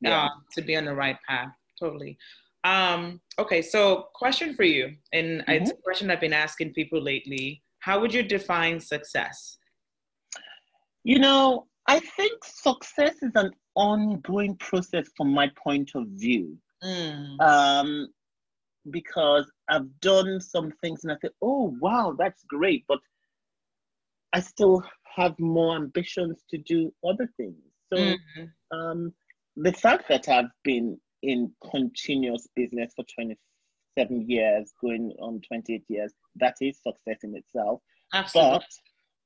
yeah. 0.01 0.25
uh, 0.25 0.29
to 0.55 0.61
be 0.61 0.75
on 0.75 0.85
the 0.85 0.93
right 0.93 1.17
path. 1.27 1.49
Totally. 1.79 2.17
Um, 2.63 3.21
okay, 3.39 3.61
so 3.61 4.07
question 4.13 4.55
for 4.55 4.63
you, 4.63 4.95
and 5.13 5.41
mm-hmm. 5.41 5.51
it's 5.51 5.71
a 5.71 5.75
question 5.75 6.11
I've 6.11 6.21
been 6.21 6.33
asking 6.33 6.73
people 6.73 7.01
lately. 7.01 7.63
How 7.79 7.99
would 7.99 8.13
you 8.13 8.23
define 8.23 8.79
success? 8.79 9.57
You 11.03 11.19
know, 11.19 11.67
I 11.87 11.99
think 11.99 12.43
success 12.43 13.15
is 13.21 13.31
an 13.35 13.51
ongoing 13.75 14.57
process 14.57 15.07
from 15.15 15.31
my 15.31 15.49
point 15.63 15.91
of 15.95 16.07
view. 16.07 16.57
Mm. 16.83 17.39
Um, 17.39 18.07
because 18.91 19.49
I've 19.69 19.87
done 20.01 20.39
some 20.39 20.71
things 20.81 21.03
and 21.03 21.11
I 21.11 21.15
say, 21.21 21.29
oh, 21.41 21.75
wow, 21.81 22.15
that's 22.17 22.43
great. 22.47 22.85
But 22.87 22.99
I 24.33 24.39
still 24.39 24.83
have 25.17 25.37
more 25.39 25.75
ambitions 25.75 26.43
to 26.49 26.57
do 26.59 26.93
other 27.05 27.29
things. 27.37 27.57
So 27.91 27.99
mm-hmm. 27.99 28.77
um, 28.77 29.13
the 29.55 29.73
fact 29.73 30.07
that 30.09 30.29
I've 30.29 30.51
been 30.63 30.99
in 31.23 31.51
continuous 31.71 32.47
business 32.55 32.93
for 32.95 33.03
27 33.15 34.29
years, 34.29 34.71
going 34.79 35.13
on 35.19 35.41
28 35.47 35.83
years, 35.89 36.13
that 36.35 36.55
is 36.61 36.77
success 36.81 37.23
in 37.23 37.35
itself. 37.35 37.81
Absolutely. 38.13 38.59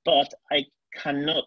But, 0.06 0.34
but 0.50 0.56
I 0.56 0.66
cannot 0.96 1.46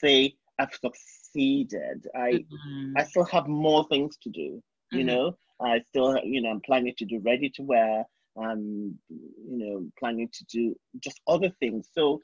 say 0.00 0.34
I've 0.58 0.74
succeeded. 0.74 2.06
I 2.14 2.32
mm-hmm. 2.32 2.92
I 2.96 3.04
still 3.04 3.24
have 3.24 3.46
more 3.46 3.86
things 3.88 4.16
to 4.22 4.30
do. 4.30 4.62
You 4.92 4.98
mm-hmm. 4.98 5.06
know, 5.06 5.36
I 5.60 5.80
still 5.88 6.18
you 6.24 6.42
know 6.42 6.50
I'm 6.50 6.60
planning 6.60 6.94
to 6.98 7.04
do 7.04 7.20
ready 7.24 7.50
to 7.50 7.62
wear. 7.62 8.04
I'm 8.38 8.98
you 9.08 9.58
know 9.58 9.86
planning 9.98 10.28
to 10.32 10.44
do 10.44 10.74
just 11.00 11.20
other 11.26 11.50
things. 11.60 11.88
So 11.92 12.20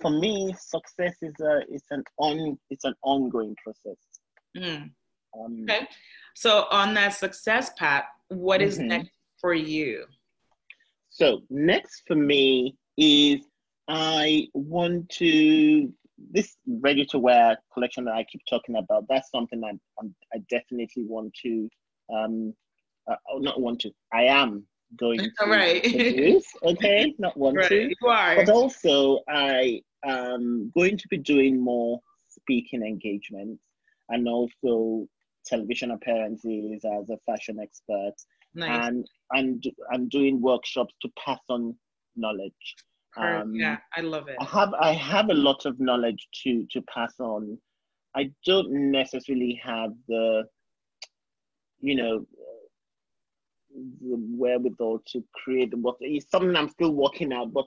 for 0.00 0.10
me, 0.10 0.54
success 0.58 1.16
is 1.22 1.34
a 1.40 1.60
it's 1.68 1.86
an 1.90 2.02
on 2.18 2.58
it's 2.70 2.84
an 2.84 2.94
ongoing 3.02 3.54
process. 3.62 3.98
Mm. 4.56 4.90
Um, 5.38 5.62
okay. 5.62 5.86
So 6.34 6.66
on 6.70 6.94
that 6.94 7.14
success 7.14 7.72
path, 7.78 8.04
what 8.28 8.62
is 8.62 8.78
mm-hmm. 8.78 8.88
next 8.88 9.10
for 9.40 9.54
you? 9.54 10.04
So 11.08 11.42
next 11.50 12.02
for 12.06 12.14
me 12.14 12.76
is 12.96 13.40
I 13.88 14.48
want 14.54 15.08
to 15.10 15.92
this 16.32 16.56
ready 16.66 17.04
to 17.04 17.18
wear 17.18 17.58
collection 17.72 18.04
that 18.06 18.14
I 18.14 18.24
keep 18.24 18.40
talking 18.48 18.76
about. 18.76 19.04
That's 19.08 19.30
something 19.30 19.62
I 19.64 19.72
i 20.34 20.38
definitely 20.50 21.04
want 21.04 21.32
to 21.42 21.68
um 22.14 22.54
uh, 23.08 23.16
not 23.38 23.60
want 23.60 23.80
to. 23.80 23.90
I 24.12 24.24
am 24.24 24.66
going 24.98 25.18
to 25.38 25.46
right. 25.46 25.82
produce. 25.82 26.46
Okay, 26.62 27.14
not 27.18 27.36
want 27.36 27.56
right. 27.56 27.68
to. 27.68 27.88
You 28.00 28.08
are. 28.08 28.36
But 28.36 28.48
also 28.48 29.20
I 29.28 29.82
am 30.04 30.72
going 30.76 30.96
to 30.98 31.08
be 31.08 31.18
doing 31.18 31.60
more 31.60 32.00
speaking 32.28 32.82
engagements 32.82 33.62
and 34.08 34.28
also 34.28 35.06
television 35.46 35.92
appearances 35.92 36.84
as 36.84 37.08
a 37.10 37.18
fashion 37.24 37.58
expert 37.60 38.14
nice. 38.54 38.88
and 38.88 39.06
and 39.32 39.64
I'm 39.92 40.08
doing 40.08 40.40
workshops 40.40 40.94
to 41.02 41.08
pass 41.24 41.40
on 41.48 41.74
knowledge. 42.16 42.74
Um, 43.16 43.54
yeah, 43.54 43.78
I 43.96 44.02
love 44.02 44.28
it. 44.28 44.36
I 44.40 44.44
have 44.44 44.74
I 44.74 44.92
have 44.92 45.30
a 45.30 45.34
lot 45.34 45.64
of 45.66 45.80
knowledge 45.80 46.28
to 46.42 46.66
to 46.70 46.82
pass 46.82 47.14
on. 47.20 47.58
I 48.16 48.30
don't 48.46 48.90
necessarily 48.90 49.60
have 49.62 49.90
the, 50.08 50.44
you 51.80 51.94
know, 51.94 52.26
the 54.00 54.16
wherewithal 54.36 55.02
to 55.12 55.24
create 55.34 55.70
the 55.70 55.76
work. 55.76 55.96
It's 56.00 56.30
something 56.30 56.56
I'm 56.56 56.68
still 56.68 56.92
working 56.92 57.32
out, 57.32 57.52
but 57.52 57.66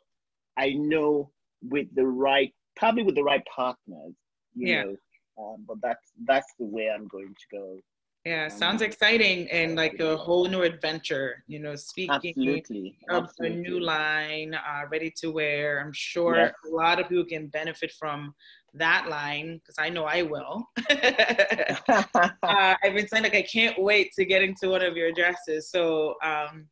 I 0.58 0.72
know 0.72 1.32
with 1.62 1.88
the 1.94 2.06
right, 2.06 2.54
probably 2.76 3.04
with 3.04 3.16
the 3.16 3.24
right 3.24 3.44
partners, 3.54 4.14
you 4.56 4.68
yeah. 4.68 4.84
know, 4.84 4.96
um, 5.38 5.66
but 5.68 5.78
that's 5.82 6.12
that's 6.26 6.54
the 6.60 6.66
way 6.66 6.90
I'm 6.94 7.08
going 7.08 7.34
to 7.34 7.58
go. 7.58 7.80
Yeah, 8.26 8.50
sounds 8.50 8.82
exciting 8.82 9.50
and 9.50 9.78
like 9.78 10.00
a 10.00 10.18
whole 10.18 10.46
new 10.48 10.64
adventure. 10.64 11.44
You 11.48 11.60
know, 11.60 11.76
speaking 11.76 12.12
absolutely, 12.14 12.98
of 13.10 13.24
absolutely. 13.24 13.58
a 13.58 13.62
new 13.62 13.80
line, 13.80 14.54
uh, 14.54 14.82
ready 14.92 15.12
to 15.22 15.32
wear. 15.32 15.80
I'm 15.80 15.94
sure 15.94 16.36
yes. 16.36 16.54
a 16.70 16.76
lot 16.76 17.00
of 17.00 17.08
people 17.08 17.26
can 17.26 17.48
benefit 17.48 17.94
from 17.98 18.34
that 18.74 19.08
line 19.10 19.60
because 19.60 19.76
I 19.80 19.90
know 19.90 20.04
I 20.04 20.24
will. 20.24 20.68
uh, 20.90 22.30
I've 22.44 22.94
been 22.94 23.08
saying 23.08 23.24
like 23.24 23.36
I 23.36 23.42
can't 23.42 23.82
wait 23.82 24.12
to 24.14 24.26
get 24.26 24.44
into 24.44 24.70
one 24.70 24.84
of 24.84 24.98
your 24.98 25.14
dresses. 25.14 25.72
So 25.72 26.16
um, 26.22 26.68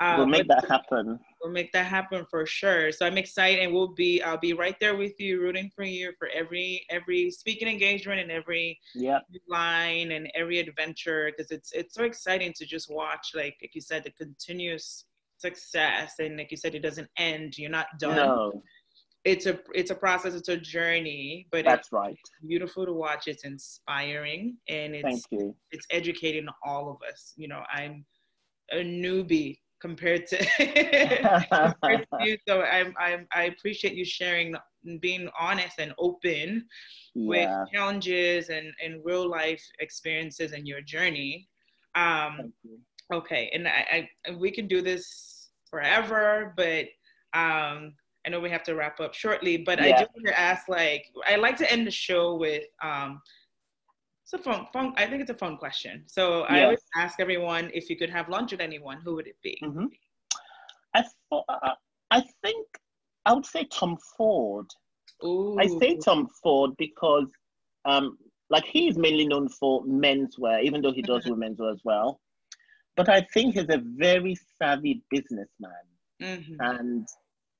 uh, 0.00 0.16
we'll 0.18 0.26
make 0.26 0.48
that 0.48 0.68
happen. 0.68 1.20
We'll 1.42 1.52
make 1.52 1.72
that 1.72 1.86
happen 1.86 2.24
for 2.30 2.46
sure. 2.46 2.92
So 2.92 3.04
I'm 3.04 3.18
excited, 3.18 3.64
and 3.64 3.72
we'll 3.72 3.94
be 3.94 4.22
I'll 4.22 4.38
be 4.38 4.52
right 4.52 4.76
there 4.80 4.96
with 4.96 5.18
you, 5.18 5.40
rooting 5.40 5.70
for 5.74 5.82
you 5.82 6.12
for 6.18 6.28
every 6.32 6.86
every 6.88 7.30
speaking 7.30 7.68
engagement 7.68 8.20
and 8.20 8.30
every 8.30 8.78
yep. 8.94 9.22
line 9.48 10.12
and 10.12 10.30
every 10.34 10.60
adventure 10.60 11.30
because 11.30 11.50
it's 11.50 11.72
it's 11.72 11.94
so 11.94 12.04
exciting 12.04 12.52
to 12.58 12.64
just 12.64 12.88
watch 12.90 13.32
like 13.34 13.56
like 13.60 13.74
you 13.74 13.80
said 13.80 14.04
the 14.04 14.10
continuous 14.12 15.04
success 15.36 16.14
and 16.20 16.38
like 16.38 16.50
you 16.50 16.56
said 16.56 16.74
it 16.74 16.82
doesn't 16.82 17.08
end. 17.18 17.58
You're 17.58 17.70
not 17.70 17.86
done. 17.98 18.16
No. 18.16 18.62
It's 19.24 19.46
a 19.46 19.58
it's 19.74 19.90
a 19.90 19.94
process. 19.94 20.34
It's 20.34 20.48
a 20.48 20.56
journey, 20.56 21.46
but 21.52 21.64
that's 21.64 21.92
right. 21.92 22.16
Beautiful 22.46 22.86
to 22.86 22.92
watch. 22.92 23.28
It's 23.28 23.44
inspiring, 23.44 24.56
and 24.68 24.96
it's 24.96 25.26
it's 25.70 25.86
educating 25.90 26.46
all 26.64 26.90
of 26.90 26.96
us. 27.08 27.32
You 27.36 27.46
know, 27.46 27.62
I'm 27.72 28.04
a 28.72 28.78
newbie 28.78 29.58
compared 29.82 30.26
to, 30.28 30.36
compared 31.52 32.06
to 32.08 32.24
you. 32.24 32.38
So 32.46 32.62
I'm, 32.62 32.94
I'm, 32.98 33.26
I 33.34 33.44
appreciate 33.44 33.94
you 33.94 34.04
sharing, 34.04 34.54
being 35.00 35.28
honest 35.38 35.78
and 35.78 35.92
open 35.98 36.64
yeah. 37.14 37.28
with 37.28 37.72
challenges 37.72 38.48
and, 38.48 38.72
and 38.82 39.04
real 39.04 39.28
life 39.28 39.62
experiences 39.80 40.52
and 40.52 40.66
your 40.66 40.80
journey. 40.80 41.48
Um, 41.96 42.52
okay, 43.12 43.50
and 43.52 43.66
I, 43.66 44.08
I, 44.26 44.30
we 44.36 44.52
can 44.52 44.68
do 44.68 44.80
this 44.80 45.50
forever, 45.68 46.54
but 46.56 46.86
um, 47.34 47.94
I 48.24 48.30
know 48.30 48.38
we 48.40 48.50
have 48.50 48.62
to 48.64 48.76
wrap 48.76 49.00
up 49.00 49.14
shortly. 49.14 49.56
But 49.56 49.80
yeah. 49.80 49.96
I 49.96 49.98
do 49.98 50.06
want 50.14 50.26
to 50.26 50.38
ask, 50.38 50.68
like, 50.68 51.06
I 51.26 51.36
like 51.36 51.56
to 51.56 51.70
end 51.70 51.86
the 51.86 51.90
show 51.90 52.36
with. 52.36 52.64
Um, 52.82 53.20
it's 54.32 54.46
a 54.46 54.50
fun, 54.50 54.66
fun. 54.72 54.92
I 54.96 55.06
think 55.06 55.20
it's 55.20 55.30
a 55.30 55.34
fun 55.34 55.56
question. 55.56 56.04
So 56.06 56.40
yes. 56.40 56.46
I 56.50 56.62
always 56.64 56.80
ask 56.96 57.20
everyone 57.20 57.70
if 57.74 57.90
you 57.90 57.96
could 57.96 58.10
have 58.10 58.28
lunch 58.28 58.52
with 58.52 58.60
anyone, 58.60 59.00
who 59.04 59.14
would 59.14 59.26
it 59.26 59.36
be? 59.42 59.58
Mm-hmm. 59.62 59.86
I 60.94 61.04
thought, 61.28 61.44
uh, 61.48 61.74
I 62.10 62.22
think 62.42 62.66
I 63.26 63.32
would 63.32 63.46
say 63.46 63.64
Tom 63.64 63.96
Ford. 64.16 64.66
Ooh. 65.24 65.56
I 65.58 65.66
say 65.66 65.96
Tom 65.96 66.28
Ford 66.42 66.72
because, 66.78 67.28
um, 67.84 68.18
like 68.50 68.64
he 68.64 68.88
is 68.88 68.98
mainly 68.98 69.26
known 69.26 69.48
for 69.48 69.84
menswear, 69.84 70.62
even 70.62 70.82
though 70.82 70.92
he 70.92 71.02
does 71.02 71.24
Mhm. 71.24 71.30
women's 71.30 71.58
wear 71.58 71.70
as 71.70 71.80
well. 71.84 72.20
But 72.96 73.08
I 73.08 73.22
think 73.32 73.54
he's 73.54 73.68
a 73.70 73.78
very 73.78 74.34
savvy 74.58 75.02
businessman, 75.10 75.84
Mhm. 76.20 76.56
and 76.60 77.08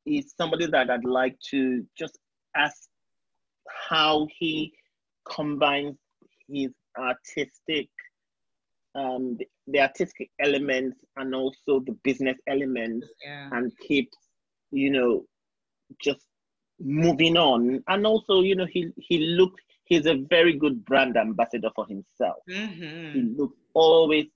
he's 0.05 0.35
somebody 0.36 0.66
that 0.66 0.90
I'd 0.90 1.05
like 1.05 1.39
to 1.51 1.86
just 1.97 2.19
ask 2.55 2.89
how 3.89 4.27
he 4.39 4.74
combines 5.24 5.97
his 6.53 6.73
artistic, 6.99 7.89
um, 8.95 9.37
the, 9.39 9.47
the 9.69 9.81
artistic 9.81 10.31
elements 10.41 10.99
and 11.16 11.35
also 11.35 11.81
the 11.87 11.97
business 12.05 12.39
elements 12.47 13.07
Yeah. 13.24 13.49
and 13.53 13.73
keeps 13.87 14.16
you 14.70 14.91
know 14.91 15.24
just 16.03 16.27
moving 16.81 17.37
on 17.37 17.83
and 17.89 18.07
also 18.07 18.41
you 18.43 18.57
know 18.57 18.66
he 18.66 18.91
he 18.97 19.19
look 19.19 19.53
he's 19.85 20.07
a 20.07 20.15
very 20.31 20.55
good 20.57 20.85
brand 20.85 21.16
ambassador 21.16 21.70
for 21.74 21.87
himself 21.87 22.43
he 23.12 23.20
Mhm. 23.20 23.37
looks 23.37 23.59
always 23.74 24.27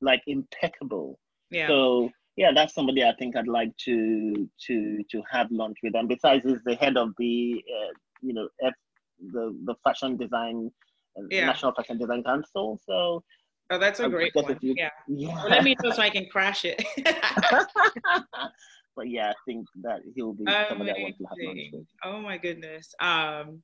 like 0.00 0.22
impeccable 0.26 1.18
Yeah. 1.50 1.68
so 1.68 2.10
yeah 2.36 2.50
that's 2.54 2.74
somebody 2.74 3.04
i 3.04 3.12
think 3.18 3.36
i'd 3.36 3.48
like 3.48 3.74
to 3.78 4.48
to 4.66 5.02
to 5.10 5.22
have 5.30 5.50
lunch 5.50 5.76
with 5.82 5.94
and 5.94 6.08
besides 6.08 6.44
he's 6.44 6.62
the 6.64 6.74
head 6.76 6.96
of 6.96 7.10
the 7.18 7.62
uh, 7.76 7.92
you 8.22 8.34
know 8.34 8.48
F, 8.62 8.74
the 9.32 9.56
the 9.64 9.74
fashion 9.84 10.16
design 10.16 10.70
Yeah. 11.30 11.46
national 11.46 11.72
fashion 11.74 11.98
design 11.98 12.22
council 12.24 12.78
so 12.86 13.22
Oh, 13.70 13.78
that's 13.78 14.00
a 14.00 14.04
I've 14.04 14.10
great 14.12 14.34
one. 14.34 14.58
few- 14.60 14.74
Yeah. 14.78 14.88
yeah 15.06 15.34
Well, 15.42 15.50
let 15.50 15.62
me 15.62 15.76
know 15.82 15.90
so 15.90 16.00
I 16.00 16.08
can 16.08 16.26
crash 16.30 16.64
it. 16.64 16.82
but 18.96 19.08
yeah 19.08 19.30
i 19.30 19.34
think 19.46 19.66
that 19.82 20.00
he'll 20.14 20.32
be 20.32 20.44
somebody 20.68 20.90
i 20.90 20.98
want 20.98 21.14
to 21.18 21.24
have 21.24 21.38
lunch 21.44 21.68
with 21.72 21.86
Oh 22.04 22.20
my 22.20 22.36
goodness. 22.38 22.94
Um, 23.00 23.62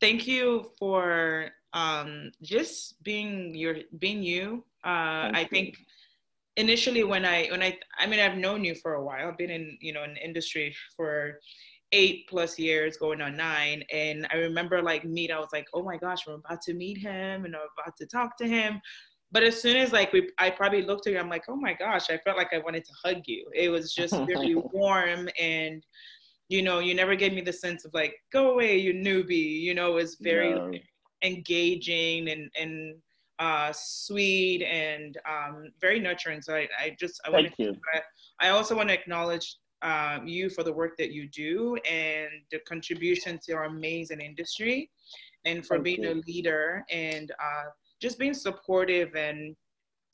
thank 0.00 0.26
you 0.26 0.70
for 0.78 1.50
um 1.72 2.30
just 2.42 3.02
being 3.02 3.54
your 3.54 3.76
being 3.98 4.22
you. 4.22 4.64
Uh, 4.84 5.22
Thank 5.32 5.36
I 5.36 5.40
you. 5.42 5.48
think 5.54 5.68
initially 6.56 7.02
when 7.04 7.24
I 7.24 7.46
when 7.50 7.62
I 7.62 7.78
I 7.98 8.06
mean 8.06 8.20
I've 8.20 8.36
known 8.36 8.62
you 8.64 8.74
for 8.74 8.94
a 8.94 9.04
while. 9.04 9.28
I've 9.28 9.38
been 9.38 9.50
in 9.50 9.76
you 9.80 9.92
know 9.92 10.04
in 10.04 10.16
industry 10.16 10.74
for 10.96 11.40
eight 11.92 12.26
plus 12.28 12.58
years, 12.58 12.96
going 12.96 13.20
on 13.20 13.36
nine. 13.36 13.84
And 13.92 14.26
I 14.32 14.36
remember 14.36 14.82
like 14.82 15.04
meet, 15.04 15.30
I 15.30 15.38
was 15.38 15.50
like, 15.52 15.66
oh 15.74 15.82
my 15.82 15.96
gosh, 15.96 16.26
we're 16.26 16.34
about 16.34 16.62
to 16.62 16.74
meet 16.74 16.98
him 16.98 17.44
and 17.44 17.54
I'm 17.54 17.62
about 17.78 17.96
to 17.98 18.06
talk 18.06 18.36
to 18.38 18.48
him. 18.48 18.80
But 19.30 19.42
as 19.42 19.60
soon 19.60 19.76
as 19.76 19.92
like 19.92 20.12
we, 20.12 20.30
I 20.38 20.50
probably 20.50 20.82
looked 20.82 21.06
at 21.06 21.14
you, 21.14 21.18
I'm 21.18 21.28
like, 21.28 21.44
oh 21.48 21.56
my 21.56 21.74
gosh, 21.74 22.10
I 22.10 22.18
felt 22.18 22.36
like 22.36 22.52
I 22.52 22.58
wanted 22.58 22.84
to 22.84 22.92
hug 23.04 23.22
you. 23.26 23.46
It 23.54 23.68
was 23.68 23.94
just 23.94 24.14
very 24.26 24.54
warm 24.54 25.28
and 25.40 25.84
you 26.48 26.60
know, 26.60 26.80
you 26.80 26.94
never 26.94 27.14
gave 27.14 27.32
me 27.32 27.40
the 27.40 27.52
sense 27.52 27.86
of 27.86 27.94
like, 27.94 28.14
go 28.30 28.50
away, 28.50 28.76
you 28.76 28.92
newbie. 28.92 29.60
You 29.60 29.74
know, 29.74 29.92
it 29.92 29.94
was 29.94 30.16
very 30.20 30.52
No. 30.52 30.72
engaging 31.24 32.28
and 32.28 32.50
and 32.60 32.94
uh, 33.38 33.72
sweet 33.74 34.62
and 34.62 35.16
um, 35.28 35.70
very 35.80 35.98
nurturing. 35.98 36.42
So 36.42 36.54
I, 36.54 36.68
I 36.78 36.96
just 37.00 37.20
I 37.24 37.30
want 37.30 37.52
you. 37.58 37.74
I 38.40 38.50
also 38.50 38.76
want 38.76 38.88
to 38.88 38.94
acknowledge 38.94 39.56
um, 39.82 40.26
you 40.26 40.48
for 40.48 40.62
the 40.62 40.72
work 40.72 40.96
that 40.98 41.10
you 41.10 41.28
do 41.28 41.76
and 41.88 42.28
the 42.50 42.58
contribution 42.68 43.38
to 43.46 43.52
our 43.52 43.64
amazing 43.64 44.20
industry, 44.20 44.90
and 45.44 45.66
for 45.66 45.76
Thank 45.76 45.84
being 45.84 46.02
you. 46.04 46.12
a 46.12 46.22
leader 46.26 46.84
and 46.90 47.30
uh, 47.32 47.70
just 48.00 48.18
being 48.18 48.34
supportive. 48.34 49.14
And 49.14 49.56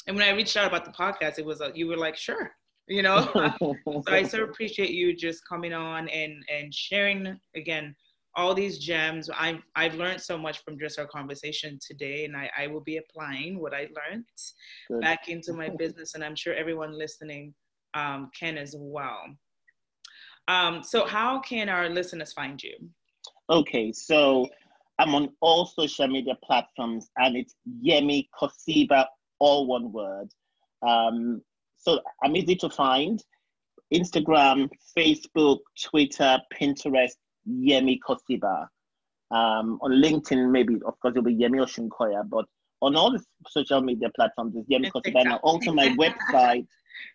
and 0.07 0.17
when 0.17 0.27
I 0.27 0.31
reached 0.31 0.57
out 0.57 0.67
about 0.67 0.85
the 0.85 0.91
podcast, 0.91 1.39
it 1.39 1.45
was 1.45 1.61
uh, 1.61 1.71
you 1.75 1.87
were 1.87 1.97
like, 1.97 2.17
sure, 2.17 2.51
you 2.87 3.03
know. 3.03 3.31
so 3.87 4.03
I 4.09 4.23
so 4.23 4.43
appreciate 4.45 4.91
you 4.91 5.15
just 5.15 5.47
coming 5.47 5.73
on 5.73 6.09
and 6.09 6.43
and 6.51 6.73
sharing 6.73 7.39
again 7.55 7.95
all 8.37 8.55
these 8.55 8.79
gems. 8.79 9.29
I've 9.37 9.61
I've 9.75 9.95
learned 9.95 10.21
so 10.21 10.39
much 10.39 10.63
from 10.65 10.79
just 10.79 10.99
our 10.99 11.07
conversation 11.07 11.79
today, 11.87 12.25
and 12.25 12.37
I, 12.37 12.51
I 12.57 12.67
will 12.69 12.81
be 12.81 12.99
applying 12.99 13.61
what 13.61 13.75
I 13.75 13.89
learned 13.99 14.25
Good. 14.89 15.01
back 15.01 15.29
into 15.29 15.53
my 15.53 15.69
business, 15.79 16.15
and 16.15 16.25
I'm 16.25 16.37
sure 16.37 16.55
everyone 16.55 16.97
listening 16.97 17.53
um, 17.95 18.31
can 18.39 18.57
as 18.57 18.75
well. 18.79 19.25
Um, 20.49 20.83
so, 20.83 21.07
how 21.07 21.41
can 21.41 21.69
our 21.69 21.89
listeners 21.89 22.33
find 22.33 22.61
you? 22.63 22.75
Okay, 23.51 23.93
so 23.93 24.49
I'm 24.99 25.15
on 25.15 25.31
all 25.41 25.67
social 25.67 26.09
media 26.09 26.35
platforms 26.43 27.09
and 27.17 27.37
it's 27.37 27.55
Yemi 27.85 28.29
Kosibah, 28.39 29.07
all 29.39 29.67
one 29.67 29.93
word. 29.93 30.29
Um, 30.87 31.43
so 31.77 32.01
I'm 32.23 32.37
easy 32.37 32.57
to 32.57 32.69
find. 32.69 33.23
Instagram, 33.95 34.69
Facebook, 34.97 35.61
Twitter, 35.83 36.39
Pinterest, 36.53 37.15
Yemi 37.49 37.99
Kosibah. 38.07 38.67
Um, 39.31 39.79
on 39.83 39.93
LinkedIn, 39.93 40.51
maybe, 40.51 40.75
of 40.87 40.99
course, 41.01 41.13
it'll 41.13 41.23
be 41.23 41.37
Yemi 41.37 41.65
Osunkoya, 41.65 42.29
but 42.29 42.47
on 42.83 42.97
all 42.97 43.11
the 43.11 43.23
social 43.49 43.81
media 43.81 44.11
platforms, 44.15 44.57
it's 44.57 44.69
Yemi 44.69 44.91
Kosibah. 44.91 45.21
And 45.21 45.33
also 45.43 45.73
my 45.73 45.89
website, 45.97 46.67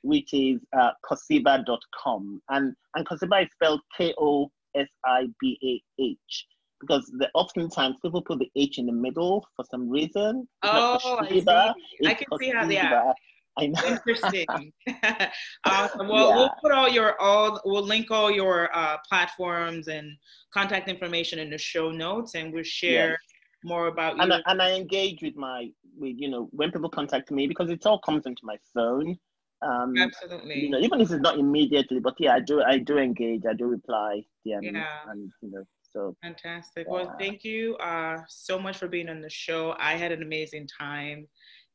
which 0.04 0.34
is 0.34 0.60
uh, 0.80 0.92
kosibah.com. 1.10 2.42
And, 2.50 2.76
and 2.96 3.08
Kosibah 3.08 3.44
is 3.44 3.50
spelled 3.52 3.82
K 3.98 4.14
O 4.20 4.52
S 4.76 4.88
I 5.06 5.28
B 5.40 5.58
A 5.64 6.02
H 6.02 6.46
because 6.82 7.06
the, 7.18 7.30
oftentimes 7.34 7.96
people 8.02 8.22
put 8.22 8.40
the 8.40 8.50
H 8.56 8.78
in 8.78 8.86
the 8.88 8.92
middle 8.92 9.46
for 9.56 9.66
some 9.70 9.90
reason. 9.90 10.48
It's 10.64 10.74
Oh, 10.74 11.18
I 11.20 11.30
see. 11.30 12.08
I 12.08 12.14
can 12.14 12.28
see 12.40 12.50
how 12.50 12.68
they 12.68 12.80
are. 12.80 13.14
I 13.58 13.68
know. 13.68 13.82
Interesting. 13.86 14.74
awesome. 15.66 16.08
Well, 16.08 16.30
Yeah. 16.30 16.36
we'll 16.36 16.52
put 16.62 16.72
all 16.72 16.90
your 16.90 17.20
all 17.22 17.62
we'll 17.66 17.84
link 17.84 18.10
all 18.10 18.32
your 18.32 18.76
uh, 18.76 18.98
platforms 19.08 19.88
and 19.88 20.12
contact 20.54 20.90
information 20.90 21.40
in 21.40 21.50
the 21.52 21.58
show 21.58 21.92
notes, 21.92 22.34
and 22.36 22.52
we'll 22.52 22.64
share 22.64 23.12
Yes. 23.12 23.20
more 23.64 23.88
about 23.88 24.16
you. 24.18 24.24
and 24.24 24.34
I, 24.34 24.42
and 24.48 24.62
I 24.62 24.72
engage 24.72 25.22
with 25.22 25.36
my 25.36 25.70
with 25.98 26.16
you 26.18 26.30
know 26.30 26.50
when 26.52 26.72
people 26.72 26.90
contact 26.90 27.30
me 27.32 27.46
because 27.48 27.70
it 27.70 27.86
all 27.86 28.00
comes 28.00 28.26
into 28.26 28.42
my 28.44 28.58
phone. 28.74 29.18
Um, 29.64 29.94
Absolutely. 29.98 30.60
you 30.62 30.70
know, 30.70 30.80
even 30.80 31.00
if 31.02 31.12
it's 31.12 31.22
not 31.22 31.38
immediately, 31.40 32.00
but 32.00 32.16
yeah, 32.20 32.34
I 32.36 32.40
do 32.40 32.62
I 32.62 32.78
do 32.78 32.98
engage, 32.98 33.44
I 33.50 33.54
do 33.54 33.66
reply, 33.66 34.22
DM, 34.46 34.64
Yeah. 34.64 34.86
and 35.10 35.32
you 35.42 35.52
know, 35.52 35.64
so 35.92 36.16
Fantastic. 36.24 36.88
Well, 36.90 37.16
thank 37.20 37.44
you 37.44 37.76
uh, 37.78 38.18
so 38.28 38.60
much 38.60 38.78
for 38.78 38.88
being 38.88 39.10
on 39.10 39.22
the 39.22 39.30
show. 39.30 39.76
I 39.80 39.94
had 39.94 40.12
an 40.12 40.22
amazing 40.24 40.68
time, 40.80 41.28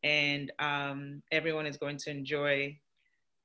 and 0.03 0.53
um, 0.59 1.23
everyone 1.33 1.67
is 1.67 1.77
going 1.77 1.97
to 1.99 2.11
enjoy 2.11 2.77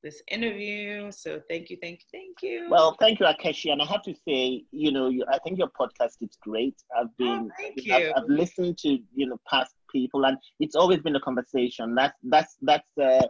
this 0.04 0.22
interview. 0.30 1.10
So 1.12 1.42
thank 1.50 1.70
you, 1.70 1.78
thank 1.82 2.00
you, 2.02 2.06
thank 2.12 2.38
you. 2.42 2.68
well, 2.70 2.96
thank 3.00 3.20
you, 3.20 3.26
Akeshi, 3.26 3.72
and 3.72 3.82
I 3.82 3.86
have 3.86 4.02
to 4.04 4.14
say, 4.28 4.64
you 4.72 4.92
know, 4.92 5.08
you, 5.10 5.24
I 5.32 5.38
think 5.40 5.58
your 5.58 5.70
podcast 5.80 6.18
is 6.22 6.38
great. 6.42 6.76
I've 6.98 7.16
been, 7.18 7.50
Oh, 7.50 7.52
thank 7.58 7.80
I've, 7.92 8.02
you. 8.02 8.14
I've 8.18 8.28
listened 8.28 8.78
to 8.80 8.90
you 9.16 9.28
know 9.28 9.38
past 9.50 9.74
people, 9.92 10.26
and 10.26 10.38
it's 10.60 10.76
always 10.76 11.00
been 11.00 11.16
a 11.16 11.22
conversation. 11.22 11.96
That's 11.96 12.18
that's 12.24 12.58
that's 12.62 12.98
uh, 13.02 13.26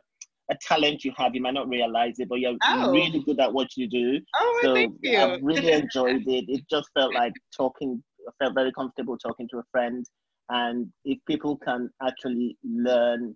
a 0.52 0.56
talent 0.62 1.04
you 1.06 1.12
have. 1.18 1.34
You 1.36 1.42
might 1.42 1.54
not 1.54 1.70
realize 1.70 2.20
it, 2.20 2.28
but 2.30 2.40
you're 2.40 2.58
Oh. 2.68 2.92
really 2.92 3.20
good 3.24 3.40
at 3.40 3.54
what 3.54 3.70
you 3.78 3.88
do. 3.88 4.20
oh, 4.36 4.60
So 4.64 4.74
thank 4.76 4.96
you. 5.02 5.18
I've 5.18 5.42
really 5.42 5.72
enjoyed 5.84 6.28
it. 6.28 6.46
It 6.48 6.62
just 6.70 6.90
felt 6.94 7.14
like 7.14 7.34
talking. 7.56 8.04
I 8.28 8.32
felt 8.44 8.54
very 8.56 8.72
comfortable 8.72 9.18
talking 9.18 9.48
to 9.50 9.58
a 9.60 9.64
friend, 9.72 10.06
and 10.50 10.88
if 11.04 11.20
people 11.28 11.58
can 11.58 11.90
actually 12.06 12.58
learn 12.64 13.36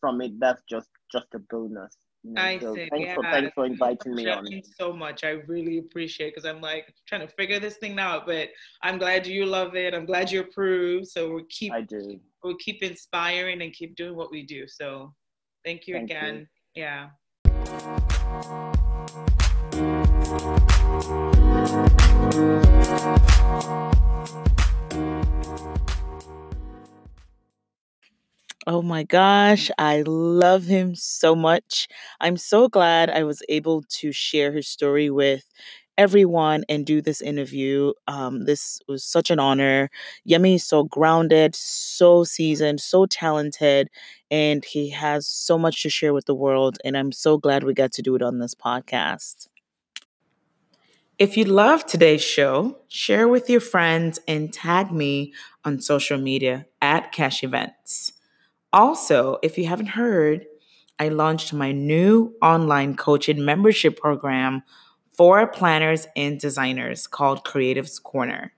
from 0.00 0.20
it, 0.20 0.32
that's 0.38 0.62
just 0.70 0.88
just 1.12 1.26
a 1.34 1.40
bonus. 1.50 1.96
you 2.22 2.32
know. 2.34 2.42
I 2.42 2.58
so 2.60 2.74
see, 2.74 2.88
thanks 2.90 3.14
for 3.14 3.22
thanks 3.24 3.52
for 3.54 3.64
inviting 3.66 4.14
me 4.14 4.28
on. 4.28 4.46
so 4.78 4.92
much. 4.92 5.24
I 5.24 5.30
really 5.48 5.78
appreciate 5.78 6.34
because 6.34 6.44
I'm 6.44 6.60
like 6.60 6.92
trying 7.08 7.26
to 7.26 7.32
figure 7.34 7.58
this 7.58 7.76
thing 7.78 7.98
out, 7.98 8.26
but 8.26 8.48
I'm 8.82 8.98
glad 8.98 9.26
you 9.26 9.44
love 9.46 9.74
it. 9.74 9.92
I'm 9.94 10.06
glad 10.06 10.30
you 10.30 10.40
approve. 10.40 11.06
So 11.06 11.32
we'll 11.34 11.46
keep 11.50 11.72
I 11.72 11.80
do. 11.82 12.20
we'll 12.44 12.56
keep 12.58 12.82
inspiring 12.82 13.62
and 13.62 13.72
keep 13.72 13.96
doing 13.96 14.14
what 14.16 14.30
we 14.30 14.44
do. 14.44 14.66
So 14.68 15.12
thank 15.68 15.86
you 15.86 15.94
Thank 15.96 16.10
you. 16.10 16.16
again. 16.16 16.48
Yeah. 16.74 17.10
Oh 28.66 28.82
my 28.82 29.02
gosh, 29.02 29.70
I 29.78 30.02
love 30.06 30.64
him 30.64 30.94
so 30.94 31.34
much. 31.34 31.88
I'm 32.20 32.36
so 32.38 32.68
glad 32.68 33.10
I 33.10 33.24
was 33.24 33.42
able 33.48 33.82
to 34.00 34.12
share 34.12 34.52
his 34.52 34.68
story 34.68 35.10
with 35.10 35.44
everyone 35.98 36.64
and 36.68 36.86
do 36.86 37.02
this 37.02 37.20
interview. 37.20 37.92
Um, 38.06 38.44
this 38.44 38.80
was 38.88 39.04
such 39.04 39.30
an 39.30 39.40
honor. 39.40 39.90
Yemi 40.26 40.54
is 40.54 40.64
so 40.64 40.84
grounded, 40.84 41.54
so 41.54 42.24
seasoned, 42.24 42.80
so 42.80 43.04
talented, 43.04 43.90
and 44.30 44.64
he 44.64 44.90
has 44.90 45.26
so 45.26 45.58
much 45.58 45.82
to 45.82 45.90
share 45.90 46.14
with 46.14 46.26
the 46.26 46.34
world. 46.34 46.78
And 46.84 46.96
I'm 46.96 47.12
so 47.12 47.36
glad 47.36 47.64
we 47.64 47.74
got 47.74 47.92
to 47.92 48.02
do 48.02 48.14
it 48.14 48.22
on 48.22 48.38
this 48.38 48.54
podcast. 48.54 49.48
If 51.18 51.36
you 51.36 51.44
love 51.46 51.84
today's 51.84 52.22
show, 52.22 52.78
share 52.86 53.26
with 53.26 53.50
your 53.50 53.60
friends 53.60 54.20
and 54.28 54.52
tag 54.52 54.92
me 54.92 55.34
on 55.64 55.80
social 55.80 56.16
media 56.16 56.66
at 56.80 57.10
Cash 57.10 57.42
Events. 57.42 58.12
Also, 58.72 59.38
if 59.42 59.58
you 59.58 59.66
haven't 59.66 59.88
heard, 59.88 60.46
I 61.00 61.08
launched 61.08 61.52
my 61.52 61.72
new 61.72 62.34
online 62.40 62.96
coaching 62.96 63.44
membership 63.44 63.98
program 63.98 64.62
for 65.18 65.48
planners 65.48 66.06
and 66.14 66.38
designers 66.38 67.08
called 67.08 67.44
Creatives 67.44 68.00
Corner. 68.00 68.52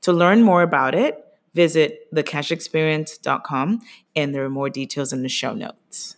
To 0.00 0.14
learn 0.14 0.42
more 0.42 0.62
about 0.62 0.94
it, 0.94 1.22
visit 1.52 2.12
thecashexperience.com 2.14 3.82
and 4.16 4.34
there 4.34 4.42
are 4.42 4.50
more 4.50 4.70
details 4.70 5.12
in 5.12 5.22
the 5.22 5.28
show 5.28 5.52
notes. 5.52 6.16